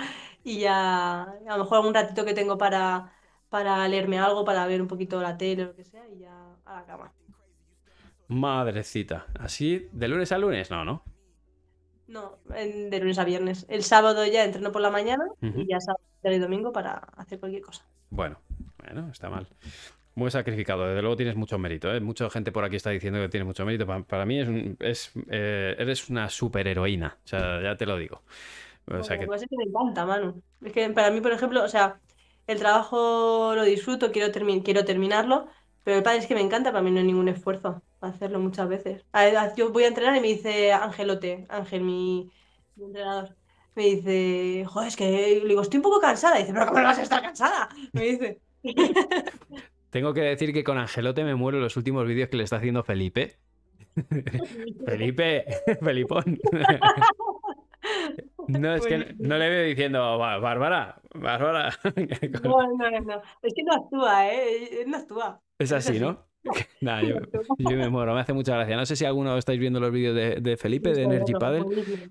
y 0.44 0.60
ya 0.62 1.24
a 1.24 1.58
lo 1.58 1.64
mejor 1.64 1.78
algún 1.78 1.94
ratito 1.94 2.26
que 2.26 2.34
tengo 2.34 2.58
para, 2.58 3.14
para 3.50 3.88
leerme 3.88 4.20
algo, 4.20 4.46
para 4.46 4.66
ver 4.68 4.82
un 4.82 4.88
poquito 4.88 5.22
la 5.22 5.38
tele 5.38 5.64
o 5.64 5.68
lo 5.68 5.76
que 5.76 5.84
sea 5.86 6.08
y 6.10 6.20
ya 6.20 6.56
a 6.66 6.76
la 6.76 6.86
cama. 6.86 7.14
Madrecita. 8.28 9.28
¿Así 9.40 9.88
de 9.92 10.08
lunes 10.08 10.32
a 10.32 10.38
lunes? 10.38 10.72
No, 10.72 10.84
¿no? 10.84 11.04
No, 12.08 12.40
en- 12.54 12.90
de 12.90 13.00
lunes 13.00 13.18
a 13.20 13.24
viernes. 13.26 13.66
El 13.70 13.84
sábado 13.84 14.26
ya 14.26 14.44
entreno 14.44 14.72
por 14.72 14.82
la 14.82 14.92
mañana 14.92 15.26
y 15.42 15.68
ya 15.68 15.80
sábado 15.80 16.04
y 16.24 16.40
domingo 16.40 16.72
para 16.72 16.94
hacer 17.18 17.40
cualquier 17.40 17.64
cosa. 17.64 17.84
Bueno, 18.10 18.38
bueno, 18.78 19.10
está 19.12 19.30
mal. 19.30 19.48
Muy 20.18 20.32
sacrificado, 20.32 20.88
desde 20.88 21.02
luego 21.02 21.18
tienes 21.18 21.36
mucho 21.36 21.58
mérito. 21.60 21.94
¿eh? 21.94 22.00
Mucha 22.00 22.30
gente 22.30 22.52
por 22.54 22.64
aquí 22.64 22.78
está 22.78 22.90
diciendo 22.92 23.20
que 23.20 23.28
tienes 23.30 23.46
mucho 23.48 23.66
mérito. 23.66 23.86
Pa- 23.86 24.04
Para, 24.04 24.26
mí 24.26 24.40
es, 24.40 24.48
un- 24.48 24.78
es 24.80 25.12
eh, 25.30 25.76
eres 25.78 26.10
una 26.10 26.30
superheroína, 26.30 27.20
o 27.26 27.28
sea, 27.28 27.62
ya 27.62 27.76
te 27.76 27.86
lo 27.86 27.98
digo. 27.98 28.24
O 28.88 29.04
sea 29.04 29.20
que 29.20 29.28
me 29.28 29.64
encanta, 29.66 30.06
Manu. 30.06 30.42
Es 30.62 30.72
que 30.74 30.90
para 30.92 31.12
mí, 31.12 31.22
por 31.22 31.32
ejemplo, 31.34 31.64
o 31.64 31.68
sea, 31.68 32.02
el 32.48 32.60
trabajo 32.60 33.54
lo 33.56 33.64
disfruto, 33.64 34.12
quiero, 34.12 34.32
termi- 34.34 34.64
quiero 34.64 34.86
terminarlo, 34.86 35.48
pero 35.84 35.98
el 35.98 36.04
padre 36.04 36.20
es 36.20 36.28
que 36.28 36.36
me 36.36 36.42
encanta, 36.42 36.72
para 36.72 36.84
mí 36.84 36.92
no 36.92 37.00
hay 37.00 37.06
ningún 37.06 37.28
esfuerzo 37.30 37.84
hacerlo 38.02 38.40
muchas 38.40 38.70
veces. 38.70 39.06
Yo 39.58 39.72
voy 39.72 39.84
a 39.84 39.88
entrenar 39.88 40.16
y 40.16 40.22
me 40.22 40.28
dice 40.28 40.72
Angelote, 40.74 41.46
Ángel, 41.50 41.82
mi, 41.84 42.32
mi 42.76 42.86
entrenador, 42.86 43.36
me 43.76 43.84
dice, 43.86 44.66
joder, 44.68 44.88
es 44.90 44.96
que 44.96 45.06
le 45.42 45.48
digo, 45.50 45.62
estoy 45.62 45.78
un 45.78 45.84
poco 45.84 46.00
cansada. 46.00 46.38
Y 46.40 46.44
dice, 46.44 46.54
pero 46.54 46.68
¿cómo 46.68 46.80
no 46.80 46.86
vas 46.88 47.00
a 47.00 47.04
estar 47.04 47.22
cansada? 47.22 47.70
Me 47.94 48.04
dice. 48.06 48.42
tengo 49.96 50.14
que 50.14 50.20
decir 50.20 50.52
que 50.52 50.66
con 50.66 50.78
Angelote 50.78 51.24
me 51.24 51.36
muero 51.36 51.58
los 51.62 51.78
últimos 51.78 52.06
vídeos 52.06 52.28
que 52.28 52.36
le 52.36 52.44
está 52.44 52.58
haciendo 52.58 52.84
Felipe. 52.84 53.38
Felipe, 54.86 55.46
Felipón. 55.82 56.38
No, 58.48 58.76
es 58.76 58.86
que 58.86 58.98
no, 58.98 59.06
no 59.20 59.38
le 59.38 59.50
veo 59.50 59.64
diciendo, 59.66 60.18
"Ba- 60.18 60.38
Bárbara, 60.38 61.02
Bárbara. 61.14 61.70
No, 62.44 62.68
no, 62.78 62.92
no. 63.02 63.22
Es 63.42 63.54
que 63.56 63.64
no 63.64 63.74
actúa, 63.74 64.32
¿eh? 64.34 64.84
No 64.86 64.98
actúa. 64.98 65.42
Es 65.58 65.72
así, 65.72 66.00
¿no? 66.00 66.26
Nada, 66.82 67.02
yo, 67.02 67.16
yo 67.58 67.76
me 67.78 67.90
muero, 67.90 68.14
me 68.14 68.20
hace 68.22 68.34
mucha 68.34 68.56
gracia. 68.56 68.76
No 68.76 68.86
sé 68.86 68.96
si 68.96 69.04
alguno 69.06 69.36
estáis 69.38 69.60
viendo 69.60 69.80
los 69.80 69.92
vídeos 69.92 70.16
de, 70.16 70.36
de 70.42 70.58
Felipe 70.58 70.94
de 70.94 71.04
Energy 71.04 71.34
Paddle 71.34 71.66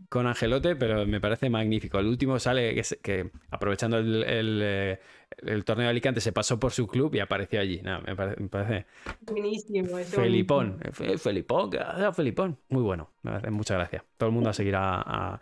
con 0.09 0.27
Angelote, 0.27 0.75
pero 0.75 1.07
me 1.07 1.20
parece 1.20 1.49
magnífico. 1.51 1.99
El 2.01 2.07
último 2.07 2.38
sale 2.40 2.81
que, 3.03 3.31
aprovechando 3.51 3.99
el, 3.99 4.25
el, 4.25 4.61
eh, 4.62 5.01
el 5.38 5.64
torneo 5.64 5.85
de 5.85 5.90
Alicante 5.90 6.20
se 6.20 6.33
pasó 6.33 6.59
por 6.59 6.73
su 6.73 6.87
club 6.87 7.14
y 7.14 7.20
apareció 7.20 7.61
allí. 7.61 7.81
Nada, 7.83 8.01
me 8.01 8.14
parece, 8.16 8.40
me 8.40 8.49
parece 8.49 8.87
Buenísimo. 9.23 9.97
Felipón. 9.99 10.79
Fe- 10.92 11.18
Felipón, 11.18 11.70
Felipón. 12.14 12.59
Muy 12.68 12.83
bueno, 12.83 13.11
me 13.23 13.33
hace 13.33 13.51
mucha 13.51 13.75
gracia. 13.75 14.05
Todo 14.16 14.29
el 14.29 14.35
mundo 14.35 14.51
a 14.51 14.53
seguir 14.53 14.77
a, 14.77 15.01
a- 15.01 15.40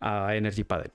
a 0.00 0.36
Energy 0.36 0.64
Paddle. 0.64 0.90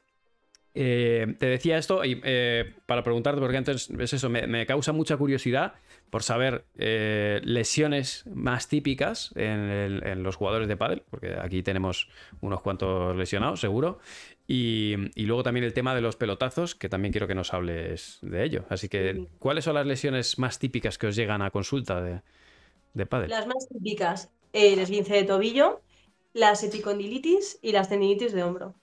Eh, 0.75 1.35
te 1.37 1.45
decía 1.45 1.77
esto 1.77 2.03
y, 2.03 2.19
eh, 2.23 2.73
para 2.87 3.03
preguntarte, 3.03 3.39
porque 3.39 3.57
antes 3.57 3.91
es 3.91 4.13
eso, 4.13 4.29
me, 4.29 4.47
me 4.47 4.65
causa 4.65 4.91
mucha 4.91 5.15
curiosidad 5.17 5.73
por 6.09 6.23
saber 6.23 6.65
eh, 6.77 7.41
lesiones 7.43 8.25
más 8.33 8.67
típicas 8.67 9.31
en, 9.35 9.59
el- 9.69 10.03
en 10.03 10.23
los 10.23 10.35
jugadores 10.35 10.67
de 10.67 10.75
pádel, 10.75 11.03
porque 11.11 11.35
aquí 11.39 11.61
tenemos 11.61 12.09
unos 12.41 12.61
cuantos 12.61 13.15
lesionados, 13.15 13.59
seguro. 13.59 13.99
Y, 14.47 14.95
y 15.15 15.25
luego 15.25 15.43
también 15.43 15.63
el 15.65 15.73
tema 15.73 15.95
de 15.95 16.01
los 16.01 16.17
pelotazos, 16.17 16.75
que 16.75 16.89
también 16.89 17.11
quiero 17.13 17.27
que 17.27 17.35
nos 17.35 17.53
hables 17.53 18.19
de 18.21 18.43
ello. 18.43 18.65
Así 18.69 18.89
que. 18.89 19.27
¿cuáles 19.39 19.65
son 19.65 19.75
las 19.75 19.85
lesiones 19.87 20.39
más 20.39 20.59
típicas 20.59 20.97
que 20.97 21.07
os 21.07 21.15
llegan 21.15 21.41
a 21.41 21.51
consulta 21.51 22.01
de, 22.01 22.21
de 22.93 23.05
pádel? 23.07 23.35
Las 23.35 23.47
más 23.47 23.67
típicas, 23.69 24.33
el 24.53 24.79
esguince 24.79 25.13
de 25.15 25.23
tobillo, 25.23 25.81
las 26.33 26.63
epicondilitis 26.63 27.59
y 27.61 27.71
las 27.71 27.89
tendinitis 27.89 28.33
de 28.33 28.43
hombro. 28.43 28.75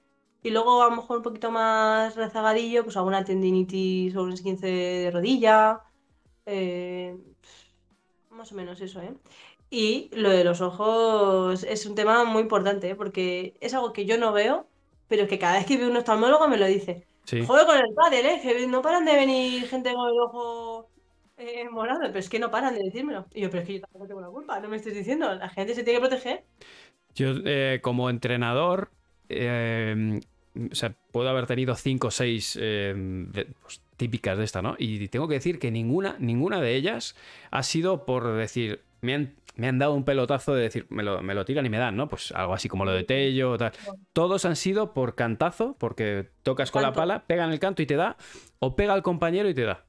Y 0.43 0.51
luego 0.51 0.83
a 0.83 0.89
lo 0.91 0.97
mejor 0.97 1.19
un 1.19 1.23
poquito 1.23 1.51
más 1.51 2.17
rezagadillo, 2.17 2.85
pues 2.85 2.97
alguna 2.97 3.25
tendinitis 3.25 4.17
o 4.17 4.23
un 4.23 4.33
esguince 4.33 4.67
de 4.69 5.11
rodilla. 5.11 5.83
eh, 6.47 7.19
más 8.31 8.53
o 8.53 8.55
menos 8.55 8.81
eso, 8.81 9.01
¿eh? 9.03 9.15
Y 9.71 10.11
lo 10.15 10.31
de 10.31 10.45
los 10.45 10.61
ojos 10.61 11.63
es 11.65 11.87
un 11.87 11.95
tema 11.95 12.25
muy 12.25 12.43
importante, 12.43 12.91
¿eh? 12.91 12.95
Porque 12.97 13.57
es 13.61 13.75
algo 13.75 13.93
que 13.93 14.07
yo 14.07 14.19
no 14.19 14.33
veo, 14.33 14.70
pero 15.11 15.27
que 15.29 15.39
cada 15.39 15.59
vez 15.59 15.67
que 15.67 15.77
veo 15.77 15.91
un 15.91 15.97
oftalmólogo 15.99 16.49
me 16.49 16.57
lo 16.57 16.67
dice. 16.67 17.05
Sí. 17.25 17.45
Joder 17.45 17.67
con 17.67 17.77
el 17.77 17.93
pádel, 17.95 18.25
¿eh? 18.27 18.41
Que 18.43 18.67
no 18.67 18.81
paran 18.81 19.05
de 19.05 19.15
venir 19.15 19.67
gente 19.69 19.93
con 19.93 20.09
el 20.09 20.15
ojo 20.19 20.89
eh, 21.37 21.69
morado, 21.69 22.01
pero 22.03 22.19
es 22.19 22.29
que 22.31 22.39
no 22.39 22.51
paran 22.51 22.75
de 22.75 22.83
decírmelo. 22.85 23.27
Y 23.35 23.43
yo, 23.43 23.51
pero 23.51 23.63
es 23.63 23.67
que 23.67 23.75
yo 23.75 23.81
tampoco 23.81 24.07
tengo 24.07 24.21
la 24.21 24.29
culpa, 24.29 24.59
no 24.61 24.69
me 24.69 24.77
estés 24.77 24.95
diciendo. 24.95 25.35
La 25.35 25.49
gente 25.51 25.75
se 25.75 25.83
tiene 25.85 25.99
que 26.01 26.07
proteger. 26.09 26.45
Yo, 27.15 27.33
eh, 27.45 27.81
como 27.83 28.09
entrenador, 28.09 28.91
eh, 29.29 30.21
o 30.71 30.75
sea, 30.75 30.95
puedo 31.13 31.29
haber 31.29 31.47
tenido 31.47 31.75
cinco 31.75 32.09
o 32.09 32.11
seis 32.11 32.55
de- 32.55 33.47
pues, 33.63 33.83
típicas 33.97 34.39
de 34.39 34.45
esta, 34.45 34.63
¿no? 34.63 34.77
Y 34.79 35.09
tengo 35.09 35.29
que 35.29 35.35
decir 35.35 35.59
que 35.59 35.71
ninguna, 35.71 36.17
ninguna 36.19 36.61
de 36.61 36.75
ellas 36.77 37.17
ha 37.51 37.63
sido 37.63 38.07
por 38.07 38.33
decir, 38.37 38.81
me 39.01 39.15
han, 39.15 39.35
me 39.57 39.69
han 39.69 39.79
dado 39.79 39.95
un 39.95 40.05
pelotazo 40.05 40.55
de 40.55 40.63
decir, 40.63 40.87
me 40.91 41.03
lo, 41.03 41.23
me 41.23 41.35
lo 41.35 41.45
tiran 41.45 41.65
y 41.67 41.71
me 41.71 41.79
dan, 41.79 41.97
¿no? 41.97 42.09
Pues 42.09 42.33
algo 42.33 42.53
así 42.55 42.69
como 42.69 42.85
lo 42.85 42.93
de 42.93 43.05
Tello, 43.05 43.57
tal. 43.59 43.73
Todos 44.13 44.45
han 44.45 44.57
sido 44.57 44.93
por 44.95 45.15
cantazo, 45.15 45.77
porque 45.79 46.31
tocas 46.43 46.71
con 46.71 46.83
la 46.83 46.93
pala, 46.93 47.25
pegan 47.27 47.51
el 47.53 47.59
canto 47.61 47.83
y 47.83 47.87
te 47.87 47.97
da, 47.97 48.17
o 48.59 48.77
pega 48.77 48.93
al 48.95 49.03
compañero 49.03 49.49
y 49.49 49.55
te 49.55 49.63
da. 49.65 49.85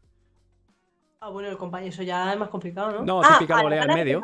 Ah, 1.24 1.30
bueno, 1.30 1.50
el 1.50 1.58
compañero, 1.58 1.92
eso 1.94 2.02
ya 2.02 2.34
es 2.34 2.40
más 2.40 2.50
complicado, 2.50 2.92
¿no? 2.94 3.06
No, 3.06 3.22
Ah, 3.24 3.36
típica 3.38 3.62
volea 3.62 3.84
al 3.84 3.90
medio. 3.94 4.24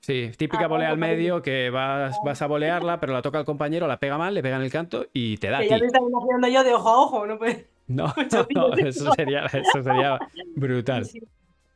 Sí, 0.00 0.30
típica 0.36 0.64
Ah, 0.64 0.68
volea 0.68 0.88
al 0.88 0.94
compañero. 0.96 1.16
medio 1.18 1.42
que 1.42 1.70
vas, 1.70 2.14
vas 2.22 2.42
a 2.42 2.46
volearla, 2.46 3.00
pero 3.00 3.14
la 3.14 3.22
toca 3.22 3.38
el 3.38 3.46
compañero, 3.46 3.86
la 3.86 3.98
pega 3.98 4.18
mal, 4.18 4.34
le 4.34 4.42
pega 4.42 4.56
en 4.56 4.62
el 4.62 4.70
canto 4.70 5.06
y 5.14 5.38
te 5.38 5.48
da 5.48 5.56
a 5.56 5.60
Que 5.62 5.68
ti. 5.68 5.70
ya 5.74 5.78
me 5.80 5.86
estaba 5.86 6.06
imaginando 6.06 6.48
yo 6.48 6.62
de 6.62 6.74
ojo 6.74 6.88
a 6.90 7.00
ojo, 7.00 7.26
¿no? 7.26 7.38
Pues, 7.38 7.64
No, 7.86 8.12
eso 8.76 9.10
sería, 9.12 9.46
eso 9.46 9.82
sería 9.82 10.18
brutal. 10.54 11.08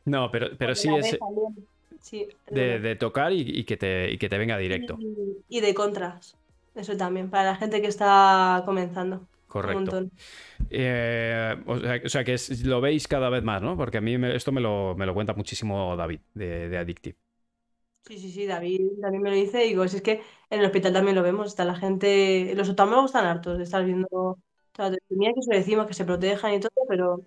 No, 0.04 0.30
pero, 0.30 0.48
pero 0.58 0.74
sí 0.74 0.94
es 0.94 1.18
también. 1.18 1.66
Sí, 2.00 2.28
de, 2.50 2.96
tocar 2.96 3.32
y, 3.32 3.40
y 3.42 3.64
que 3.64 3.76
te, 3.76 4.10
y 4.10 4.18
que 4.18 4.28
te 4.28 4.38
venga 4.38 4.58
directo. 4.58 4.98
Y, 4.98 5.44
y 5.48 5.60
de 5.60 5.74
contras. 5.74 6.36
Eso 6.74 6.96
también, 6.96 7.30
para 7.30 7.44
la 7.52 7.56
gente 7.56 7.80
que 7.82 7.88
está 7.88 8.62
comenzando. 8.66 9.28
Correcto. 9.46 9.98
Eh, 10.70 11.56
o, 11.66 11.78
sea, 11.80 12.00
o 12.04 12.08
sea 12.08 12.24
que 12.24 12.34
es- 12.34 12.64
lo 12.64 12.80
veis 12.80 13.08
cada 13.08 13.30
vez 13.30 13.42
más, 13.44 13.62
¿no? 13.62 13.76
Porque 13.76 13.98
a 13.98 14.00
mí 14.02 14.18
me- 14.18 14.36
esto 14.36 14.52
me 14.52 14.60
lo, 14.60 14.94
me 14.96 15.06
lo 15.06 15.14
cuenta 15.14 15.34
muchísimo 15.34 15.96
David 15.96 16.20
de, 16.34 16.68
de 16.68 16.78
Addictive. 16.78 17.18
Sí, 18.06 18.18
sí, 18.18 18.32
sí, 18.32 18.46
David 18.46 19.00
también 19.02 19.22
me 19.22 19.30
lo 19.30 19.36
dice. 19.36 19.64
Y 19.66 19.68
digo, 19.70 19.84
es 19.84 20.00
que 20.00 20.22
en 20.50 20.60
el 20.60 20.64
hospital 20.66 20.94
también 20.94 21.14
lo 21.16 21.22
vemos. 21.22 21.46
Está 21.48 21.64
la 21.66 21.74
gente, 21.76 22.54
los 22.54 22.68
oftalmólogos 22.70 23.10
están 23.10 23.26
hartos 23.26 23.58
de 23.58 23.64
estar 23.64 23.84
viendo 23.84 24.38
mira 25.10 25.32
que 25.34 25.42
se 25.42 25.54
decimos 25.54 25.86
que 25.86 25.94
se 25.94 26.04
protejan 26.04 26.54
y 26.54 26.60
todo, 26.60 26.70
pero 26.88 27.26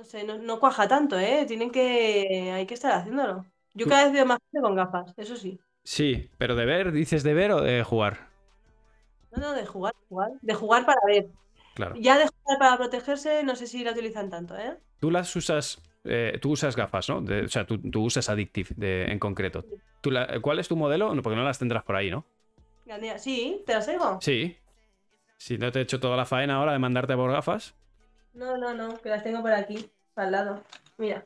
no 0.00 0.04
sé, 0.04 0.24
no, 0.24 0.38
no 0.38 0.58
cuaja 0.58 0.88
tanto, 0.88 1.18
¿eh? 1.18 1.44
Tienen 1.46 1.70
que, 1.70 2.50
hay 2.54 2.64
que 2.66 2.72
estar 2.72 2.92
haciéndolo. 2.92 3.44
Yo 3.74 3.86
cada 3.86 4.04
vez 4.04 4.14
veo 4.14 4.24
más 4.24 4.38
gente 4.50 4.62
con 4.66 4.74
gafas, 4.74 5.12
eso 5.18 5.36
sí. 5.36 5.60
Sí, 5.84 6.30
pero 6.38 6.56
de 6.56 6.64
ver, 6.64 6.90
¿dices 6.90 7.22
de 7.22 7.34
ver 7.34 7.52
o 7.52 7.60
de 7.60 7.84
jugar? 7.84 8.30
No, 9.30 9.40
no, 9.42 9.52
de 9.52 9.66
jugar, 9.66 9.92
jugar, 10.08 10.30
de 10.40 10.54
jugar 10.54 10.86
para 10.86 11.00
ver. 11.06 11.28
Claro. 11.74 11.96
Ya 11.96 12.18
de 12.18 12.28
jugar 12.28 12.58
para 12.58 12.76
protegerse, 12.78 13.42
no 13.44 13.54
sé 13.56 13.66
si 13.66 13.84
la 13.84 13.92
utilizan 13.92 14.30
tanto, 14.30 14.56
¿eh? 14.56 14.78
Tú 15.00 15.10
las 15.10 15.36
usas, 15.36 15.82
eh, 16.04 16.38
tú 16.40 16.52
usas 16.52 16.76
gafas, 16.76 17.06
¿no? 17.10 17.20
De- 17.20 17.42
o 17.42 17.48
sea, 17.48 17.66
tú, 17.66 17.78
tú 17.78 18.02
usas 18.02 18.30
Addictive 18.30 18.70
de- 18.76 19.04
en 19.04 19.18
concreto. 19.18 19.66
¿Tú 20.00 20.10
la- 20.10 20.40
¿Cuál 20.40 20.60
es 20.60 20.68
tu 20.68 20.76
modelo? 20.76 21.14
No, 21.14 21.20
porque 21.20 21.36
no 21.36 21.44
las 21.44 21.58
tendrás 21.58 21.84
por 21.84 21.96
ahí, 21.96 22.10
¿no? 22.10 22.24
Sí, 23.18 23.62
¿te 23.66 23.74
las 23.74 23.84
traigo? 23.84 24.18
Sí. 24.22 24.56
Si 25.36 25.58
no 25.58 25.70
te 25.70 25.78
he 25.80 25.82
hecho 25.82 26.00
toda 26.00 26.16
la 26.16 26.24
faena 26.24 26.56
ahora 26.56 26.72
de 26.72 26.78
mandarte 26.78 27.14
por 27.16 27.30
gafas. 27.30 27.74
No, 28.34 28.56
no, 28.56 28.74
no, 28.74 28.98
que 29.00 29.08
las 29.08 29.22
tengo 29.24 29.40
por 29.42 29.52
aquí, 29.52 29.90
al 30.16 30.30
lado. 30.32 30.62
Mira, 30.98 31.24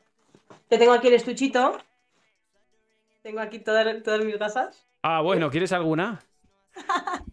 que 0.69 0.77
tengo 0.77 0.93
aquí 0.93 1.07
el 1.07 1.13
estuchito. 1.15 1.77
Tengo 3.21 3.39
aquí 3.39 3.59
todas, 3.59 4.03
todas 4.03 4.23
mis 4.23 4.37
gafas. 4.37 4.85
Ah, 5.03 5.21
bueno, 5.21 5.49
¿quieres 5.49 5.71
alguna? 5.71 6.21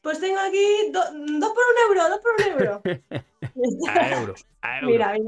Pues 0.00 0.20
tengo 0.20 0.38
aquí 0.38 0.90
do- 0.92 1.00
dos 1.40 1.52
por 1.52 1.64
un 1.64 1.88
euro, 1.88 2.08
dos 2.08 2.20
por 2.20 2.32
un 2.38 2.60
euro. 2.60 2.82
A 4.00 4.10
euro. 4.20 4.34
A. 4.62 4.80
Mira, 4.82 5.12
mi 5.12 5.20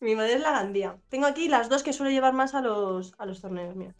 mi 0.00 0.14
modelo 0.16 0.34
es 0.34 0.40
la 0.42 0.50
Gandía. 0.50 0.96
Tengo 1.08 1.24
aquí 1.26 1.48
las 1.48 1.68
dos 1.70 1.82
que 1.84 1.92
suelo 1.94 2.10
llevar 2.10 2.34
más 2.34 2.54
a 2.54 2.60
los, 2.60 3.14
a 3.16 3.24
los 3.24 3.40
torneos, 3.40 3.74
mira. 3.76 3.94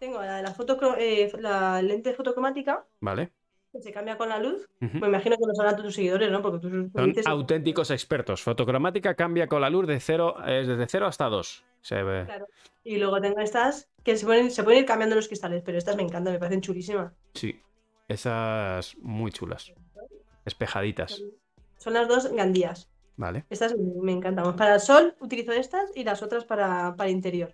Tengo 0.00 0.20
la 0.22 0.36
de 0.38 0.42
la, 0.42 0.54
fotocro- 0.54 0.96
eh, 0.98 1.30
la 1.38 1.80
lente 1.82 2.14
fotocromática, 2.14 2.84
Vale. 3.00 3.30
Que 3.74 3.82
se 3.82 3.92
cambia 3.92 4.16
con 4.16 4.28
la 4.28 4.38
luz. 4.38 4.68
Me 4.80 5.08
imagino 5.08 5.36
que 5.36 5.42
lo 5.46 5.54
sabrán 5.54 5.76
tus 5.76 5.94
seguidores, 5.94 6.30
¿no? 6.30 6.40
Porque 6.40 6.58
tú 6.60 6.70
Son 6.70 7.12
dices- 7.12 7.26
auténticos 7.26 7.90
expertos. 7.90 8.42
Fotocromática 8.42 9.14
cambia 9.14 9.48
con 9.48 9.60
la 9.60 9.68
luz 9.68 9.86
de 9.86 9.98
cero, 10.00 10.36
es 10.46 10.66
desde 10.68 10.86
0 10.88 11.06
hasta 11.06 11.26
2. 11.26 11.64
Se 11.82 12.02
ve. 12.02 12.24
Claro. 12.24 12.46
Y 12.84 12.96
luego 12.98 13.20
tengo 13.20 13.40
estas 13.40 13.88
que 14.04 14.16
se 14.16 14.24
pueden, 14.24 14.50
se 14.50 14.62
pueden 14.62 14.80
ir 14.80 14.86
cambiando 14.86 15.16
los 15.16 15.26
cristales, 15.28 15.62
pero 15.64 15.76
estas 15.76 15.96
me 15.96 16.02
encantan, 16.02 16.32
me 16.32 16.38
parecen 16.38 16.60
chulísimas. 16.60 17.12
Sí. 17.34 17.60
Esas 18.08 18.96
muy 19.02 19.32
chulas. 19.32 19.72
Espejaditas. 20.44 21.22
Son 21.78 21.94
las 21.94 22.06
dos 22.08 22.30
gandías. 22.32 22.88
Vale. 23.16 23.44
Estas 23.50 23.74
me 23.76 24.12
encantan. 24.12 24.54
Para 24.56 24.74
el 24.74 24.80
sol 24.80 25.14
utilizo 25.20 25.52
estas 25.52 25.90
y 25.94 26.04
las 26.04 26.22
otras 26.22 26.44
para, 26.44 26.94
para 26.96 27.10
interior. 27.10 27.52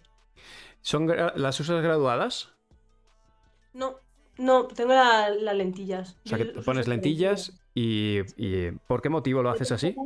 ¿Son 0.81 1.07
las 1.09 1.61
usas 1.61 1.83
graduadas? 1.83 2.53
No, 3.73 3.97
no, 4.41 4.67
tengo 4.69 4.93
la- 4.93 5.31
las 5.31 5.57
lentillas. 5.57 6.17
O 6.25 6.29
sea, 6.29 6.39
que 6.39 6.45
te 6.47 6.63
pones 6.63 6.87
las 6.87 6.97
lentillas 6.97 7.53
y, 7.75 8.21
y 8.37 8.73
¿por 8.87 9.03
qué 9.03 9.09
motivo 9.09 9.43
lo 9.43 9.51
haces 9.51 9.73
así? 9.73 10.01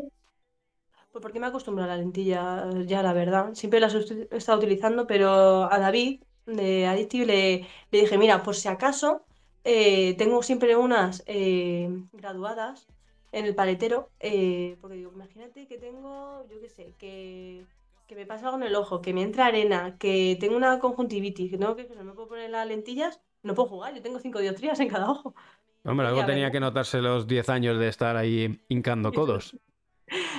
Pues 1.10 1.22
porque 1.22 1.38
me 1.40 1.46
acostumbro 1.46 1.84
a 1.84 1.86
la 1.86 1.96
lentilla, 1.96 2.68
ya 2.86 3.02
la 3.02 3.12
verdad. 3.12 3.54
Siempre 3.54 3.80
las 3.80 3.94
he 3.94 4.28
estado 4.36 4.58
utilizando, 4.58 5.06
pero 5.06 5.72
a 5.72 5.78
David 5.78 6.22
de 6.46 6.86
Addictive 6.86 7.26
le, 7.26 7.68
le 7.90 8.00
dije, 8.00 8.18
mira, 8.18 8.42
por 8.42 8.56
si 8.56 8.68
acaso, 8.68 9.24
eh, 9.64 10.14
tengo 10.16 10.42
siempre 10.42 10.76
unas 10.76 11.22
eh, 11.26 11.88
graduadas 12.12 12.88
en 13.32 13.46
el 13.46 13.54
paletero, 13.54 14.10
eh, 14.20 14.76
porque 14.80 14.96
digo, 14.96 15.12
imagínate 15.12 15.66
que 15.68 15.78
tengo, 15.78 16.46
yo 16.48 16.60
qué 16.60 16.68
sé, 16.68 16.94
que, 16.98 17.66
que 18.06 18.14
me 18.16 18.26
pasa 18.26 18.46
algo 18.46 18.58
en 18.58 18.64
el 18.64 18.74
ojo, 18.76 19.00
que 19.02 19.14
me 19.14 19.22
entra 19.22 19.46
arena, 19.46 19.96
que 19.98 20.36
tengo 20.40 20.56
una 20.56 20.78
conjuntivitis, 20.80 21.50
que 21.50 21.58
tengo 21.58 21.76
que, 21.76 21.86
que 21.86 21.94
no 21.96 22.04
me 22.04 22.12
puedo 22.12 22.28
poner 22.28 22.50
las 22.50 22.66
lentillas, 22.66 23.20
no 23.44 23.54
puedo 23.54 23.68
jugar, 23.68 23.94
yo 23.94 24.02
tengo 24.02 24.18
cinco 24.18 24.40
dioptrías 24.40 24.80
en 24.80 24.88
cada 24.88 25.10
ojo. 25.10 25.34
Hombre, 25.84 26.06
algo 26.08 26.20
Ya, 26.20 26.26
tenía 26.26 26.50
que 26.50 26.60
notarse 26.60 27.00
los 27.00 27.26
10 27.26 27.48
años 27.48 27.78
de 27.78 27.88
estar 27.88 28.16
ahí 28.16 28.60
hincando 28.68 29.12
codos. 29.12 29.56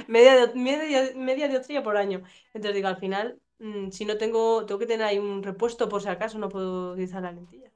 Media, 0.07 0.47
di- 0.47 0.59
media, 0.59 1.11
media 1.15 1.47
dioptría 1.47 1.81
por 1.83 1.97
año. 1.97 2.21
Entonces 2.53 2.75
digo, 2.75 2.87
al 2.87 2.97
final, 2.97 3.39
mm, 3.59 3.89
si 3.91 4.05
no 4.05 4.17
tengo, 4.17 4.65
tengo 4.65 4.79
que 4.79 4.85
tener 4.85 5.05
ahí 5.05 5.17
un 5.19 5.43
repuesto 5.43 5.87
por 5.87 6.01
si 6.01 6.09
acaso 6.09 6.37
no 6.39 6.49
puedo 6.49 6.91
utilizar 6.93 7.21
la 7.21 7.31
lentilla. 7.31 7.69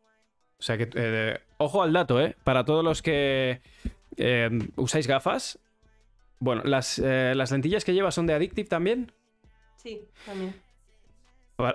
O 0.60 0.62
sea 0.62 0.78
que, 0.78 0.90
eh, 0.94 1.40
ojo 1.58 1.82
al 1.82 1.94
dato, 1.94 2.20
¿eh? 2.20 2.36
Para 2.44 2.66
todos 2.66 2.84
los 2.84 3.02
que 3.02 3.62
eh, 4.18 4.50
usáis 4.76 5.08
gafas. 5.08 5.60
Bueno, 6.40 6.64
las, 6.66 7.00
eh, 7.00 7.34
las 7.36 7.52
lentillas 7.52 7.86
que 7.86 7.94
llevas 7.94 8.16
son 8.16 8.26
de 8.28 8.34
Addictive 8.34 8.68
también. 8.68 9.12
Sí, 9.78 10.02
también. 10.26 10.54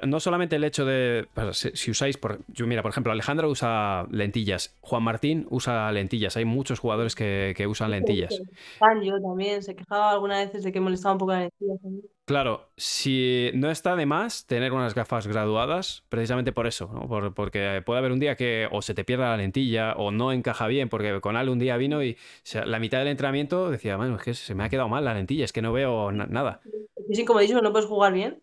No 0.07 0.21
solamente 0.21 0.57
el 0.57 0.65
hecho 0.65 0.85
de. 0.85 1.27
pues, 1.35 1.71
si, 1.75 1.91
usáis. 1.91 2.17
Por, 2.17 2.41
yo, 2.49 2.67
mira, 2.67 2.83
por 2.83 2.91
ejemplo, 2.91 3.13
Alejandro 3.13 3.49
usa 3.51 4.07
lentillas. 4.11 4.75
Juan 4.81 5.03
Martín 5.03 5.47
usa 5.51 5.91
lentillas. 5.93 6.37
Hay 6.37 6.45
muchos 6.45 6.79
jugadores 6.81 7.15
que, 7.15 7.53
que 7.57 7.67
usan 7.67 7.91
lentillas. 7.91 8.41
Fangio 8.79 9.21
también 9.21 9.63
se 9.63 9.75
quejaba 9.77 10.13
algunas 10.13 10.47
veces 10.47 10.65
de 10.65 10.73
que 10.73 10.81
molestaba 10.81 11.13
un 11.13 11.19
poco 11.19 11.33
la 11.33 11.41
lentilla 11.41 11.75
también. 11.83 12.05
Claro, 12.27 12.71
si 12.79 13.51
no 13.53 13.71
está 13.71 13.97
de 13.97 14.07
más 14.07 14.47
tener 14.47 14.73
unas 14.73 14.95
gafas 14.95 15.27
graduadas, 15.27 16.05
precisamente 16.09 16.53
por 16.53 16.67
eso, 16.67 16.91
¿no? 16.91 17.07
Por- 17.07 17.35
porque 17.35 17.83
puede 17.85 17.99
haber 17.99 18.13
un 18.13 18.19
día 18.21 18.35
que 18.35 18.67
o 18.73 18.81
se 18.81 18.95
te 18.95 19.05
pierda 19.05 19.29
la 19.29 19.37
lentilla 19.37 19.93
o 19.93 20.11
no 20.11 20.33
encaja 20.33 20.67
bien, 20.67 20.89
porque 20.89 21.21
con 21.21 21.37
Ale 21.37 21.51
un 21.51 21.59
día 21.59 21.77
vino 21.77 22.03
y 22.03 22.17
la 22.65 22.79
mitad 22.79 23.01
del 23.01 23.09
entrenamiento 23.09 23.71
decía, 23.71 23.99
bueno, 23.99 24.17
es 24.17 24.23
que 24.23 24.33
se 24.33 24.55
me 24.55 24.65
ha 24.65 24.71
quedado 24.71 24.89
mal 24.89 25.05
la 25.05 25.13
lentilla, 25.13 25.45
es 25.45 25.53
que 25.53 25.61
no 25.61 25.75
veo 25.75 26.11
na- 26.13 26.25
nada. 26.25 26.63
Es 27.11 27.19
incomodísimo, 27.19 27.61
no 27.61 27.73
puedes 27.73 27.87
jugar 27.89 28.15
bien. 28.15 28.41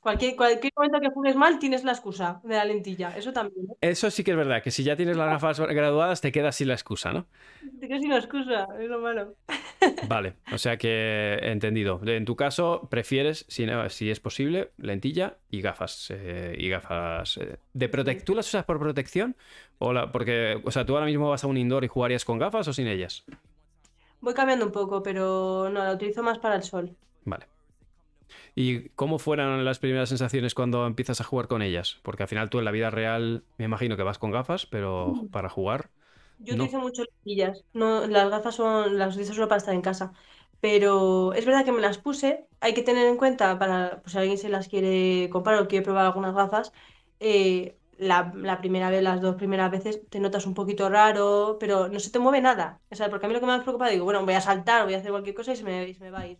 Cualquier, 0.00 0.34
cualquier 0.34 0.72
momento 0.74 0.98
que 1.00 1.10
juegues 1.10 1.36
mal 1.36 1.58
tienes 1.58 1.84
la 1.84 1.92
excusa 1.92 2.40
de 2.42 2.54
la 2.56 2.64
lentilla. 2.64 3.14
Eso 3.16 3.32
también. 3.34 3.66
Eso 3.82 4.10
sí 4.10 4.24
que 4.24 4.30
es 4.30 4.36
verdad, 4.36 4.62
que 4.62 4.70
si 4.70 4.82
ya 4.82 4.96
tienes 4.96 5.16
las 5.16 5.28
gafas 5.40 5.60
graduadas 5.60 6.22
te 6.22 6.32
quedas 6.32 6.56
sin 6.56 6.68
la 6.68 6.74
excusa, 6.74 7.12
¿no? 7.12 7.26
Te 7.78 7.86
quedas 7.86 8.00
sin 8.00 8.10
la 8.10 8.16
excusa, 8.16 8.66
es 8.80 8.88
lo 8.88 8.98
malo. 9.00 9.34
Vale, 10.08 10.34
o 10.52 10.56
sea 10.58 10.78
que 10.78 11.38
entendido. 11.42 12.00
En 12.06 12.24
tu 12.24 12.34
caso, 12.34 12.88
prefieres, 12.90 13.44
si, 13.48 13.66
no- 13.66 13.88
si 13.90 14.10
es 14.10 14.20
posible, 14.20 14.70
lentilla 14.78 15.36
y 15.50 15.60
gafas. 15.60 16.08
eh, 16.10 16.54
y 16.58 16.68
gafas. 16.70 17.36
eh, 17.36 17.58
de 17.74 17.90
protec- 17.90 18.24
¿Tú 18.24 18.34
las 18.34 18.46
usas 18.48 18.64
por 18.64 18.78
protección? 18.78 19.36
O 19.78 19.92
la- 19.92 20.10
porque, 20.12 20.60
o 20.64 20.70
sea, 20.70 20.86
tú 20.86 20.94
ahora 20.94 21.06
mismo 21.06 21.28
vas 21.28 21.44
a 21.44 21.46
un 21.46 21.58
indoor 21.58 21.84
y 21.84 21.88
jugarías 21.88 22.24
con 22.24 22.38
gafas 22.38 22.66
o 22.68 22.72
sin 22.72 22.86
ellas? 22.86 23.24
Voy 24.22 24.32
cambiando 24.32 24.64
un 24.66 24.72
poco, 24.72 25.02
pero 25.02 25.68
no, 25.70 25.84
la 25.84 25.92
utilizo 25.92 26.22
más 26.22 26.38
para 26.38 26.56
el 26.56 26.62
sol. 26.62 26.94
Vale. 27.26 27.44
¿Y 28.54 28.88
cómo 28.90 29.18
fueron 29.18 29.64
las 29.64 29.78
primeras 29.78 30.08
sensaciones 30.08 30.54
cuando 30.54 30.86
empiezas 30.86 31.20
a 31.20 31.24
jugar 31.24 31.48
con 31.48 31.62
ellas? 31.62 31.98
Porque 32.02 32.22
al 32.24 32.28
final 32.28 32.50
tú 32.50 32.58
en 32.58 32.64
la 32.64 32.70
vida 32.70 32.90
real 32.90 33.44
me 33.58 33.64
imagino 33.66 33.96
que 33.96 34.02
vas 34.02 34.18
con 34.18 34.30
gafas, 34.30 34.66
pero 34.66 35.24
para 35.30 35.48
jugar. 35.48 35.90
Yo 36.38 36.54
No. 36.54 36.54
utilizo 36.54 36.78
mucho 36.80 37.02
lentillas. 37.04 37.64
No, 37.72 38.06
las 38.06 38.30
gafas 38.30 38.54
son, 38.54 38.98
las 38.98 39.10
utilizo 39.14 39.34
solo 39.34 39.48
para 39.48 39.58
estar 39.58 39.74
en 39.74 39.82
casa. 39.82 40.12
Pero 40.60 41.32
es 41.34 41.44
verdad 41.46 41.64
que 41.64 41.72
me 41.72 41.80
las 41.80 41.98
puse. 41.98 42.46
Hay 42.60 42.74
que 42.74 42.82
tener 42.82 43.06
en 43.06 43.16
cuenta 43.16 43.58
para 43.58 44.00
pues, 44.02 44.12
si 44.12 44.18
alguien 44.18 44.38
se 44.38 44.48
las 44.48 44.68
quiere 44.68 45.28
comprar 45.30 45.60
o 45.60 45.68
quiere 45.68 45.84
probar 45.84 46.06
algunas 46.06 46.34
gafas. 46.34 46.72
eh, 47.20 47.76
la, 47.98 48.32
la 48.34 48.58
primera 48.60 48.88
vez, 48.90 49.02
las 49.02 49.20
dos 49.20 49.36
primeras 49.36 49.70
veces, 49.70 50.00
te 50.08 50.20
notas 50.20 50.46
un 50.46 50.54
poquito 50.54 50.88
raro, 50.88 51.58
pero 51.60 51.88
no 51.88 52.00
se 52.00 52.10
te 52.10 52.18
mueve 52.18 52.40
nada. 52.40 52.80
O 52.90 52.94
sea, 52.96 53.10
porque 53.10 53.26
a 53.26 53.28
mí 53.28 53.34
lo 53.34 53.40
que 53.40 53.46
me 53.46 53.52
más 53.52 53.62
preocupa, 53.62 53.88
digo, 53.90 54.04
bueno, 54.06 54.24
voy 54.24 54.32
a 54.34 54.40
saltar, 54.40 54.84
voy 54.84 54.94
a 54.94 54.98
hacer 54.98 55.10
cualquier 55.10 55.34
cosa 55.36 55.52
y 55.52 55.56
se 55.56 55.64
me, 55.64 55.86
y 55.88 55.92
se 55.94 56.02
me 56.04 56.10
va 56.10 56.20
a 56.20 56.26
ir. 56.28 56.38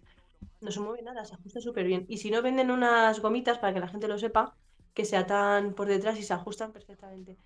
No 0.61 0.71
se 0.71 0.81
mueve 0.81 1.03
nada, 1.03 1.25
se 1.25 1.35
ajusta 1.35 1.61
súper 1.61 1.87
bien. 1.87 2.05
Y 2.09 2.19
si 2.19 2.31
no, 2.31 2.43
venden 2.43 2.71
unas 2.71 3.21
gomitas 3.21 3.59
para 3.59 3.73
que 3.73 3.81
la 3.81 3.89
gente 3.89 4.09
lo 4.09 4.19
sepa, 4.19 4.55
que 4.95 5.05
se 5.05 5.17
atan 5.17 5.75
por 5.75 5.89
detrás 5.89 6.19
y 6.19 6.23
se 6.23 6.35
ajustan 6.35 6.73
perfectamente. 6.73 7.37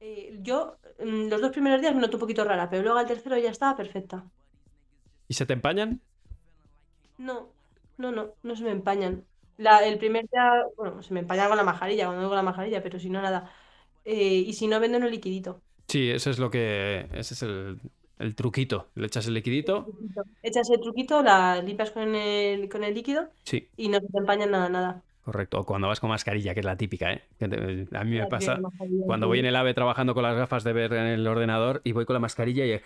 Eh, 0.00 0.38
yo 0.42 0.76
mm, 0.98 1.28
los 1.28 1.40
dos 1.40 1.52
primeros 1.52 1.80
días 1.80 1.94
me 1.94 2.00
noto 2.00 2.16
un 2.16 2.20
poquito 2.20 2.44
rara, 2.44 2.68
pero 2.68 2.82
luego 2.82 2.98
al 2.98 3.06
tercero 3.06 3.38
ya 3.38 3.50
estaba 3.50 3.76
perfecta. 3.76 4.24
¿Y 5.28 5.34
se 5.34 5.46
te 5.46 5.52
empañan? 5.54 6.00
No, 7.18 7.48
no, 7.98 8.12
no, 8.12 8.34
no 8.42 8.56
se 8.56 8.64
me 8.64 8.70
empañan. 8.70 9.24
La, 9.56 9.86
el 9.86 9.98
primer 9.98 10.28
día, 10.28 10.64
bueno, 10.76 11.02
se 11.02 11.14
me 11.14 11.20
empañan 11.20 11.48
con 11.48 11.56
la 11.56 11.62
majarilla, 11.62 12.06
cuando 12.06 12.26
con 12.28 12.36
la 12.36 12.42
majarilla, 12.42 12.82
pero 12.82 12.98
si 12.98 13.08
no, 13.10 13.22
nada. 13.22 13.50
Eh, 14.04 14.44
y 14.46 14.52
si 14.54 14.66
no, 14.66 14.80
venden 14.80 15.04
un 15.04 15.10
liquidito. 15.10 15.60
Sí, 15.88 16.10
eso 16.10 16.30
es 16.30 16.38
lo 16.38 16.50
que. 16.50 17.08
Ese 17.12 17.34
es 17.34 17.42
el, 17.42 17.78
el 18.22 18.34
truquito. 18.34 18.88
Le 18.94 19.06
echas 19.06 19.26
el 19.26 19.34
liquidito. 19.34 19.86
Echas 20.42 20.68
el 20.70 20.80
truquito, 20.80 21.22
la 21.22 21.60
limpias 21.62 21.90
con 21.90 22.14
el, 22.14 22.68
con 22.68 22.84
el 22.84 22.94
líquido 22.94 23.28
Sí, 23.44 23.68
y 23.76 23.88
no 23.88 23.98
se 24.00 24.06
te 24.08 24.18
empañan 24.18 24.50
nada, 24.50 24.68
nada. 24.68 25.02
correcto. 25.24 25.60
O 25.60 25.66
cuando 25.66 25.88
vas 25.88 26.00
con 26.00 26.10
mascarilla, 26.10 26.54
que 26.54 26.60
es 26.60 26.66
la 26.66 26.76
típica, 26.76 27.12
¿eh? 27.12 27.22
A 27.92 28.04
mí 28.04 28.18
me 28.18 28.26
pasa 28.26 28.58
cuando 29.06 29.26
voy 29.28 29.38
en 29.40 29.46
el 29.46 29.56
AVE 29.56 29.74
trabajando 29.74 30.14
con 30.14 30.22
las 30.22 30.36
gafas 30.36 30.64
de 30.64 30.72
ver 30.72 30.92
en 30.94 31.06
el 31.06 31.26
ordenador 31.26 31.80
y 31.84 31.92
voy 31.92 32.04
con 32.04 32.14
la 32.14 32.20
mascarilla 32.20 32.64
y. 32.66 32.80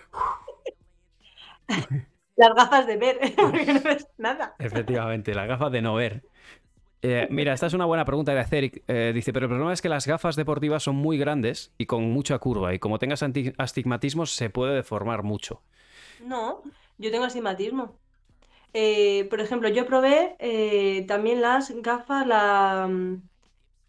Las 2.37 2.55
gafas 2.55 2.87
de 2.87 2.97
ver, 2.99 3.19
porque 3.37 3.73
no 3.73 3.81
ves 3.81 4.07
nada. 4.19 4.55
Efectivamente, 4.59 5.35
las 5.35 5.49
gafas 5.49 5.73
de 5.73 5.81
no 5.81 5.95
ver. 5.95 6.23
Eh, 7.03 7.29
mira, 7.31 7.53
esta 7.53 7.67
es 7.67 7.75
una 7.75 7.85
buena 7.85 8.05
pregunta 8.05 8.33
de 8.33 8.41
Aceric. 8.41 8.83
Eh, 8.89 9.13
dice, 9.15 9.33
pero 9.33 9.47
el 9.47 9.51
problema 9.51 9.73
es 9.73 9.83
que 9.83 9.89
las 9.89 10.07
gafas 10.07 10.37
deportivas 10.37 10.83
son 10.83 10.97
muy 10.97 11.19
grandes 11.19 11.73
y 11.79 11.87
con 11.87 12.11
mucha 12.11 12.39
curva, 12.39 12.75
y 12.75 12.79
como 12.79 12.99
tengas 12.99 13.23
astigmatismos 13.59 14.35
se 14.35 14.51
puede 14.51 14.75
deformar 14.75 15.23
mucho. 15.23 15.63
No, 16.25 16.63
yo 16.99 17.11
tengo 17.11 17.25
astigmatismo. 17.25 17.95
Eh, 18.73 19.27
por 19.31 19.41
ejemplo, 19.41 19.69
yo 19.69 19.87
probé 19.87 20.37
eh, 20.39 21.05
también 21.07 21.41
las 21.41 21.71
gafas, 21.83 22.27
la, 22.27 22.91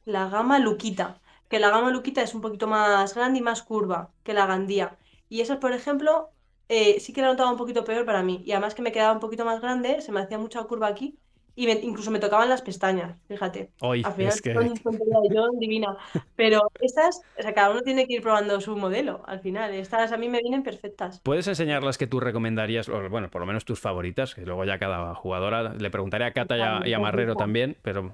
la 0.05 0.29
gama 0.29 0.59
Luquita, 0.59 1.19
que 1.49 1.59
la 1.59 1.69
gama 1.69 1.91
Luquita 1.91 2.21
es 2.21 2.33
un 2.33 2.41
poquito 2.41 2.67
más 2.67 3.15
grande 3.15 3.39
y 3.39 3.41
más 3.41 3.63
curva 3.63 4.11
que 4.23 4.33
la 4.33 4.45
Gandía. 4.45 4.97
Y 5.29 5.41
esas, 5.41 5.57
por 5.57 5.73
ejemplo, 5.73 6.29
sí 6.69 7.13
que 7.13 7.21
la 7.21 7.27
notaba 7.27 7.51
un 7.51 7.57
poquito 7.57 7.83
peor 7.83 8.05
para 8.05 8.23
mí. 8.23 8.43
Y 8.45 8.51
además 8.51 8.75
que 8.75 8.81
me 8.81 8.91
quedaba 8.91 9.13
un 9.13 9.19
poquito 9.19 9.43
más 9.43 9.61
grande, 9.61 10.01
se 10.01 10.11
me 10.11 10.21
hacía 10.21 10.37
mucha 10.37 10.63
curva 10.63 10.87
aquí 10.87 11.17
y 11.57 11.65
me- 11.65 11.73
incluso 11.73 12.11
me 12.11 12.19
tocaban 12.19 12.49
las 12.49 12.61
pestañas, 12.61 13.19
fíjate. 13.27 13.71
Hoy 13.81 14.03
Al 14.05 14.13
final 14.13 14.31
es 14.31 14.41
que... 14.41 14.53
yo 14.53 15.49
divina. 15.59 15.97
Pero 16.35 16.71
estas, 16.79 17.21
o 17.37 17.41
sea, 17.41 17.53
cada 17.53 17.71
uno 17.71 17.81
tiene 17.81 18.05
que 18.05 18.13
ir 18.13 18.21
probando 18.21 18.61
su 18.61 18.77
modelo 18.77 19.23
al 19.25 19.39
final. 19.39 19.73
Estas 19.73 20.11
a 20.11 20.17
mí 20.17 20.29
me 20.29 20.39
vienen 20.39 20.61
perfectas. 20.61 21.19
¿Puedes 21.23 21.47
enseñar 21.47 21.81
las 21.83 21.97
que 21.97 22.05
tú 22.05 22.19
recomendarías, 22.19 22.87
o 22.89 23.09
bueno, 23.09 23.29
por 23.31 23.41
lo 23.41 23.47
menos 23.47 23.65
tus 23.65 23.79
favoritas, 23.79 24.35
que 24.35 24.41
luego 24.41 24.65
ya 24.65 24.77
cada 24.77 25.15
jugadora, 25.15 25.73
le 25.73 25.89
preguntaré 25.89 26.25
a 26.25 26.31
Cata 26.31 26.57
y 26.57 26.61
a, 26.61 26.81
y 26.87 26.93
a 26.93 26.99
Marrero 26.99 27.35
también, 27.35 27.75
pero 27.81 28.13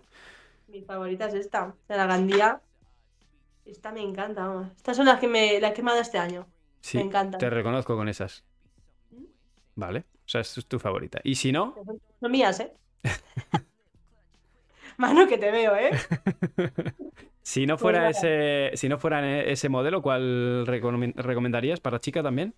Mi 0.70 0.82
favorita 0.82 1.28
es 1.28 1.34
esta, 1.34 1.76
de 1.90 1.98
la 1.98 2.08
Gandía. 2.08 2.62
Esta 3.66 3.92
me 3.92 4.02
encanta, 4.02 4.48
vamos. 4.48 4.72
Estas 4.76 4.96
son 4.98 5.06
las 5.06 5.20
que 5.20 5.28
me, 5.28 5.60
las 5.60 5.74
que 5.74 5.84
me 5.84 5.92
dado 5.92 6.02
este 6.02 6.18
año. 6.18 6.48
sí, 6.82 6.98
Me 6.98 7.04
encantan. 7.04 7.40
te 7.40 7.50
reconozco 7.50 7.96
con 7.98 8.08
esas. 8.08 8.44
Vale, 9.76 10.00
o 10.00 10.28
sea, 10.30 10.42
es 10.42 10.54
tu 10.68 10.80
favorita. 10.80 11.20
Y 11.24 11.36
si 11.36 11.52
no, 11.52 11.76
son 12.20 12.32
mías, 12.32 12.60
¿eh? 12.60 12.72
Mano, 14.98 15.28
que 15.28 15.38
te 15.38 15.52
veo, 15.52 15.76
¿eh? 15.76 16.04
si 17.44 17.66
no 17.66 17.78
fuera 17.78 18.10
ese, 18.10 18.72
si 18.76 18.90
no 18.90 18.98
fuera 19.00 19.42
ese 19.44 19.70
modelo, 19.70 20.02
¿cuál 20.02 20.66
recom- 20.68 21.14
recomendarías 21.16 21.80
para 21.80 22.00
chica 22.00 22.24
también? 22.24 22.56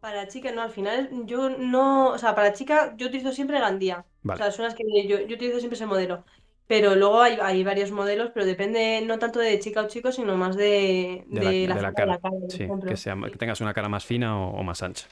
Para 0.00 0.28
chica, 0.28 0.52
no, 0.52 0.62
al 0.62 0.70
final 0.70 1.10
yo 1.26 1.50
no. 1.50 2.10
O 2.12 2.18
sea, 2.18 2.34
para 2.34 2.52
chica 2.52 2.94
yo 2.96 3.08
utilizo 3.08 3.32
siempre 3.32 3.58
Gandía. 3.60 4.06
O 4.06 4.06
Vale. 4.22 4.42
sea, 4.42 4.50
son 4.52 4.64
las 4.64 4.74
que 4.74 4.84
yo, 5.08 5.18
yo 5.20 5.34
utilizo 5.36 5.58
siempre 5.58 5.76
ese 5.76 5.86
modelo. 5.86 6.24
Pero 6.66 6.94
luego 6.94 7.20
hay, 7.22 7.38
hay 7.40 7.64
varios 7.64 7.90
modelos, 7.90 8.30
pero 8.32 8.46
depende 8.46 9.00
no 9.04 9.18
tanto 9.18 9.38
de 9.40 9.58
chica 9.58 9.82
o 9.82 9.88
chico, 9.88 10.12
sino 10.12 10.36
más 10.36 10.54
de, 10.56 11.24
De 11.26 11.42
la, 11.42 11.56
de 11.60 11.66
de 11.66 11.74
cara. 11.74 11.82
la 11.82 11.92
cara, 11.92 12.18
por 12.18 12.32
Sí, 12.48 12.64
ejemplo. 12.64 12.90
que, 12.90 12.96
sea- 12.96 13.16
que 13.30 13.38
tengas 13.38 13.60
una 13.60 13.74
cara 13.74 13.88
más 13.88 14.04
fina 14.04 14.38
o, 14.38 14.50
o 14.58 14.62
más 14.62 14.82
ancha. 14.82 15.06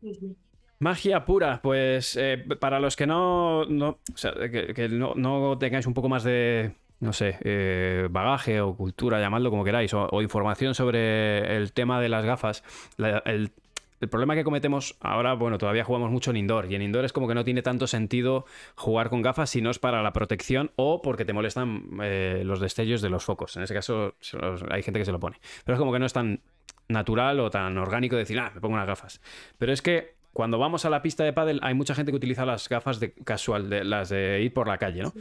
sí, 0.00 0.14
sí. 0.14 0.36
Magia 0.80 1.26
pura, 1.26 1.60
pues 1.62 2.16
eh, 2.16 2.42
para 2.58 2.80
los 2.80 2.96
que 2.96 3.06
no, 3.06 3.66
no, 3.66 3.98
que, 4.74 4.88
no, 4.90 5.14
no 5.14 5.58
tengáis 5.58 5.86
un 5.86 5.92
poco 5.92 6.08
más 6.08 6.24
de, 6.24 6.72
no 7.00 7.12
sé, 7.12 7.36
eh, 7.42 8.08
bagaje 8.10 8.62
o 8.62 8.74
cultura, 8.74 9.20
llamadlo 9.20 9.50
como 9.50 9.62
queráis, 9.62 9.92
o, 9.92 10.22
información 10.22 10.74
sobre 10.74 11.56
el 11.56 11.72
tema 11.74 12.00
de 12.00 12.08
las 12.08 12.24
gafas, 12.24 12.64
el, 13.26 13.52
el 14.00 14.08
problema 14.08 14.34
que 14.34 14.42
cometemos 14.42 14.96
ahora, 15.00 15.34
bueno, 15.34 15.58
todavía 15.58 15.84
jugamos 15.84 16.10
mucho 16.10 16.30
en 16.30 16.38
indoor 16.38 16.72
y 16.72 16.74
en 16.74 16.80
indoor 16.80 17.04
es 17.04 17.12
como 17.12 17.28
que 17.28 17.34
no 17.34 17.44
tiene 17.44 17.60
tanto 17.60 17.86
sentido 17.86 18.46
jugar 18.74 19.10
con 19.10 19.20
gafas 19.20 19.50
si 19.50 19.60
no 19.60 19.70
es 19.70 19.78
para 19.78 20.02
la 20.02 20.14
protección 20.14 20.70
o 20.76 21.02
porque 21.02 21.26
te 21.26 21.34
molestan 21.34 21.90
eh, 22.02 22.42
los 22.44 22.60
destellos 22.60 23.02
de 23.02 23.10
los 23.10 23.22
focos. 23.22 23.56
En 23.58 23.62
ese 23.62 23.74
caso 23.74 24.14
hay 24.70 24.82
gente 24.82 24.98
que 24.98 25.04
se 25.04 25.12
lo 25.12 25.20
pone. 25.20 25.38
Pero 25.64 25.74
es 25.74 25.78
como 25.78 25.92
que 25.92 25.98
no 25.98 26.06
es 26.06 26.14
tan 26.14 26.40
natural 26.88 27.40
o 27.40 27.50
tan 27.50 27.76
orgánico 27.76 28.16
decir, 28.16 28.38
ah, 28.40 28.50
me 28.54 28.60
pongo 28.62 28.74
unas 28.74 28.86
gafas. 28.86 29.20
Pero 29.58 29.72
es 29.72 29.82
que 29.82 30.14
cuando 30.32 30.58
vamos 30.58 30.84
a 30.84 30.90
la 30.90 31.02
pista 31.02 31.24
de 31.24 31.32
pádel 31.32 31.58
hay 31.62 31.74
mucha 31.74 31.94
gente 31.94 32.12
que 32.12 32.16
utiliza 32.16 32.46
las 32.46 32.68
gafas 32.68 33.00
de 33.00 33.12
casual, 33.12 33.68
de, 33.68 33.84
las 33.84 34.10
de 34.10 34.42
ir 34.42 34.54
por 34.54 34.68
la 34.68 34.78
calle, 34.78 35.02
¿no? 35.02 35.12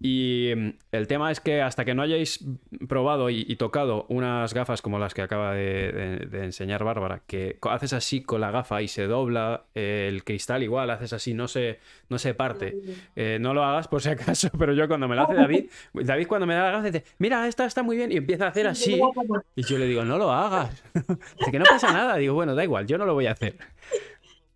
Y 0.00 0.52
mm, 0.56 0.68
el 0.92 1.06
tema 1.06 1.30
es 1.30 1.40
que 1.40 1.60
hasta 1.60 1.84
que 1.84 1.94
no 1.94 2.02
hayáis 2.02 2.44
probado 2.88 3.30
y, 3.30 3.54
tocado 3.56 4.06
unas 4.08 4.52
gafas 4.52 4.82
como 4.82 4.98
las 4.98 5.14
que 5.14 5.22
acaba 5.22 5.54
de, 5.54 6.28
enseñar 6.32 6.82
Bárbara, 6.82 7.22
que 7.26 7.58
haces 7.62 7.92
así 7.92 8.22
con 8.22 8.40
la 8.40 8.50
gafa 8.50 8.82
y 8.82 8.88
se 8.88 9.06
dobla 9.06 9.64
eh, 9.74 10.08
el 10.10 10.24
cristal 10.24 10.62
igual, 10.62 10.90
haces 10.90 11.12
así, 11.12 11.34
no 11.34 11.46
se, 11.46 11.78
no 12.08 12.18
se 12.18 12.34
parte. 12.34 12.74
Eh, 13.16 13.38
no 13.40 13.54
lo 13.54 13.64
hagas 13.64 13.88
por 13.88 14.02
si 14.02 14.08
acaso, 14.08 14.50
pero 14.58 14.72
yo 14.72 14.88
cuando 14.88 15.08
me 15.08 15.14
lo 15.14 15.22
hace 15.22 15.34
David, 15.34 15.66
David 15.92 16.26
cuando 16.26 16.46
me 16.46 16.54
da 16.54 16.64
la 16.64 16.70
gafa 16.72 16.90
dice, 16.90 17.04
mira, 17.18 17.46
esta 17.46 17.64
está 17.64 17.82
muy 17.82 17.96
bien 17.96 18.10
y 18.12 18.16
empieza 18.16 18.46
a 18.46 18.48
hacer 18.48 18.66
así. 18.66 19.00
Y 19.56 19.62
yo 19.62 19.78
le 19.78 19.86
digo, 19.86 20.04
no 20.04 20.18
lo 20.18 20.32
hagas. 20.32 20.82
Dice 21.38 21.50
que 21.50 21.58
no 21.58 21.64
pasa 21.64 21.92
nada. 21.92 22.16
Digo, 22.16 22.34
bueno, 22.34 22.54
da 22.54 22.64
igual, 22.64 22.86
yo 22.86 22.98
no 22.98 23.06
lo 23.06 23.14
voy 23.14 23.26
a 23.26 23.32
hacer. 23.32 23.56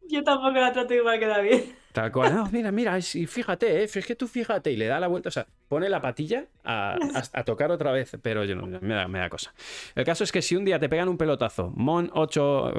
Yo 0.08 0.24
tampoco 0.24 0.52
la 0.52 0.72
trato 0.72 0.94
igual 0.94 1.18
que 1.18 1.26
David. 1.26 1.60
Tal 1.92 2.12
cual. 2.12 2.34
No, 2.34 2.48
mira, 2.52 2.70
mira, 2.70 2.98
y 2.98 3.26
fíjate, 3.26 3.80
¿eh? 3.80 3.84
es 3.84 4.06
que 4.06 4.14
tú 4.14 4.26
fíjate. 4.26 4.70
Y 4.72 4.76
le 4.76 4.86
da 4.86 5.00
la 5.00 5.06
vuelta, 5.06 5.28
o 5.28 5.32
sea, 5.32 5.46
pone 5.68 5.88
la 5.88 6.00
patilla 6.00 6.46
a, 6.64 6.96
tocar 7.44 7.70
otra 7.70 7.92
vez, 7.92 8.16
pero 8.22 8.44
yo 8.44 8.54
no, 8.54 8.66
me 8.66 8.94
da, 8.94 9.08
me 9.08 9.18
da, 9.18 9.28
cosa. 9.28 9.52
El 9.94 10.04
caso 10.04 10.24
es 10.24 10.32
que 10.32 10.42
si 10.42 10.56
un 10.56 10.64
día 10.64 10.78
te 10.78 10.88
pegan 10.88 11.08
un 11.08 11.18
pelotazo, 11.18 11.72
Mon 11.74 12.10
8, 12.12 12.72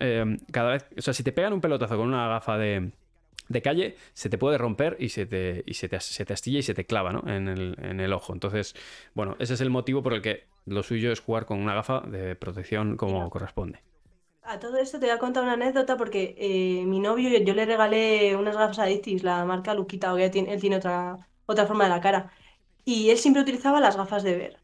eh, 0.00 0.38
cada 0.50 0.72
vez, 0.72 0.86
o 0.96 1.02
sea, 1.02 1.14
si 1.14 1.22
te 1.22 1.32
pegan 1.32 1.52
un 1.52 1.60
pelotazo 1.60 1.96
con 1.96 2.08
una 2.08 2.28
gafa 2.28 2.58
de, 2.58 2.92
de 3.48 3.62
calle, 3.62 3.96
se 4.14 4.30
te 4.30 4.38
puede 4.38 4.56
romper 4.56 4.96
y 5.00 5.08
se 5.08 5.26
te, 5.26 5.64
y 5.66 5.74
se 5.74 5.88
te, 5.88 6.00
se 6.00 6.24
te 6.24 6.32
astilla 6.32 6.60
y 6.60 6.62
se 6.62 6.74
te 6.74 6.86
clava 6.86 7.12
¿no? 7.12 7.24
en, 7.26 7.48
el, 7.48 7.76
en 7.82 8.00
el 8.00 8.12
ojo. 8.12 8.32
Entonces, 8.32 8.74
bueno, 9.14 9.36
ese 9.40 9.54
es 9.54 9.60
el 9.60 9.70
motivo 9.70 10.02
por 10.02 10.14
el 10.14 10.22
que 10.22 10.44
lo 10.66 10.82
suyo 10.82 11.10
es 11.10 11.20
jugar 11.20 11.46
con 11.46 11.58
una 11.58 11.74
gafa 11.74 12.00
de 12.00 12.36
protección 12.36 12.96
como 12.96 13.28
corresponde. 13.28 13.80
A 14.42 14.58
todo 14.58 14.78
esto 14.78 14.98
te 14.98 15.06
voy 15.06 15.14
a 15.14 15.18
contar 15.18 15.42
una 15.42 15.52
anécdota 15.52 15.96
porque 15.96 16.34
eh, 16.38 16.84
mi 16.86 16.98
novio, 16.98 17.38
yo 17.38 17.54
le 17.54 17.66
regalé 17.66 18.36
unas 18.36 18.56
gafas 18.56 18.78
a 18.78 18.90
Itis, 18.90 19.22
la 19.22 19.44
marca 19.44 19.74
Luquita, 19.74 20.12
o 20.12 20.18
él 20.18 20.30
tiene 20.30 20.76
otra, 20.76 21.18
otra 21.46 21.66
forma 21.66 21.84
de 21.84 21.90
la 21.90 22.00
cara. 22.00 22.32
Y 22.84 23.10
él 23.10 23.18
siempre 23.18 23.42
utilizaba 23.42 23.80
las 23.80 23.96
gafas 23.96 24.22
de 24.22 24.36
ver. 24.36 24.56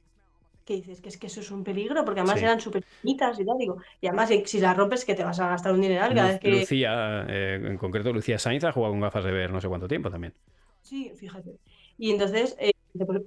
¿Qué 0.64 0.74
dices? 0.74 1.00
Que 1.00 1.10
es 1.10 1.16
que 1.16 1.28
eso 1.28 1.40
es 1.40 1.50
un 1.50 1.62
peligro, 1.62 2.04
porque 2.04 2.20
además 2.20 2.42
eran 2.42 2.60
súper 2.60 2.82
bonitas 3.02 3.38
y 3.38 3.44
tal. 3.44 3.58
Digo, 3.58 3.76
y 4.00 4.08
además, 4.08 4.30
si 4.46 4.58
las 4.58 4.76
rompes, 4.76 5.04
que 5.04 5.14
te 5.14 5.22
vas 5.22 5.38
a 5.38 5.48
gastar 5.48 5.72
un 5.72 5.80
dineral 5.80 6.12
cada 6.14 6.28
vez 6.28 6.40
que. 6.40 6.50
Lucía, 6.50 7.24
eh, 7.28 7.60
en 7.62 7.78
concreto, 7.78 8.12
Lucía 8.12 8.38
Sainz 8.38 8.64
ha 8.64 8.72
jugado 8.72 8.92
con 8.92 9.00
gafas 9.00 9.24
de 9.24 9.30
ver 9.30 9.52
no 9.52 9.60
sé 9.60 9.68
cuánto 9.68 9.86
tiempo 9.86 10.10
también. 10.10 10.34
Sí, 10.82 11.12
fíjate. 11.16 11.52
Y 11.98 12.10
entonces, 12.10 12.56
eh, 12.58 12.72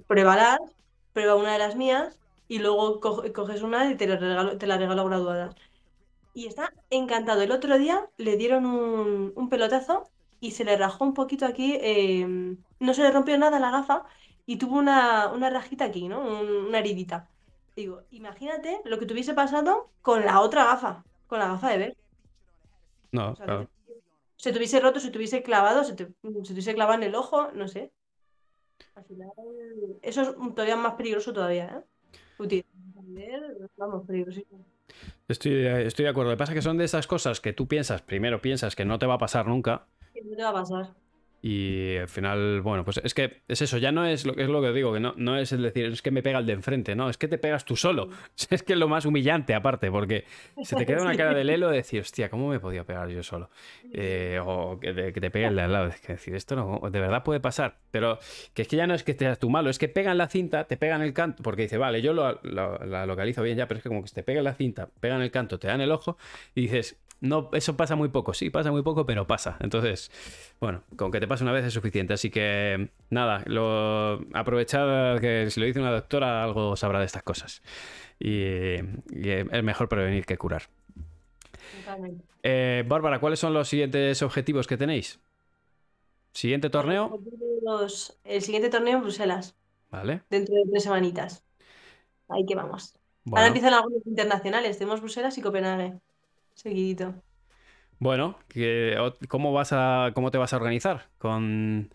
prueba 0.06 0.58
prueba 1.14 1.34
una 1.36 1.54
de 1.54 1.58
las 1.58 1.76
mías 1.76 2.18
y 2.48 2.58
luego 2.58 3.00
coges 3.00 3.62
una 3.62 3.90
y 3.90 3.96
te 3.96 4.06
la 4.06 4.16
regalo, 4.16 4.58
te 4.58 4.66
la 4.66 4.76
regalo 4.76 5.06
graduadas 5.06 5.54
y 6.34 6.46
está 6.46 6.72
encantado. 6.90 7.42
El 7.42 7.52
otro 7.52 7.78
día 7.78 8.08
le 8.16 8.36
dieron 8.36 8.66
un, 8.66 9.48
pelotazo 9.48 10.08
y 10.40 10.52
se 10.52 10.64
le 10.64 10.76
rajó 10.76 11.04
un 11.04 11.14
poquito 11.14 11.46
aquí, 11.46 11.78
em, 11.80 12.58
no 12.78 12.94
se 12.94 13.02
le 13.02 13.10
rompió 13.10 13.36
nada 13.38 13.58
la 13.58 13.70
gafa 13.70 14.04
y 14.46 14.56
tuvo 14.56 14.78
una, 14.78 15.50
rajita 15.50 15.84
aquí, 15.84 16.08
¿no? 16.08 16.20
una 16.20 16.78
heridita. 16.78 17.28
Digo, 17.76 18.02
imagínate 18.10 18.80
lo 18.84 18.98
que 18.98 19.06
tuviese 19.06 19.34
pasado 19.34 19.90
con 20.02 20.24
la 20.24 20.40
otra 20.40 20.64
gafa, 20.64 21.04
con 21.26 21.38
la 21.38 21.48
gafa 21.48 21.70
de 21.70 21.78
ver. 21.78 21.96
No, 23.12 23.34
claro. 23.34 23.68
Se 24.36 24.52
tuviese 24.52 24.80
roto, 24.80 25.00
se 25.00 25.10
tuviese 25.10 25.42
clavado, 25.42 25.84
se, 25.84 25.94
tuviese 25.94 26.74
clavado 26.74 26.98
en 26.98 27.08
el 27.08 27.14
ojo, 27.14 27.52
no 27.52 27.68
sé. 27.68 27.92
Al 28.94 29.04
final, 29.04 29.30
eso 30.02 30.22
es 30.22 30.34
todavía 30.54 30.76
más 30.76 30.94
peligroso 30.94 31.32
todavía, 31.32 31.84
¿eh? 32.38 32.64
vamos, 33.76 34.06
peligrosísimo. 34.06 34.64
Estoy, 35.30 35.66
estoy 35.66 36.04
de 36.04 36.08
acuerdo. 36.08 36.30
Lo 36.30 36.36
que 36.36 36.38
pasa 36.38 36.52
es 36.52 36.58
que 36.58 36.62
son 36.62 36.76
de 36.76 36.84
esas 36.84 37.06
cosas 37.06 37.40
que 37.40 37.52
tú 37.52 37.68
piensas, 37.68 38.02
primero 38.02 38.40
piensas 38.40 38.74
que 38.74 38.84
no 38.84 38.98
te 38.98 39.06
va 39.06 39.14
a 39.14 39.18
pasar 39.18 39.46
nunca. 39.46 39.86
no 40.24 40.36
te 40.36 40.42
va 40.42 40.48
a 40.48 40.52
pasar. 40.52 40.99
Y 41.42 41.96
al 41.96 42.08
final, 42.08 42.60
bueno, 42.60 42.84
pues 42.84 43.00
es 43.02 43.14
que 43.14 43.42
es 43.48 43.62
eso, 43.62 43.78
ya 43.78 43.92
no 43.92 44.04
es 44.04 44.26
lo, 44.26 44.36
es 44.36 44.48
lo 44.48 44.60
que 44.60 44.72
digo, 44.72 44.92
que 44.92 45.00
no, 45.00 45.14
no 45.16 45.38
es 45.38 45.52
el 45.52 45.62
decir, 45.62 45.86
es 45.86 46.02
que 46.02 46.10
me 46.10 46.22
pega 46.22 46.38
el 46.38 46.44
de 46.44 46.52
enfrente, 46.52 46.94
no, 46.94 47.08
es 47.08 47.16
que 47.16 47.28
te 47.28 47.38
pegas 47.38 47.64
tú 47.64 47.76
solo. 47.76 48.10
Es 48.50 48.64
que 48.64 48.72
es 48.72 48.78
lo 48.78 48.88
más 48.88 49.04
humillante 49.04 49.54
aparte, 49.54 49.90
porque 49.90 50.24
se 50.64 50.74
te 50.74 50.84
queda 50.84 51.02
una 51.02 51.16
cara 51.16 51.34
de 51.34 51.44
lelo 51.44 51.70
de 51.70 51.76
decir, 51.76 52.00
hostia, 52.00 52.28
¿cómo 52.28 52.48
me 52.48 52.58
podía 52.58 52.84
pegar 52.84 53.08
yo 53.08 53.22
solo? 53.22 53.48
Eh, 53.92 54.40
o 54.44 54.78
que 54.80 54.92
te, 54.92 55.30
pegue 55.30 55.46
el 55.46 55.54
de 55.54 55.62
al 55.62 55.72
lado. 55.72 55.86
Es 55.88 56.00
que 56.00 56.14
decir, 56.14 56.34
esto 56.34 56.56
no, 56.56 56.90
de 56.90 57.00
verdad 57.00 57.22
puede 57.22 57.38
pasar. 57.38 57.78
Pero 57.90 58.18
que 58.54 58.62
es 58.62 58.68
que 58.68 58.76
ya 58.76 58.86
no 58.86 58.94
es 58.94 59.04
que 59.04 59.14
seas 59.14 59.38
tú 59.38 59.50
malo, 59.50 59.70
es 59.70 59.78
que 59.78 59.88
pegan 59.88 60.18
la 60.18 60.28
cinta, 60.28 60.64
te 60.64 60.76
pegan 60.76 61.00
el 61.02 61.12
canto, 61.12 61.42
porque 61.42 61.62
dice, 61.62 61.78
vale, 61.78 62.02
yo 62.02 62.12
lo, 62.12 62.40
la 62.42 63.06
localizo 63.06 63.42
bien 63.42 63.56
ya, 63.56 63.68
pero 63.68 63.78
es 63.78 63.82
que 63.82 63.88
como 63.88 64.02
que 64.02 64.10
te 64.10 64.22
pegan 64.22 64.44
la 64.44 64.54
cinta, 64.54 64.88
pegan 65.00 65.22
el 65.22 65.30
canto, 65.30 65.58
te 65.58 65.68
dan 65.68 65.80
el 65.80 65.92
ojo 65.92 66.16
y 66.54 66.62
dices, 66.62 66.98
no, 67.20 67.50
eso 67.52 67.76
pasa 67.76 67.96
muy 67.96 68.08
poco, 68.08 68.32
sí, 68.32 68.48
pasa 68.48 68.70
muy 68.72 68.82
poco, 68.82 69.04
pero 69.04 69.26
pasa. 69.26 69.58
Entonces, 69.60 70.10
bueno, 70.58 70.82
con 70.96 71.10
que 71.10 71.20
te 71.20 71.28
pase 71.28 71.44
una 71.44 71.52
vez 71.52 71.66
es 71.66 71.74
suficiente. 71.74 72.14
Así 72.14 72.30
que, 72.30 72.88
nada, 73.10 73.42
lo, 73.46 74.20
aprovechad 74.32 75.20
que 75.20 75.50
si 75.50 75.60
lo 75.60 75.66
dice 75.66 75.80
una 75.80 75.92
doctora, 75.92 76.42
algo 76.42 76.76
sabrá 76.76 76.98
de 76.98 77.04
estas 77.04 77.22
cosas. 77.22 77.62
Y, 78.18 78.42
es 78.42 79.62
mejor 79.62 79.88
prevenir 79.88 80.24
que 80.24 80.38
curar. 80.38 80.62
Eh, 82.42 82.84
Bárbara, 82.88 83.20
¿cuáles 83.20 83.38
son 83.38 83.52
los 83.52 83.68
siguientes 83.68 84.22
objetivos 84.22 84.66
que 84.66 84.78
tenéis? 84.78 85.20
¿Siguiente 86.32 86.70
torneo? 86.70 87.20
el 88.24 88.42
siguiente 88.42 88.70
torneo 88.70 88.96
en 88.96 89.02
Bruselas. 89.02 89.54
Vale. 89.90 90.22
Dentro 90.30 90.54
de 90.54 90.62
tres 90.70 90.84
semanitas. 90.84 91.44
Ahí 92.28 92.46
que 92.46 92.54
vamos. 92.54 92.94
Ahora 93.26 93.48
empiezan 93.48 93.74
algunos 93.74 94.06
internacionales. 94.06 94.78
Tenemos 94.78 95.00
Bruselas 95.00 95.36
y 95.36 95.42
Copenhague 95.42 96.00
seguidito. 96.54 97.14
Bueno, 97.98 98.38
¿cómo, 99.28 99.52
vas 99.52 99.72
a, 99.72 100.12
¿cómo 100.14 100.30
te 100.30 100.38
vas 100.38 100.52
a 100.54 100.56
organizar? 100.56 101.08
Con 101.18 101.90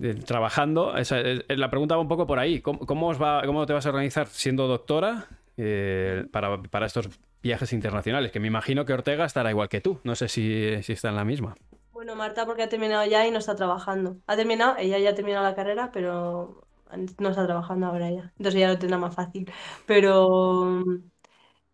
eh, 0.00 0.14
trabajando. 0.14 0.94
la 1.48 1.70
pregunta 1.70 1.96
va 1.96 2.00
un 2.00 2.08
poco 2.08 2.26
por 2.26 2.38
ahí. 2.38 2.60
¿Cómo, 2.60 3.08
os 3.08 3.20
va, 3.20 3.42
cómo 3.44 3.66
te 3.66 3.72
vas 3.72 3.86
a 3.86 3.88
organizar 3.88 4.28
siendo 4.28 4.68
doctora 4.68 5.26
eh, 5.56 6.26
para, 6.30 6.86
estos 6.86 7.08
viajes 7.42 7.72
internacionales? 7.72 8.30
Que 8.30 8.38
me 8.38 8.46
imagino 8.46 8.84
que 8.84 8.92
Ortega 8.92 9.24
estará 9.24 9.50
igual 9.50 9.68
que 9.68 9.80
tú. 9.80 9.98
No 10.04 10.14
sé 10.14 10.28
si, 10.28 10.80
si 10.82 10.92
está 10.92 11.08
en 11.08 11.16
la 11.16 11.24
misma. 11.24 11.56
Bueno, 11.92 12.14
Marta, 12.14 12.46
porque 12.46 12.62
ha 12.62 12.68
terminado 12.68 13.04
ya 13.04 13.26
y 13.26 13.32
no 13.32 13.38
está 13.38 13.56
trabajando. 13.56 14.18
Ha 14.28 14.36
terminado, 14.36 14.76
ella 14.78 14.98
ya 14.98 15.10
ha 15.10 15.14
terminado 15.14 15.44
la 15.44 15.56
carrera, 15.56 15.90
pero 15.92 16.62
no 17.18 17.30
está 17.30 17.44
trabajando 17.44 17.86
ahora 17.86 18.10
ya. 18.10 18.32
Entonces 18.38 18.60
ya 18.60 18.68
lo 18.68 18.78
tendrá 18.78 18.98
más 18.98 19.16
fácil. 19.16 19.50
Pero 19.86 20.84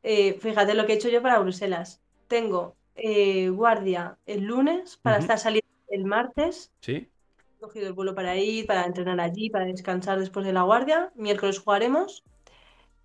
eh, 0.04 0.34
fíjate 0.34 0.74
lo 0.74 0.84
que 0.84 0.92
he 0.92 0.96
hecho 0.96 1.08
yo 1.08 1.22
para 1.22 1.38
Bruselas. 1.38 2.02
Tengo 2.28 2.76
eh, 2.94 3.48
guardia 3.48 4.18
el 4.26 4.44
lunes 4.44 4.98
para 5.02 5.16
estar 5.16 5.38
saliendo 5.38 5.66
el 5.88 6.04
martes. 6.04 6.70
Sí. 6.80 7.08
He 7.56 7.60
cogido 7.60 7.86
el 7.86 7.94
vuelo 7.94 8.14
para 8.14 8.36
ir, 8.36 8.66
para 8.66 8.84
entrenar 8.84 9.18
allí, 9.18 9.48
para 9.48 9.64
descansar 9.64 10.20
después 10.20 10.44
de 10.44 10.52
la 10.52 10.62
guardia. 10.62 11.10
Miércoles 11.14 11.58
jugaremos. 11.58 12.22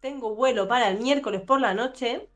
Tengo 0.01 0.35
vuelo 0.35 0.67
para 0.67 0.89
el 0.89 0.99
miércoles 0.99 1.41
por 1.41 1.61
la 1.61 1.73
noche 1.73 2.27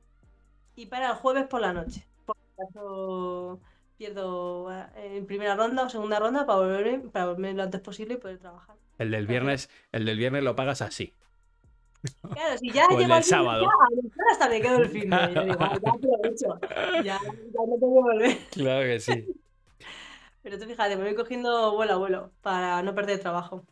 y 0.77 0.85
para 0.85 1.09
el 1.09 1.15
jueves 1.15 1.45
por 1.47 1.59
la 1.59 1.73
noche. 1.73 2.07
Por 2.25 2.37
caso 2.55 3.59
pierdo 3.97 4.71
eh, 4.71 5.17
en 5.17 5.25
primera 5.25 5.55
ronda 5.55 5.83
o 5.83 5.89
segunda 5.89 6.19
ronda 6.19 6.45
para 6.45 6.59
volver, 6.59 7.01
para 7.11 7.25
volver 7.27 7.53
lo 7.53 7.63
antes 7.63 7.81
posible 7.81 8.13
y 8.13 8.17
poder 8.17 8.39
trabajar. 8.39 8.77
El 8.97 9.11
del 9.11 9.27
viernes, 9.27 9.69
el 9.91 10.05
del 10.05 10.17
viernes 10.17 10.43
lo 10.43 10.55
pagas 10.55 10.81
así. 10.81 11.13
Claro, 12.33 12.57
si 12.57 12.71
ya 12.71 12.87
llego 12.89 13.15
el 13.15 13.23
sábado. 13.23 13.63
Ya, 13.63 14.23
hasta 14.31 14.49
me 14.49 14.61
quedo 14.61 14.77
el 14.79 14.89
fin 14.89 15.09
de. 15.09 15.33
Yo 15.33 15.43
digo, 15.43 15.57
ya 15.59 15.91
aprovecho. 15.91 16.59
Ya, 16.95 17.01
ya 17.03 17.19
no 17.19 17.75
tengo 17.79 17.79
que 17.79 18.11
volver. 18.11 18.37
Claro 18.51 18.83
que 18.83 18.99
sí. 18.99 19.27
Pero 20.41 20.59
tú 20.59 20.65
fíjate, 20.65 20.97
me 20.97 21.03
voy 21.03 21.15
cogiendo 21.15 21.73
vuelo 21.73 21.93
a 21.93 21.97
vuelo 21.97 22.31
para 22.41 22.83
no 22.83 22.93
perder 22.93 23.19
trabajo. 23.19 23.65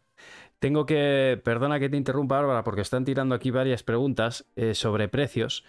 Tengo 0.60 0.86
que, 0.86 1.42
perdona 1.44 1.80
que 1.80 1.90
te 1.90 1.98
interrumpa, 1.98 2.36
Bárbara, 2.36 2.64
porque 2.64 2.82
están 2.82 3.04
tirando 3.04 3.36
aquí 3.36 3.52
varias 3.52 3.84
preguntas 3.84 4.46
eh, 4.56 4.76
sobre 4.76 5.10
precios. 5.10 5.66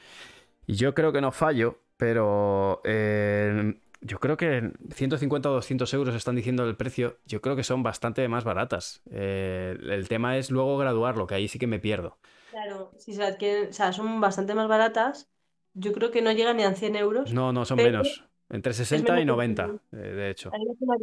Y 0.66 0.74
yo 0.74 0.94
creo 0.94 1.12
que 1.12 1.20
no 1.20 1.32
fallo, 1.32 1.80
pero 1.96 2.82
eh, 2.84 3.74
yo 4.03 4.18
creo 4.18 4.36
que 4.36 4.72
150 4.94 5.50
o 5.50 5.55
200 5.55 5.94
euros 5.94 6.14
están 6.14 6.36
diciendo 6.36 6.64
el 6.64 6.76
precio. 6.76 7.18
Yo 7.26 7.40
creo 7.40 7.57
que 7.57 7.64
son 7.64 7.82
bastante 7.82 8.26
más 8.28 8.44
baratas. 8.44 9.03
Eh, 9.11 9.76
el 9.80 10.09
tema 10.09 10.36
es 10.36 10.50
luego 10.50 10.76
graduarlo, 10.76 11.26
que 11.26 11.36
ahí 11.36 11.48
sí 11.48 11.59
que 11.59 11.66
me 11.66 11.78
pierdo. 11.78 12.18
Claro, 12.50 12.92
si 12.98 13.14
se 13.14 13.22
adquieren, 13.22 13.70
o 13.70 13.72
sea, 13.72 13.92
son 13.92 14.20
bastante 14.20 14.55
más 14.55 14.68
baratas. 14.68 15.30
Yo 15.74 15.92
creo 15.92 16.11
que 16.11 16.20
no 16.20 16.32
llegan 16.32 16.57
ni 16.57 16.64
a 16.64 16.74
100 16.74 16.96
euros. 16.96 17.32
No, 17.32 17.53
no, 17.53 17.64
son 17.64 17.78
menos. 17.78 18.24
Entre 18.50 18.74
60 18.74 19.20
y 19.20 19.24
90, 19.24 19.70
eh, 19.92 19.96
de 19.96 20.30
hecho. 20.30 20.50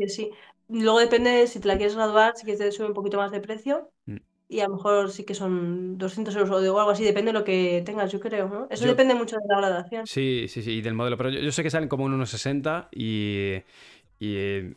sí. 0.08 0.30
Luego 0.68 1.00
depende 1.00 1.48
si 1.48 1.60
te 1.60 1.68
la 1.68 1.78
quieres 1.78 1.96
graduar, 1.96 2.36
si 2.36 2.44
quieres 2.44 2.60
te 2.60 2.72
sube 2.72 2.88
un 2.88 2.94
poquito 2.94 3.18
más 3.18 3.32
de 3.32 3.40
precio. 3.40 3.90
Mm. 4.06 4.18
Y 4.52 4.62
a 4.62 4.68
lo 4.68 4.78
mejor 4.78 5.12
sí 5.12 5.26
que 5.26 5.36
son 5.36 6.00
200 6.00 6.36
euros 6.36 6.50
o 6.50 6.80
algo 6.80 6.90
así, 6.90 7.04
depende 7.04 7.32
de 7.32 7.38
lo 7.38 7.46
que 7.46 7.84
tengas, 7.86 8.12
yo 8.12 8.20
creo, 8.20 8.50
¿no? 8.50 8.68
Eso 8.72 8.88
depende 8.88 9.14
mucho 9.14 9.36
de 9.36 9.44
la 9.48 9.58
graduación. 9.58 10.08
Sí, 10.08 10.48
sí, 10.50 10.64
sí, 10.64 10.72
y 10.72 10.82
del 10.82 10.96
modelo. 10.96 11.18
Pero 11.18 11.30
yo, 11.30 11.52
sé 11.52 11.62
que 11.62 11.70
salen 11.70 11.88
como 11.88 12.08
en 12.08 12.14
unos 12.14 12.32
60 12.32 12.90
y, 12.92 13.58
y 14.20 14.74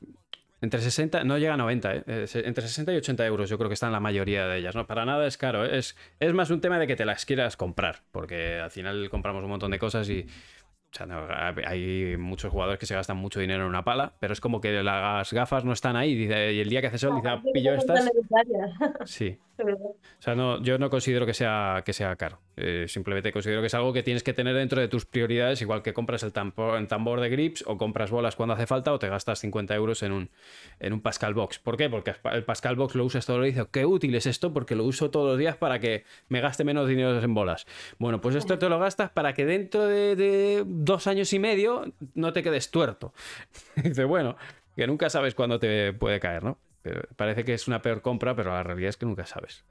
entre 0.63 0.81
60, 0.81 1.25
no 1.25 1.39
llega 1.39 1.55
a 1.55 1.57
90, 1.57 1.95
¿eh? 1.95 2.03
entre 2.07 2.63
60 2.63 2.93
y 2.93 2.97
80 2.97 3.27
euros 3.27 3.51
yo 3.51 3.59
creo 3.59 3.69
que 3.69 3.75
están 3.75 3.91
la 3.91 3.99
mayoría 3.99 4.47
de 4.47 4.59
ellas, 4.59 4.77
¿no? 4.77 4.87
Para 4.87 5.05
nada 5.05 5.27
es 5.27 5.37
caro, 5.37 5.65
¿eh? 5.65 5.79
es, 5.79 5.97
es 6.21 6.33
más 6.35 6.51
un 6.51 6.61
tema 6.61 6.79
de 6.79 6.87
que 6.87 6.95
te 6.95 7.05
las 7.05 7.27
quieras 7.27 7.57
comprar, 7.57 8.03
porque 8.13 8.61
al 8.61 8.71
final 8.71 9.11
compramos 9.11 9.43
un 9.43 9.51
montón 9.51 9.73
de 9.73 9.81
cosas 9.81 10.09
y 10.09 10.25
O 10.93 10.95
sea, 10.95 11.07
no, 11.07 11.27
hay 11.67 12.17
muchos 12.17 12.53
jugadores 12.53 12.79
que 12.79 12.87
se 12.87 12.95
gastan 12.95 13.17
mucho 13.17 13.41
dinero 13.41 13.65
en 13.65 13.71
una 13.71 13.83
pala, 13.83 14.13
pero 14.21 14.35
es 14.35 14.41
como 14.41 14.61
que 14.61 14.85
las 14.85 15.33
gafas 15.33 15.65
no 15.65 15.73
están 15.73 15.97
ahí. 15.97 16.13
Y 16.13 16.61
el 16.61 16.69
día 16.69 16.81
que 16.81 16.89
hace 16.89 16.99
sol, 16.99 17.17
dice, 17.17 17.29
ah, 17.29 17.43
pillo 17.53 17.75
estas. 17.75 18.09
Sí. 19.07 19.39
O 19.59 19.97
sea, 20.19 20.35
no, 20.35 20.63
yo 20.63 20.79
no 20.79 20.91
considero 20.91 21.27
que 21.27 21.35
sea, 21.35 21.83
que 21.85 21.93
sea 21.93 22.17
caro. 22.17 22.39
Eh, 22.57 22.87
simplemente 22.89 23.33
considero 23.33 23.61
que 23.61 23.69
es 23.69 23.75
algo 23.75 23.93
que 23.93 24.03
tienes 24.03 24.23
que 24.23 24.33
tener 24.33 24.55
dentro 24.55 24.81
de 24.81 24.89
tus 24.89 25.07
prioridades, 25.07 25.63
igual 25.63 25.83
que 25.83 25.93
compras 25.93 26.23
el 26.23 26.33
tambor, 26.33 27.21
de 27.21 27.29
grips 27.29 27.65
o 27.67 27.79
compras 27.79 28.11
bolas 28.11 28.37
cuando 28.37 28.55
hace 28.55 28.67
falta 28.67 28.93
o 28.93 28.99
te 28.99 29.09
gastas 29.09 29.39
50 29.41 29.75
euros 29.75 30.03
en 30.03 30.13
un, 30.13 30.31
en 30.81 30.93
un 30.93 31.01
Pascal 31.01 31.35
Box. 31.35 31.59
¿Por 31.59 31.77
qué? 31.77 31.89
Porque 31.89 32.15
el 32.33 32.45
Pascal 32.45 32.77
Box 32.77 32.95
lo 32.95 33.05
usas 33.05 33.27
todo 33.27 33.43
el 33.43 33.53
día. 33.53 33.67
¿Qué 33.71 33.87
útil 33.87 34.15
es 34.15 34.27
esto? 34.27 34.53
Porque 34.53 34.75
lo 34.75 34.85
uso 34.85 35.11
todos 35.11 35.31
los 35.31 35.39
días 35.39 35.57
para 35.57 35.79
que 35.79 36.05
me 36.29 36.41
gaste 36.41 36.65
menos 36.65 36.89
dinero 36.89 37.19
en 37.19 37.35
bolas. 37.35 37.67
Bueno, 37.99 38.21
pues 38.21 38.35
esto 38.35 38.59
te 38.59 38.69
lo 38.69 38.79
gastas 38.79 39.11
para 39.11 39.33
que 39.35 39.47
dentro 39.47 39.87
de, 39.87 40.65
dos 40.67 41.07
años 41.07 41.33
y 41.33 41.39
medio 41.39 41.93
no 42.15 42.33
te 42.33 42.43
quedes 42.43 42.71
tuerto. 42.71 43.13
Dice, 43.77 44.05
bueno, 44.05 44.37
que 44.77 44.87
nunca 44.87 45.11
sabes 45.11 45.35
cuándo 45.35 45.59
te 45.59 45.93
puede 45.93 46.21
caer, 46.21 46.45
¿no? 46.45 46.59
Parece 47.17 47.45
que 47.45 47.55
es 47.55 47.69
una 47.69 47.83
peor 47.83 48.03
compra, 48.03 48.35
pero 48.35 48.51
la 48.51 48.63
realidad 48.63 48.89
es 48.91 48.97
que 48.97 49.07
nunca 49.07 49.27
sabes. 49.27 49.65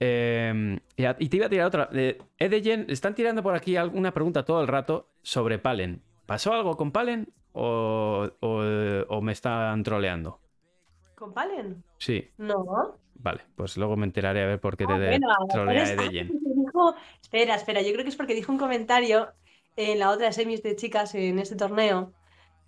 Em, 0.00 0.80
y, 0.96 1.28
te 1.28 1.36
iba 1.36 1.46
a 1.46 1.48
tirar 1.48 1.66
otra. 1.66 1.88
Eh, 1.92 2.18
Edegen, 2.38 2.86
están 2.88 3.14
tirando 3.14 3.42
por 3.42 3.54
aquí 3.54 3.76
alguna 3.76 4.12
pregunta 4.12 4.44
todo 4.44 4.60
el 4.60 4.66
rato 4.66 5.10
sobre 5.22 5.58
Palen. 5.58 6.02
¿Pasó 6.26 6.52
algo 6.52 6.76
con 6.76 6.90
Palen 6.90 7.32
o, 7.52 8.30
me 9.22 9.32
están 9.32 9.82
troleando? 9.84 10.40
¿Con 11.14 11.32
Palen? 11.32 11.84
Sí. 11.98 12.30
No. 12.38 12.96
Vale, 13.14 13.42
pues 13.54 13.76
luego 13.76 13.96
me 13.96 14.06
enteraré 14.06 14.42
a 14.42 14.46
ver 14.46 14.60
por 14.60 14.76
qué 14.76 14.86
te 14.86 14.92
ah, 14.92 15.18
trolea 15.52 15.92
Edegen. 15.92 16.32
Espera, 17.20 17.54
espera, 17.54 17.82
yo 17.82 17.92
creo 17.92 18.02
que 18.02 18.10
es 18.10 18.16
porque 18.16 18.34
dijo 18.34 18.50
un 18.50 18.58
comentario 18.58 19.28
en 19.76 20.00
la 20.00 20.10
otra 20.10 20.32
semis 20.32 20.64
de 20.64 20.74
chicas 20.74 21.14
en 21.14 21.38
este 21.38 21.54
torneo. 21.54 22.12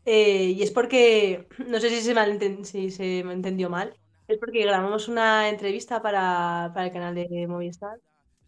Eh, 0.04 0.54
y 0.56 0.62
es 0.62 0.70
porque, 0.70 1.48
no 1.66 1.80
sé 1.80 1.90
si 1.90 2.00
se, 2.00 2.64
si 2.64 2.90
se 2.90 3.24
me 3.24 3.32
entendió 3.32 3.70
mal, 3.70 3.94
es 4.28 4.38
porque 4.38 4.62
grabamos 4.62 5.08
una 5.08 5.48
entrevista 5.48 6.00
para, 6.02 6.72
el 6.76 6.92
canal 6.92 7.14
de 7.14 7.46
Movistar 7.46 7.98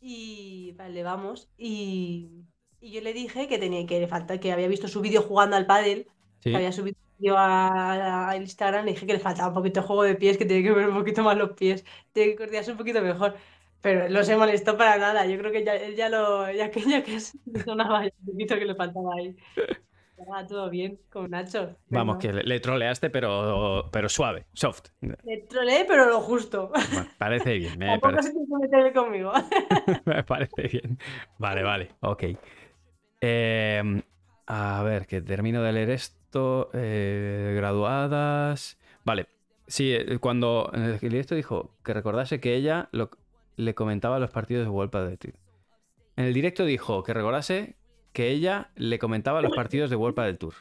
y 0.00 0.72
vale, 0.76 1.02
vamos. 1.02 1.50
Y, 1.58 2.44
yo 2.80 3.00
le 3.00 3.12
dije 3.12 3.48
que 3.48 3.58
tenía 3.58 3.84
que 3.86 3.98
le 3.98 4.06
falta, 4.06 4.38
que 4.38 4.52
había 4.52 4.68
visto 4.68 4.86
su 4.86 5.00
vídeo 5.00 5.22
jugando 5.22 5.56
al 5.56 5.66
pádel, 5.66 6.06
que 6.40 6.54
había 6.54 6.70
subido 6.70 6.96
vídeo 7.18 7.34
a, 7.36 8.36
Instagram, 8.36 8.84
le 8.84 8.92
dije 8.92 9.06
que 9.06 9.14
le 9.14 9.18
faltaba 9.18 9.48
un 9.48 9.54
poquito 9.54 9.80
de 9.80 9.86
juego 9.86 10.02
de 10.04 10.14
pies, 10.14 10.38
que 10.38 10.44
tiene 10.44 10.62
que 10.62 10.72
ver 10.72 10.88
un 10.88 10.98
poquito 10.98 11.22
más 11.24 11.36
los 11.36 11.52
pies, 11.54 11.84
tiene 12.12 12.30
que 12.30 12.36
coordinarse 12.36 12.70
un 12.70 12.78
poquito 12.78 13.02
mejor. 13.02 13.36
Pero 13.80 14.08
no 14.08 14.22
se 14.24 14.36
molestó 14.36 14.76
para 14.76 14.96
nada. 14.98 15.26
Yo 15.26 15.38
creo 15.38 15.52
que 15.52 15.64
ya, 15.64 15.74
él 15.74 15.96
ya 15.96 16.08
lo, 16.08 16.50
ya 16.52 16.70
que 16.70 16.80
ya 16.82 17.02
que 17.02 17.18
sonaba 17.64 18.00
un 18.00 18.26
poquito 18.26 18.56
que 18.56 18.64
le 18.64 18.74
faltaba 18.74 19.14
ahí. 19.16 19.36
Ah, 20.32 20.46
todo 20.46 20.70
bien 20.70 20.98
con 21.10 21.30
Nacho. 21.30 21.76
Vamos, 21.88 22.16
que 22.18 22.32
le, 22.32 22.60
troleaste, 22.60 23.10
pero, 23.10 23.88
pero 23.92 24.08
suave, 24.08 24.46
soft. 24.54 24.88
Le 25.00 25.38
troleé, 25.48 25.84
pero 25.86 26.06
lo 26.06 26.20
justo. 26.20 26.72
parece 27.18 27.58
bien. 27.58 27.78
Me 27.78 27.98
parece... 27.98 28.32
se 28.32 28.92
conmigo. 28.92 29.32
me 30.04 30.24
parece 30.24 30.62
bien. 30.62 30.98
Vale, 31.38 31.62
vale, 31.62 31.90
ok. 32.00 32.24
Em, 33.20 34.02
a 34.46 34.82
ver, 34.82 35.06
que 35.06 35.20
termino 35.20 35.62
de 35.62 35.72
leer 35.72 35.90
esto. 35.90 36.16
Eh, 36.72 37.54
graduadas. 37.56 38.78
Vale. 39.04 39.26
Sí, 39.66 39.92
eh, 39.92 40.18
cuando 40.18 40.70
el 40.74 41.14
esto 41.14 41.34
dijo 41.34 41.74
que 41.84 41.94
recordase 41.94 42.40
que 42.40 42.54
ella 42.54 42.88
le 43.56 43.74
comentaba 43.74 44.18
los 44.18 44.30
partidos 44.30 44.64
de 44.64 44.70
World 44.70 45.08
de 45.10 45.16
ti. 45.16 45.32
En 46.16 46.24
el 46.26 46.34
directo 46.34 46.64
dijo 46.64 47.02
que 47.02 47.14
recordase 47.14 47.76
que 48.16 48.30
ella 48.30 48.70
le 48.76 48.98
comentaba 48.98 49.42
los 49.42 49.54
partidos 49.54 49.90
de 49.90 49.96
World 49.96 50.18
del 50.18 50.38
Tour. 50.38 50.54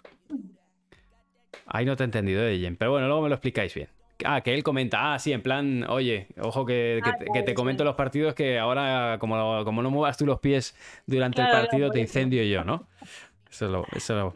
Ahí 1.65 1.85
no 1.85 1.95
te 1.95 2.03
he 2.03 2.05
entendido, 2.05 2.41
de 2.41 2.75
pero 2.77 2.91
bueno, 2.91 3.07
luego 3.07 3.21
me 3.21 3.29
lo 3.29 3.35
explicáis 3.35 3.73
bien. 3.73 3.87
Ah, 4.25 4.41
que 4.41 4.53
él 4.53 4.61
comenta, 4.61 5.13
ah, 5.13 5.19
sí, 5.19 5.31
en 5.31 5.41
plan, 5.41 5.85
oye, 5.87 6.27
ojo 6.37 6.65
que, 6.65 7.01
te 7.45 7.51
ah, 7.51 7.55
comento 7.55 7.85
los 7.85 7.95
partidos 7.95 8.35
que 8.35 8.59
ahora, 8.59 9.19
como, 9.21 9.63
como 9.63 9.81
no 9.81 9.89
muevas 9.89 10.17
tú 10.17 10.25
los 10.25 10.41
pies 10.41 10.75
durante 11.07 11.41
el 11.41 11.47
partido, 11.47 11.91
te 11.91 12.01
incendio 12.01 12.43
yo, 12.43 12.65
¿no? 12.65 12.89
Eso 13.49 13.67
es 13.67 13.71
lo, 13.71 13.85
eso 13.95 14.35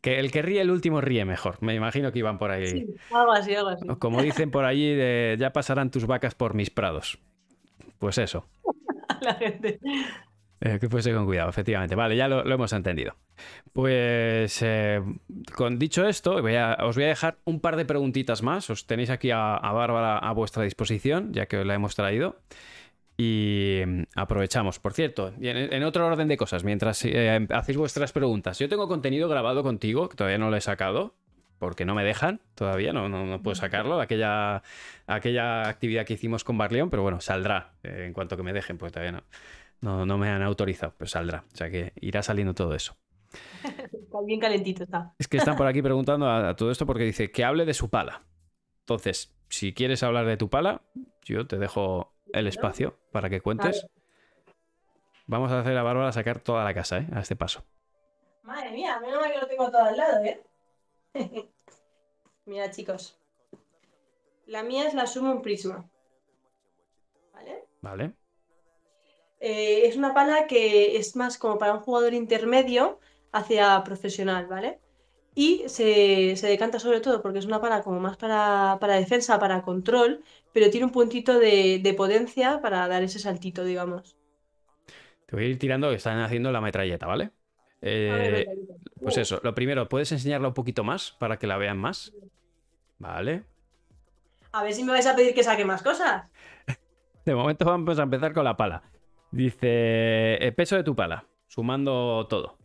Que 0.00 0.20
el 0.20 0.30
que 0.30 0.40
ríe 0.40 0.60
el 0.60 0.70
último 0.70 1.00
ríe 1.00 1.24
mejor. 1.24 1.60
Me 1.60 1.74
imagino 1.74 2.12
que 2.12 2.20
iban 2.20 2.38
por 2.38 2.52
ahí. 2.52 2.68
Sí, 2.68 2.86
algo 3.12 3.32
así, 3.32 3.52
algo 3.52 3.70
así. 3.70 3.84
Como 3.98 4.22
dicen 4.22 4.52
por 4.52 4.64
allí, 4.64 4.94
de, 4.94 5.34
ya 5.40 5.52
pasarán 5.52 5.90
tus 5.90 6.06
vacas 6.06 6.36
por 6.36 6.54
mis 6.54 6.70
prados. 6.70 7.18
Pues 7.98 8.16
eso. 8.18 8.46
La 9.22 9.34
gente. 9.34 9.80
Eh, 10.62 10.78
que 10.78 10.90
fuese 10.90 11.14
con 11.14 11.24
cuidado, 11.24 11.48
efectivamente. 11.48 11.94
Vale, 11.94 12.16
ya 12.16 12.28
lo, 12.28 12.42
hemos 12.42 12.72
entendido. 12.74 13.16
Pues 13.72 14.60
eh, 14.60 15.00
con 15.54 15.78
dicho 15.78 16.06
esto, 16.06 16.34
os 16.34 16.42
voy 16.42 16.54
a 16.54 17.08
dejar 17.08 17.38
un 17.44 17.60
par 17.60 17.76
de 17.76 17.86
preguntitas 17.86 18.42
más. 18.42 18.68
Os 18.68 18.86
tenéis 18.86 19.08
aquí 19.08 19.30
a, 19.30 19.58
Bárbara 19.58 20.18
a 20.18 20.32
vuestra 20.32 20.62
disposición, 20.64 21.32
ya 21.32 21.46
que 21.46 21.58
os 21.58 21.66
la 21.66 21.74
hemos 21.74 21.94
traído. 21.96 22.36
Y 23.16 23.80
mm, 23.86 24.02
aprovechamos. 24.16 24.78
Por 24.80 24.92
cierto, 24.92 25.32
en, 25.40 25.82
otro 25.82 26.06
orden 26.06 26.28
de 26.28 26.36
cosas, 26.36 26.62
mientras 26.62 27.02
eh, 27.06 27.46
hacéis 27.50 27.78
vuestras 27.78 28.12
preguntas, 28.12 28.58
yo 28.58 28.68
tengo 28.68 28.86
contenido 28.86 29.30
grabado 29.30 29.62
contigo, 29.62 30.10
que 30.10 30.16
todavía 30.16 30.38
no 30.38 30.50
lo 30.50 30.56
he 30.56 30.60
sacado, 30.60 31.14
porque 31.58 31.86
no 31.86 31.94
me 31.94 32.04
dejan 32.04 32.40
todavía, 32.54 32.92
no, 32.92 33.08
no, 33.08 33.42
puedo 33.42 33.54
sacarlo, 33.54 34.00
aquella, 34.00 34.62
aquella 35.06 35.68
actividad 35.68 36.06
que 36.06 36.14
hicimos 36.14 36.42
con 36.44 36.56
Barleón, 36.56 36.88
pero 36.88 37.02
bueno, 37.02 37.20
saldrá 37.20 37.74
en 37.82 38.14
cuanto 38.14 38.36
que 38.36 38.42
me 38.42 38.54
dejen, 38.54 38.78
pues 38.78 38.92
todavía 38.92 39.12
no. 39.12 39.22
No, 39.80 40.04
no 40.04 40.18
me 40.18 40.28
han 40.28 40.42
autorizado, 40.42 40.94
pero 40.96 41.08
saldrá. 41.08 41.44
O 41.52 41.56
sea 41.56 41.70
que 41.70 41.92
irá 41.96 42.22
saliendo 42.22 42.54
todo 42.54 42.74
eso. 42.74 42.96
Está 43.62 44.20
bien 44.24 44.40
calentito, 44.40 44.84
está. 44.84 45.14
Es 45.18 45.28
que 45.28 45.36
están 45.36 45.56
por 45.56 45.66
aquí 45.66 45.82
preguntando 45.82 46.28
a, 46.28 46.54
todo 46.56 46.70
esto 46.70 46.86
porque 46.86 47.04
dice 47.04 47.30
que 47.30 47.44
hable 47.44 47.64
de 47.64 47.74
su 47.74 47.88
pala. 47.88 48.22
Entonces, 48.80 49.34
si 49.48 49.72
quieres 49.72 50.02
hablar 50.02 50.26
de 50.26 50.36
tu 50.36 50.50
pala, 50.50 50.82
yo 51.24 51.46
te 51.46 51.58
dejo 51.58 52.12
el 52.32 52.46
espacio 52.46 52.98
para 53.12 53.30
que 53.30 53.40
cuentes. 53.40 53.86
Vamos 55.26 55.52
a 55.52 55.60
hacer 55.60 55.76
a 55.76 55.82
Bárbara 55.82 56.12
sacar 56.12 56.40
toda 56.40 56.64
la 56.64 56.74
casa, 56.74 56.98
¿eh? 56.98 57.06
A 57.12 57.20
este 57.20 57.36
paso. 57.36 57.64
Madre 58.42 58.72
mía, 58.72 58.98
menos 59.00 59.20
mal 59.20 59.32
que 59.32 59.38
lo 59.38 59.46
tengo 59.46 59.70
todo 59.70 59.84
al 59.84 59.96
lado, 59.96 60.24
¿eh? 60.24 60.42
Mira, 62.46 62.70
chicos. 62.70 63.16
La 64.46 64.64
mía 64.64 64.88
es 64.88 64.94
la 64.94 65.06
Summon 65.06 65.40
Prisma. 65.40 65.88
¿Vale? 67.32 67.64
Vale. 67.80 68.19
Eh, 69.40 69.86
es 69.86 69.96
una 69.96 70.12
pala 70.12 70.46
que 70.46 70.98
es 70.98 71.16
más 71.16 71.38
como 71.38 71.58
para 71.58 71.72
un 71.72 71.80
jugador 71.80 72.12
intermedio 72.12 73.00
hacia 73.32 73.82
profesional, 73.84 74.46
¿vale? 74.46 74.78
Y 75.34 75.64
se, 75.68 76.34
decanta 76.42 76.78
sobre 76.78 77.00
todo 77.00 77.22
porque 77.22 77.38
es 77.38 77.46
una 77.46 77.60
pala 77.60 77.82
como 77.82 78.00
más 78.00 78.16
para, 78.18 78.78
defensa, 78.98 79.38
para 79.38 79.62
control, 79.62 80.22
pero 80.52 80.68
tiene 80.70 80.86
un 80.86 80.92
puntito 80.92 81.38
de, 81.38 81.94
potencia 81.96 82.60
para 82.60 82.86
dar 82.86 83.02
ese 83.02 83.18
saltito, 83.18 83.64
digamos. 83.64 84.16
Te 85.26 85.36
voy 85.36 85.46
a 85.46 85.48
ir 85.48 85.58
tirando 85.58 85.88
que 85.88 85.96
están 85.96 86.18
haciendo 86.18 86.52
la 86.52 86.60
metralleta, 86.60 87.06
¿vale? 87.06 87.30
Eh, 87.80 88.46
pues 89.00 89.16
eso, 89.16 89.40
lo 89.42 89.54
primero, 89.54 89.88
¿puedes 89.88 90.12
enseñarla 90.12 90.48
un 90.48 90.54
poquito 90.54 90.84
más 90.84 91.12
para 91.12 91.38
que 91.38 91.46
la 91.46 91.56
vean 91.56 91.78
más? 91.78 92.12
Vale. 92.98 93.44
A 94.52 94.64
ver 94.64 94.74
si 94.74 94.82
me 94.82 94.92
vais 94.92 95.06
a 95.06 95.16
pedir 95.16 95.32
que 95.32 95.44
saque 95.44 95.64
más 95.64 95.82
cosas. 95.82 96.24
De 97.24 97.34
momento 97.34 97.64
vamos 97.64 97.98
a 97.98 98.02
empezar 98.02 98.34
con 98.34 98.44
la 98.44 98.56
pala. 98.56 98.82
Dice, 99.32 100.36
el 100.36 100.54
peso 100.54 100.76
de 100.76 100.82
tu 100.82 100.96
pala, 100.96 101.26
sumando 101.46 102.26
todo. 102.28 102.58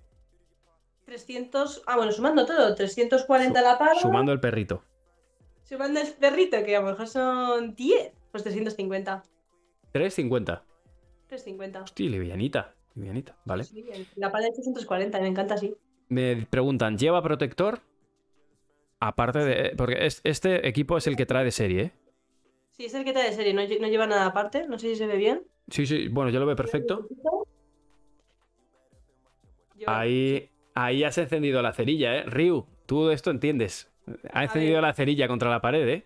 300, 1.06 1.84
ah, 1.86 1.98
bueno, 1.98 2.12
sumando 2.12 2.46
todo, 2.46 2.74
340 2.74 3.62
la 3.62 3.78
pala. 3.78 4.00
Sumando 4.00 4.32
el 4.32 4.40
perrito. 4.40 4.84
Sumando 5.64 6.00
el 6.00 6.08
perrito, 6.14 6.64
que 6.64 6.76
a 6.76 6.82
lo 6.82 6.88
mejor 6.88 7.08
son 7.08 7.76
10, 7.76 8.14
pues 8.32 8.44
350. 8.44 9.24
350. 9.92 10.64
350. 11.28 11.82
Hostia, 11.84 12.10
livianita, 12.10 12.76
livianita, 12.96 13.36
vale. 13.46 13.64
la 14.16 14.32
pala 14.32 14.46
de 14.46 14.54
340, 14.54 15.20
me 15.20 15.28
encanta 15.28 15.54
así. 15.54 15.76
Me 16.10 16.48
preguntan, 16.50 16.98
¿lleva 16.98 17.22
protector? 17.22 17.82
Aparte 19.00 19.40
de. 19.40 19.74
Porque 19.76 20.08
este 20.24 20.68
equipo 20.68 20.98
es 20.98 21.08
el 21.08 21.16
que 21.16 21.26
trae 21.26 21.44
de 21.44 21.52
serie, 21.52 21.82
¿eh? 21.82 21.92
Sí, 22.76 22.86
es 22.86 22.94
el 22.94 23.06
que 23.06 23.14
trae 23.14 23.30
de 23.30 23.36
serie, 23.36 23.54
no, 23.54 23.62
no 23.62 23.88
lleva 23.88 24.06
nada 24.06 24.26
aparte, 24.26 24.68
no 24.68 24.78
sé 24.78 24.90
si 24.90 24.96
se 24.98 25.08
ve 25.08 25.16
bien. 25.16 25.44
Sí, 25.70 25.86
sí, 25.86 26.10
bueno, 26.10 26.30
yo 26.30 26.42
lo 26.42 26.46
veo 26.46 26.58
perfecto. 26.58 27.08
Ahí, 29.88 30.50
ahí 30.74 31.04
has 31.06 31.18
encendido 31.18 31.62
la 31.62 31.74
cerilla, 31.74 32.18
¿eh? 32.18 32.24
Ryu, 32.24 32.66
tú 32.86 33.12
esto 33.12 33.32
entiendes. 33.32 33.90
Ha 34.32 34.44
encendido 34.44 34.82
la 34.82 34.94
cerilla 34.94 35.28
contra 35.30 35.50
la 35.50 35.62
pared, 35.62 35.88
¿eh? 35.88 36.06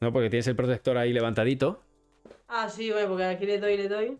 No, 0.00 0.12
porque 0.12 0.30
tienes 0.30 0.46
el 0.46 0.54
protector 0.54 0.96
ahí 0.96 1.12
levantadito. 1.12 1.82
Ah, 2.46 2.68
sí, 2.68 2.92
bueno, 2.92 3.08
porque 3.08 3.24
aquí 3.24 3.46
le 3.46 3.58
doy, 3.58 3.76
le 3.76 3.88
doy. 3.88 4.18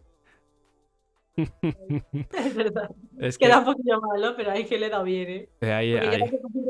es 1.37 2.55
verdad. 2.55 2.91
Queda 3.39 3.61
un 3.61 3.65
poquito 3.65 4.01
malo, 4.01 4.35
pero 4.37 4.51
ahí 4.51 4.65
que 4.65 4.79
le 4.79 4.89
da 4.89 5.03
bien, 5.03 5.29
¿eh? 5.61 5.73
ahí, 5.73 5.95
ahí. 5.95 6.21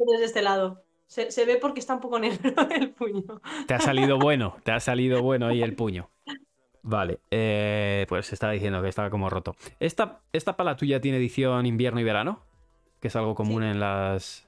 desde 0.07 0.25
este 0.25 0.43
lado. 0.43 0.86
Se, 1.07 1.31
se, 1.31 1.45
ve 1.45 1.57
porque 1.57 1.81
está 1.81 1.95
un 1.95 2.01
poco 2.01 2.19
negro 2.21 2.53
el 2.71 2.91
puño. 2.91 3.41
Te 3.67 3.75
ha 3.75 3.81
salido 3.81 4.19
bueno, 4.19 4.57
te 4.63 4.73
ha 4.73 4.81
salido 4.81 5.23
bueno 5.23 5.47
ahí 5.47 5.63
el 5.63 5.75
puño. 5.75 6.11
Vale, 6.89 7.19
eh, 7.33 8.07
pues 8.09 8.33
estaba 8.33 8.53
diciendo 8.53 8.81
que 8.81 8.89
estaba 8.89 9.11
como 9.11 9.29
roto. 9.29 9.57
¿Esta, 9.81 10.21
¿Esta 10.33 10.57
pala 10.57 10.77
tuya 10.77 11.01
tiene 11.01 11.19
edición 11.19 11.67
invierno 11.67 11.99
y 11.99 12.05
verano? 12.05 12.41
Que 13.01 13.09
es 13.09 13.17
algo 13.17 13.35
común 13.35 13.65
en 13.65 13.81
las. 13.81 14.47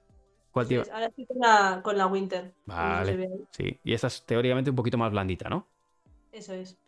¿Cuál 0.53 0.73
es. 0.73 0.89
Ahora 0.89 1.07
estoy 1.07 1.27
con 1.27 1.39
la, 1.41 1.81
con 1.83 1.99
la 1.99 2.07
Winter. 2.07 2.55
Vale. 2.65 3.29
Sí. 3.51 3.81
Y 3.83 3.93
esta 3.93 4.07
es 4.07 4.25
teóricamente 4.25 4.71
un 4.71 4.77
poquito 4.77 4.97
más 4.97 5.11
blandita, 5.11 5.49
¿no? 5.49 5.67
Eso 6.31 6.55
es. 6.55 6.79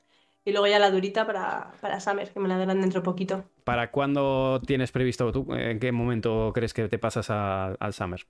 Y 0.45 0.53
luego 0.53 0.69
ya 0.69 0.79
la 0.79 0.93
durita 0.93 1.27
para, 1.27 1.73
para 1.81 1.99
Summer, 1.99 2.31
que 2.31 2.39
me 2.39 2.49
la 2.49 2.57
darán 2.57 2.81
dentro 2.81 3.03
poquito. 3.03 3.45
¿Para 3.65 3.91
cuándo 3.91 4.61
tienes 4.65 4.93
previsto 4.93 5.33
tú? 5.33 5.53
¿En 5.53 5.81
qué 5.81 5.91
momento 5.91 6.53
crees 6.55 6.73
que 6.73 6.89
te 6.89 6.99
pasas 6.99 7.29
al 7.29 7.93
Summer? 7.93 8.25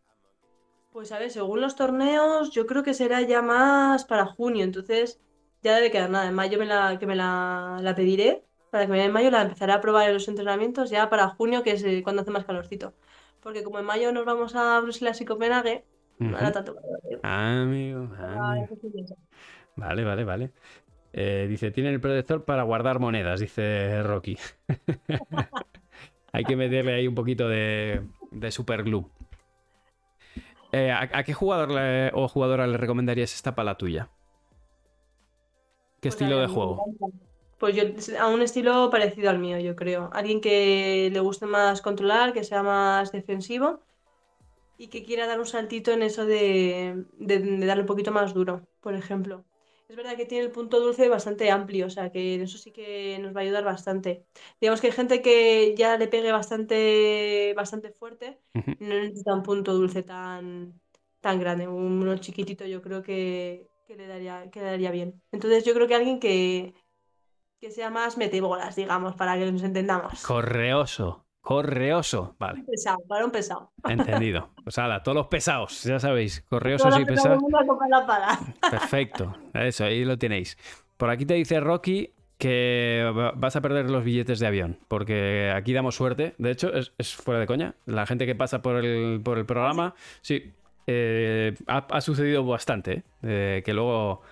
Pues 0.90 1.12
a 1.12 1.18
ver, 1.18 1.30
según 1.30 1.60
los 1.60 1.76
torneos, 1.76 2.50
yo 2.50 2.66
creo 2.66 2.82
que 2.82 2.94
será 2.94 3.20
ya 3.22 3.42
más 3.42 4.04
para 4.04 4.26
junio, 4.26 4.64
entonces 4.64 5.20
ya 5.62 5.74
debe 5.76 5.90
quedar 5.90 6.10
nada. 6.10 6.28
En 6.28 6.34
mayo 6.34 6.58
me 6.58 6.66
la, 6.66 6.98
que 6.98 7.06
me 7.06 7.14
la, 7.16 7.78
la 7.80 7.94
pediré, 7.94 8.44
para 8.70 8.86
que 8.86 8.92
me 8.92 9.04
en 9.04 9.12
mayo 9.12 9.30
la 9.30 9.42
empezaré 9.42 9.72
a 9.72 9.80
probar 9.80 10.08
en 10.08 10.14
los 10.14 10.26
entrenamientos 10.28 10.90
ya 10.90 11.08
para 11.08 11.28
junio, 11.28 11.62
que 11.62 11.72
es 11.72 11.84
eh, 11.84 12.02
cuando 12.02 12.22
hace 12.22 12.30
más 12.32 12.44
calorcito. 12.44 12.94
Porque 13.40 13.62
como 13.62 13.78
en 13.78 13.84
mayo 13.86 14.12
nos 14.12 14.24
vamos 14.24 14.54
a 14.56 14.80
Bruselas 14.80 15.20
y 15.20 15.24
Copenhague, 15.24 15.84
no 16.26 16.36
hará 16.36 16.50
Ujú. 16.50 16.52
tanto. 16.52 16.76
¿eh? 17.10 17.20
Amigo, 17.22 18.08
Ah, 18.18 18.52
amigo. 18.52 18.68
Vale, 19.76 20.04
vale, 20.04 20.24
vale. 20.24 20.52
Eh, 21.12 21.46
dice, 21.48 21.70
tiene 21.70 21.90
el 21.90 22.00
protector 22.00 22.44
para 22.44 22.62
guardar 22.64 23.00
monedas, 23.00 23.40
dice 23.40 24.02
Rocky. 24.02 24.38
Hay 26.32 26.44
que 26.44 26.56
meterle 26.56 26.94
ahí 26.94 27.06
un 27.08 27.14
poquito 27.14 27.48
de, 27.48 28.02
de 28.30 28.50
superglue. 28.50 29.04
Eh, 30.72 30.90
¿a, 30.90 31.00
a 31.12 31.24
qué 31.24 31.34
jugador 31.34 31.70
le- 31.70 32.10
o 32.14 32.28
jugadora 32.28 32.66
le 32.66 32.76
recomendarías 32.76 33.34
esta 33.34 33.54
para 33.54 33.66
la 33.66 33.78
tuya? 33.78 34.10
¿Qué 36.00 36.08
Pues 36.08 36.14
estilo 36.14 36.40
de 36.40 36.46
juego? 36.46 36.84
Pues 37.58 37.76
yo, 37.76 37.82
a 38.18 38.28
un 38.28 38.40
estilo 38.42 38.88
parecido 38.90 39.28
al 39.30 39.38
mío, 39.38 39.58
yo 39.58 39.76
creo. 39.76 40.08
Alguien 40.12 40.40
que 40.40 41.10
le 41.12 41.20
guste 41.20 41.46
más 41.46 41.82
controlar, 41.82 42.32
que 42.32 42.42
sea 42.44 42.62
más 42.62 43.12
defensivo 43.12 43.80
y 44.78 44.88
que 44.88 45.04
quiera 45.04 45.26
dar 45.26 45.40
un 45.40 45.46
saltito 45.46 45.92
en 45.92 46.02
eso 46.02 46.26
de, 46.26 47.04
de- 47.18 47.40
de 47.40 47.66
darle 47.66 47.82
un 47.84 47.86
poquito 47.88 48.12
más 48.12 48.34
duro, 48.34 48.68
por 48.80 48.94
ejemplo. 48.94 49.44
Es 49.90 49.96
verdad 49.96 50.16
que 50.16 50.24
tiene 50.24 50.44
el 50.44 50.52
punto 50.52 50.78
dulce 50.78 51.08
bastante 51.08 51.50
amplio, 51.50 51.86
o 51.86 51.90
sea 51.90 52.12
que 52.12 52.36
en 52.36 52.42
eso 52.42 52.58
sí 52.58 52.70
que 52.70 53.18
nos 53.18 53.34
va 53.34 53.40
a 53.40 53.42
ayudar 53.42 53.64
bastante. 53.64 54.24
Digamos 54.60 54.80
que 54.80 54.86
hay 54.86 54.92
gente 54.92 55.20
que 55.20 55.74
ya 55.76 55.98
le 55.98 56.06
pegue 56.06 56.30
bastante, 56.30 57.52
bastante 57.56 57.90
fuerte, 57.90 58.38
no 58.54 58.94
necesita 58.94 59.34
un 59.34 59.42
punto 59.42 59.74
dulce 59.74 60.04
tan, 60.04 60.80
tan 61.18 61.40
grande. 61.40 61.66
Uno 61.66 62.16
chiquitito 62.18 62.64
yo 62.66 62.82
creo 62.82 63.02
que, 63.02 63.66
que 63.88 63.96
le 63.96 64.06
daría, 64.06 64.48
que 64.52 64.60
le 64.60 64.66
daría 64.66 64.92
bien. 64.92 65.20
Entonces 65.32 65.64
yo 65.64 65.74
creo 65.74 65.88
que 65.88 65.96
alguien 65.96 66.20
que, 66.20 66.72
que 67.60 67.72
sea 67.72 67.90
más 67.90 68.16
metebolas, 68.16 68.76
digamos, 68.76 69.16
para 69.16 69.36
que 69.36 69.50
nos 69.50 69.64
entendamos. 69.64 70.22
Correoso, 70.24 71.26
correoso. 71.40 72.36
Vale, 72.38 72.62
pesado, 72.64 72.98
para 73.08 73.24
un 73.24 73.30
pesado. 73.30 73.70
entendido. 73.88 74.50
Pues 74.62 74.78
ala, 74.78 75.02
todos 75.02 75.16
los 75.16 75.26
pesados, 75.28 75.82
ya 75.84 75.98
sabéis, 75.98 76.42
correosos 76.48 76.90
Todos 76.90 77.02
y 77.02 77.04
pesados. 77.04 77.42
Perfecto, 78.70 79.34
eso, 79.54 79.84
ahí 79.84 80.04
lo 80.04 80.18
tenéis. 80.18 80.56
Por 80.96 81.10
aquí 81.10 81.24
te 81.26 81.34
dice 81.34 81.60
Rocky 81.60 82.12
que 82.38 83.10
va- 83.16 83.32
vas 83.36 83.56
a 83.56 83.60
perder 83.60 83.90
los 83.90 84.02
billetes 84.04 84.38
de 84.38 84.46
avión, 84.46 84.78
porque 84.88 85.52
aquí 85.54 85.72
damos 85.72 85.94
suerte. 85.94 86.34
De 86.38 86.50
hecho, 86.50 86.72
es, 86.72 86.92
es 86.98 87.14
fuera 87.14 87.40
de 87.40 87.46
coña. 87.46 87.74
La 87.86 88.06
gente 88.06 88.26
que 88.26 88.34
pasa 88.34 88.62
por 88.62 88.76
el, 88.84 89.20
por 89.22 89.36
el 89.38 89.44
programa, 89.44 89.94
sí, 90.22 90.52
eh, 90.86 91.54
ha, 91.66 91.86
ha 91.90 92.00
sucedido 92.00 92.44
bastante, 92.44 93.02
¿eh? 93.22 93.62
Que 93.64 93.74
luego, 93.74 94.22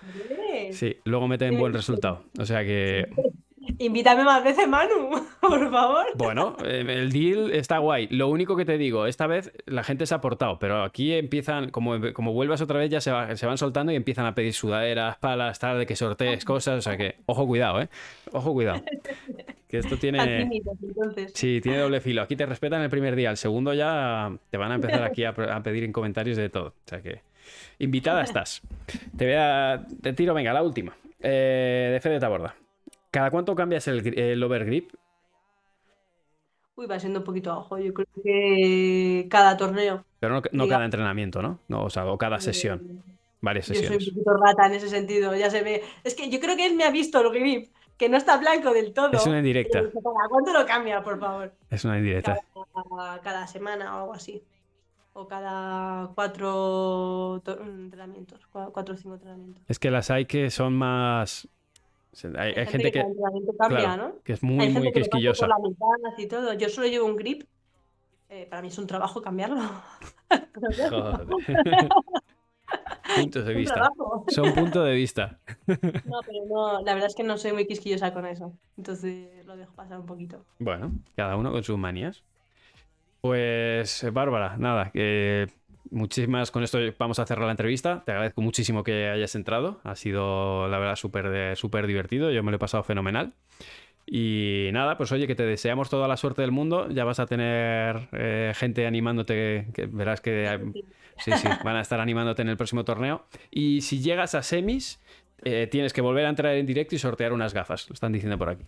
sí, 0.71 0.97
luego 1.05 1.27
meten 1.27 1.57
buen 1.59 1.73
resultado. 1.73 2.23
O 2.39 2.45
sea 2.45 2.63
que, 2.63 3.07
Invítame 3.77 4.23
más 4.23 4.43
veces, 4.43 4.67
Manu, 4.67 5.09
por 5.41 5.71
favor. 5.71 6.05
bueno, 6.15 6.57
eh, 6.65 6.83
el 6.87 7.11
deal 7.11 7.51
está 7.51 7.77
guay. 7.77 8.07
Lo 8.09 8.27
único 8.27 8.55
que 8.55 8.65
te 8.65 8.77
digo, 8.77 9.05
esta 9.05 9.27
vez 9.27 9.51
la 9.65 9.83
gente 9.83 10.05
se 10.05 10.15
ha 10.15 10.21
portado, 10.21 10.57
pero 10.59 10.83
aquí 10.83 11.13
empiezan, 11.13 11.69
como, 11.69 11.95
como 12.13 12.33
vuelvas 12.33 12.61
otra 12.61 12.79
vez, 12.79 12.89
ya 12.89 12.99
se, 13.01 13.11
va- 13.11 13.35
se 13.35 13.45
van 13.45 13.57
soltando 13.57 13.91
y 13.91 13.95
empiezan 13.95 14.25
a 14.25 14.33
pedir 14.35 14.53
sudaderas, 14.53 15.17
palas, 15.17 15.59
tal, 15.59 15.77
de 15.79 15.85
que 15.85 15.95
sortees 15.95 16.43
cosas. 16.45 16.79
O 16.79 16.81
sea 16.81 16.97
que, 16.97 17.15
ojo, 17.25 17.45
cuidado, 17.45 17.81
¿eh? 17.81 17.89
Ojo, 18.31 18.53
cuidado. 18.53 18.81
Que 19.67 19.77
esto 19.77 19.97
tiene. 19.97 20.49
Sí, 21.33 21.59
tiene 21.61 21.77
doble 21.79 22.01
filo. 22.01 22.21
Aquí 22.21 22.35
te 22.35 22.45
respetan 22.45 22.81
el 22.81 22.89
primer 22.89 23.15
día, 23.15 23.29
el 23.29 23.37
segundo 23.37 23.73
ya 23.73 24.31
te 24.49 24.57
van 24.57 24.71
a 24.71 24.75
empezar 24.75 25.03
aquí 25.03 25.23
a, 25.23 25.29
a 25.29 25.61
pedir 25.63 25.83
en 25.83 25.91
comentarios 25.91 26.37
de 26.37 26.49
todo. 26.49 26.69
O 26.69 26.73
sea 26.89 27.01
que, 27.01 27.21
invitada 27.77 28.23
estás. 28.23 28.61
Te 29.17 29.25
voy 29.25 29.35
a. 29.37 29.85
Te 30.01 30.13
tiro, 30.13 30.33
venga, 30.33 30.53
la 30.53 30.63
última. 30.63 30.95
Eh, 31.21 31.89
de 31.93 31.99
Fede 31.99 32.19
Taborda. 32.19 32.55
¿Cada 33.11 33.31
cuánto 33.31 33.55
cambias 33.55 33.87
el, 33.87 34.17
el 34.19 34.43
overgrip? 34.43 34.91
Uy, 36.75 36.85
va 36.85 36.99
siendo 36.99 37.19
un 37.19 37.25
poquito 37.25 37.51
a 37.51 37.57
ojo. 37.57 37.77
Yo 37.77 37.93
creo 37.93 38.07
que 38.23 39.27
cada 39.29 39.57
torneo. 39.57 40.05
Pero 40.19 40.41
no, 40.51 40.67
cada 40.67 40.85
entrenamiento, 40.85 41.41
¿no? 41.41 41.59
no 41.67 41.83
o 41.85 41.89
sea, 41.89 42.05
o 42.05 42.17
cada 42.17 42.39
sesión. 42.39 43.03
eh, 43.07 43.13
Varias 43.41 43.67
Yo 43.67 43.73
soy 43.75 43.83
un 43.85 43.91
sesiones. 43.93 44.09
poquito 44.09 44.33
rata 44.37 44.65
en 44.67 44.73
ese 44.73 44.89
sentido, 44.89 45.35
ya 45.35 45.49
se 45.49 45.61
ve. 45.63 45.81
Es 46.03 46.13
que 46.15 46.29
yo 46.29 46.39
creo 46.39 46.55
que 46.55 46.65
él 46.65 46.75
me 46.75 46.83
ha 46.83 46.91
visto 46.91 47.21
el 47.21 47.31
grip, 47.39 47.73
que 47.97 48.09
no 48.09 48.17
está 48.17 48.37
blanco 48.37 48.73
del 48.73 48.93
todo. 48.93 49.11
Es 49.13 49.25
una 49.25 49.37
indirecta. 49.39 49.81
dice, 49.81 49.99
"Para, 50.01 50.27
¿Cuánto 50.29 50.53
lo 50.53 50.65
cambia, 50.65 51.01
por 51.01 51.19
favor? 51.19 51.53
Es 51.69 51.83
una 51.85 51.97
indirecta. 51.97 52.39
Cada, 52.93 53.21
cada 53.21 53.47
semana 53.47 53.95
o 53.97 54.01
algo 54.01 54.13
así. 54.13 54.43
O 55.13 55.27
cada 55.27 56.09
cuatro 56.15 57.41
to- 57.43 57.61
entrenamientos, 57.61 58.39
cua- 58.53 58.71
cuatro 58.71 58.93
o 58.93 58.97
cinco 58.97 59.15
entrenamientos. 59.15 59.63
Es 59.67 59.79
que 59.79 59.89
las 59.91 60.11
hay 60.11 60.25
que 60.25 60.49
son 60.49 60.73
más. 60.75 61.47
Hay, 62.37 62.53
hay 62.55 62.65
gente 62.67 62.91
que, 62.91 63.05
cambia, 63.57 63.95
claro, 63.95 63.97
¿no? 63.97 64.21
que 64.23 64.33
es 64.33 64.43
Hay 64.57 64.65
muy, 64.65 64.67
gente 64.67 64.79
muy 64.79 64.91
que 64.91 64.99
lo 64.99 65.07
pasa 65.09 65.21
quisquillosa. 65.21 65.47
por 65.47 65.49
la 65.49 65.59
mitad 65.59 65.87
y 66.17 66.27
todo. 66.27 66.53
Yo 66.53 66.69
solo 66.69 66.87
llevo 66.87 67.05
un 67.07 67.15
grip. 67.17 67.43
eh, 68.29 68.47
para 68.49 68.61
mí 68.61 68.69
es 68.69 68.77
un 68.77 68.87
trabajo 68.87 69.21
cambiarlo. 69.21 69.61
Joder. 70.89 71.27
Puntos 73.13 73.45
de 73.45 73.53
vista. 73.53 73.89
Son 74.27 74.53
punto 74.53 74.83
de 74.83 74.93
vista. 74.95 75.39
No, 76.03 76.19
pero 76.25 76.45
no, 76.49 76.81
la 76.83 76.93
verdad 76.93 77.07
es 77.07 77.15
que 77.15 77.23
no 77.23 77.37
soy 77.37 77.53
muy 77.53 77.67
quisquillosa 77.67 78.13
con 78.13 78.25
eso. 78.25 78.57
Entonces 78.77 79.45
lo 79.45 79.57
dejo 79.57 79.73
pasar 79.75 79.99
un 79.99 80.05
poquito. 80.05 80.45
Bueno, 80.59 80.91
cada 81.15 81.35
uno 81.37 81.51
con 81.51 81.63
sus 81.63 81.77
manías. 81.77 82.23
Pues, 83.21 84.03
eh, 84.03 84.11
Bárbara, 84.11 84.57
nada, 84.57 84.91
que 84.91 85.49
muchísimas. 85.91 86.51
Con 86.51 86.63
esto 86.63 86.79
vamos 86.97 87.19
a 87.19 87.25
cerrar 87.25 87.45
la 87.45 87.51
entrevista. 87.51 88.03
Te 88.05 88.11
agradezco 88.11 88.41
muchísimo 88.41 88.83
que 88.83 89.09
hayas 89.09 89.35
entrado. 89.35 89.79
Ha 89.83 89.95
sido, 89.95 90.67
la 90.67 90.79
verdad, 90.79 90.95
súper 90.95 91.87
divertido. 91.87 92.31
Yo 92.31 92.43
me 92.43 92.51
lo 92.51 92.57
he 92.57 92.59
pasado 92.59 92.83
fenomenal. 92.83 93.33
Y 94.11 94.69
nada, 94.73 94.97
pues 94.97 95.11
oye, 95.11 95.27
que 95.27 95.35
te 95.35 95.43
deseamos 95.43 95.89
toda 95.89 96.07
la 96.07 96.17
suerte 96.17 96.41
del 96.41 96.51
mundo. 96.51 96.89
Ya 96.89 97.03
vas 97.03 97.19
a 97.19 97.27
tener 97.27 98.09
eh, 98.11 98.53
gente 98.55 98.87
animándote, 98.87 99.67
verás 99.91 100.19
que 100.19 100.59
sí, 101.17 101.31
sí, 101.33 101.47
van 101.63 101.75
a 101.75 101.81
estar 101.81 101.99
animándote 101.99 102.41
en 102.41 102.49
el 102.49 102.57
próximo 102.57 102.83
torneo. 102.83 103.25
Y 103.51 103.81
si 103.81 103.99
llegas 103.99 104.33
a 104.33 104.41
semis, 104.41 104.99
eh, 105.43 105.67
tienes 105.69 105.93
que 105.93 106.01
volver 106.01 106.25
a 106.25 106.29
entrar 106.29 106.55
en 106.55 106.65
directo 106.65 106.95
y 106.95 106.97
sortear 106.97 107.33
unas 107.33 107.53
gafas. 107.53 107.87
Lo 107.87 107.93
están 107.93 108.11
diciendo 108.11 108.37
por 108.37 108.49
aquí. 108.49 108.63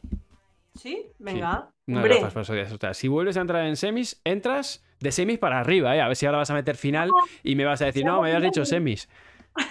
¿Sí? 0.82 1.08
Venga. 1.20 1.70
Unas 1.88 2.04
Hombre, 2.04 2.16
gafas 2.22 2.34
para 2.48 2.68
sortear. 2.70 2.96
Si 2.96 3.08
vuelves 3.08 3.38
a 3.38 3.42
entrar 3.42 3.66
en 3.68 3.76
semis, 3.76 4.20
entras 4.24 4.84
de 5.00 5.12
semis 5.12 5.38
para 5.38 5.60
arriba, 5.60 5.96
¿eh? 5.96 6.02
A 6.02 6.08
ver 6.08 6.16
si 6.16 6.26
ahora 6.26 6.40
vas 6.40 6.50
a 6.50 6.54
meter 6.56 6.76
final 6.76 7.12
y 7.44 7.56
me 7.56 7.66
vas 7.66 7.82
a 7.82 7.86
decir, 7.86 8.02
Si 8.02 8.06
no, 8.08 8.22
me 8.22 8.30
habías 8.30 8.44
dicho 8.44 8.66
semis. 8.66 9.08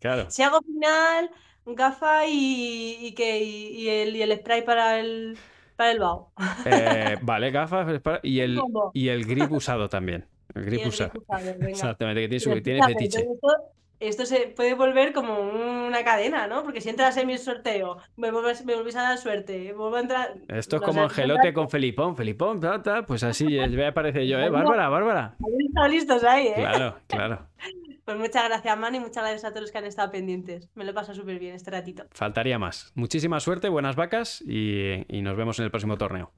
Claro. 0.00 0.28
si 0.30 0.42
hago 0.42 0.60
final, 0.62 1.30
gafa 1.64 2.26
y, 2.26 2.96
y, 3.00 3.12
que, 3.14 3.38
y, 3.40 3.66
y 3.82 3.88
el, 3.88 4.16
y 4.16 4.22
el 4.22 4.36
spray 4.36 4.62
para 4.64 4.98
el, 4.98 5.38
para 5.76 5.92
el 5.92 6.00
bao. 6.00 6.32
Eh, 6.64 7.18
vale, 7.22 7.50
gafas 7.52 8.00
y 8.24 8.40
el, 8.40 8.60
y 8.94 9.08
el 9.08 9.24
grip 9.24 9.52
usado 9.52 9.88
también. 9.88 10.26
El 10.54 10.64
grip 10.64 10.80
el 10.82 10.88
usado. 10.88 11.10
grip 11.10 11.22
usado, 11.30 11.44
venga. 11.58 11.68
Exactamente, 11.68 12.20
que 12.22 12.28
tiene, 12.28 12.40
su- 12.40 12.62
tiene 12.62 12.82
fetiche. 12.84 13.20
entonces 13.20 13.60
Esto, 14.02 14.26
se 14.26 14.48
puede 14.48 14.74
volver 14.74 15.12
como 15.12 15.38
una 15.38 16.02
cadena, 16.02 16.48
¿no? 16.48 16.64
Porque 16.64 16.80
si 16.80 16.88
entras 16.88 17.16
en 17.16 17.28
mi 17.28 17.38
sorteo, 17.38 17.98
me 18.16 18.32
volvés 18.32 18.96
a 18.96 19.02
dar 19.02 19.18
suerte, 19.18 19.72
vuelvo 19.72 19.94
a 19.94 20.00
entrar. 20.00 20.34
Esto 20.48 20.76
es 20.76 20.82
no 20.82 20.88
como 20.88 21.02
Angelote 21.02 21.52
con 21.52 21.70
Felipón. 21.70 22.16
Felipón, 22.16 22.60
ta, 22.60 22.82
ta, 22.82 23.06
pues 23.06 23.22
así 23.22 23.44
me 23.46 23.86
aparece 23.86 24.26
yo, 24.26 24.40
¿eh? 24.40 24.50
Bárbara, 24.50 24.88
Bárbara. 24.88 25.36
Estado 25.66 25.88
listos 25.88 26.24
ahí, 26.24 26.48
¿eh? 26.48 26.54
Claro, 26.56 26.98
claro. 27.06 27.46
Pues 28.04 28.18
muchas 28.18 28.48
gracias, 28.48 28.76
Manu, 28.76 28.96
y 28.96 29.00
muchas 29.00 29.22
gracias 29.22 29.44
a 29.44 29.50
todos 29.50 29.60
los 29.60 29.70
que 29.70 29.78
han 29.78 29.84
estado 29.84 30.10
pendientes. 30.10 30.68
Me 30.74 30.82
lo 30.84 30.90
he 30.90 30.94
pasado 30.94 31.14
súper 31.14 31.38
bien 31.38 31.54
este 31.54 31.70
ratito. 31.70 32.02
Faltaría 32.10 32.58
más. 32.58 32.90
Muchísima 32.96 33.38
suerte, 33.38 33.68
buenas 33.68 33.94
vacas 33.94 34.42
y, 34.44 35.04
y 35.06 35.22
nos 35.22 35.36
vemos 35.36 35.60
en 35.60 35.66
el 35.66 35.70
próximo 35.70 35.96
torneo. 35.96 36.32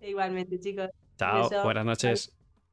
Igualmente, 0.00 0.58
chicos. 0.58 0.90
Chao, 1.16 1.48
buenas 1.62 1.84
noches. 1.84 2.36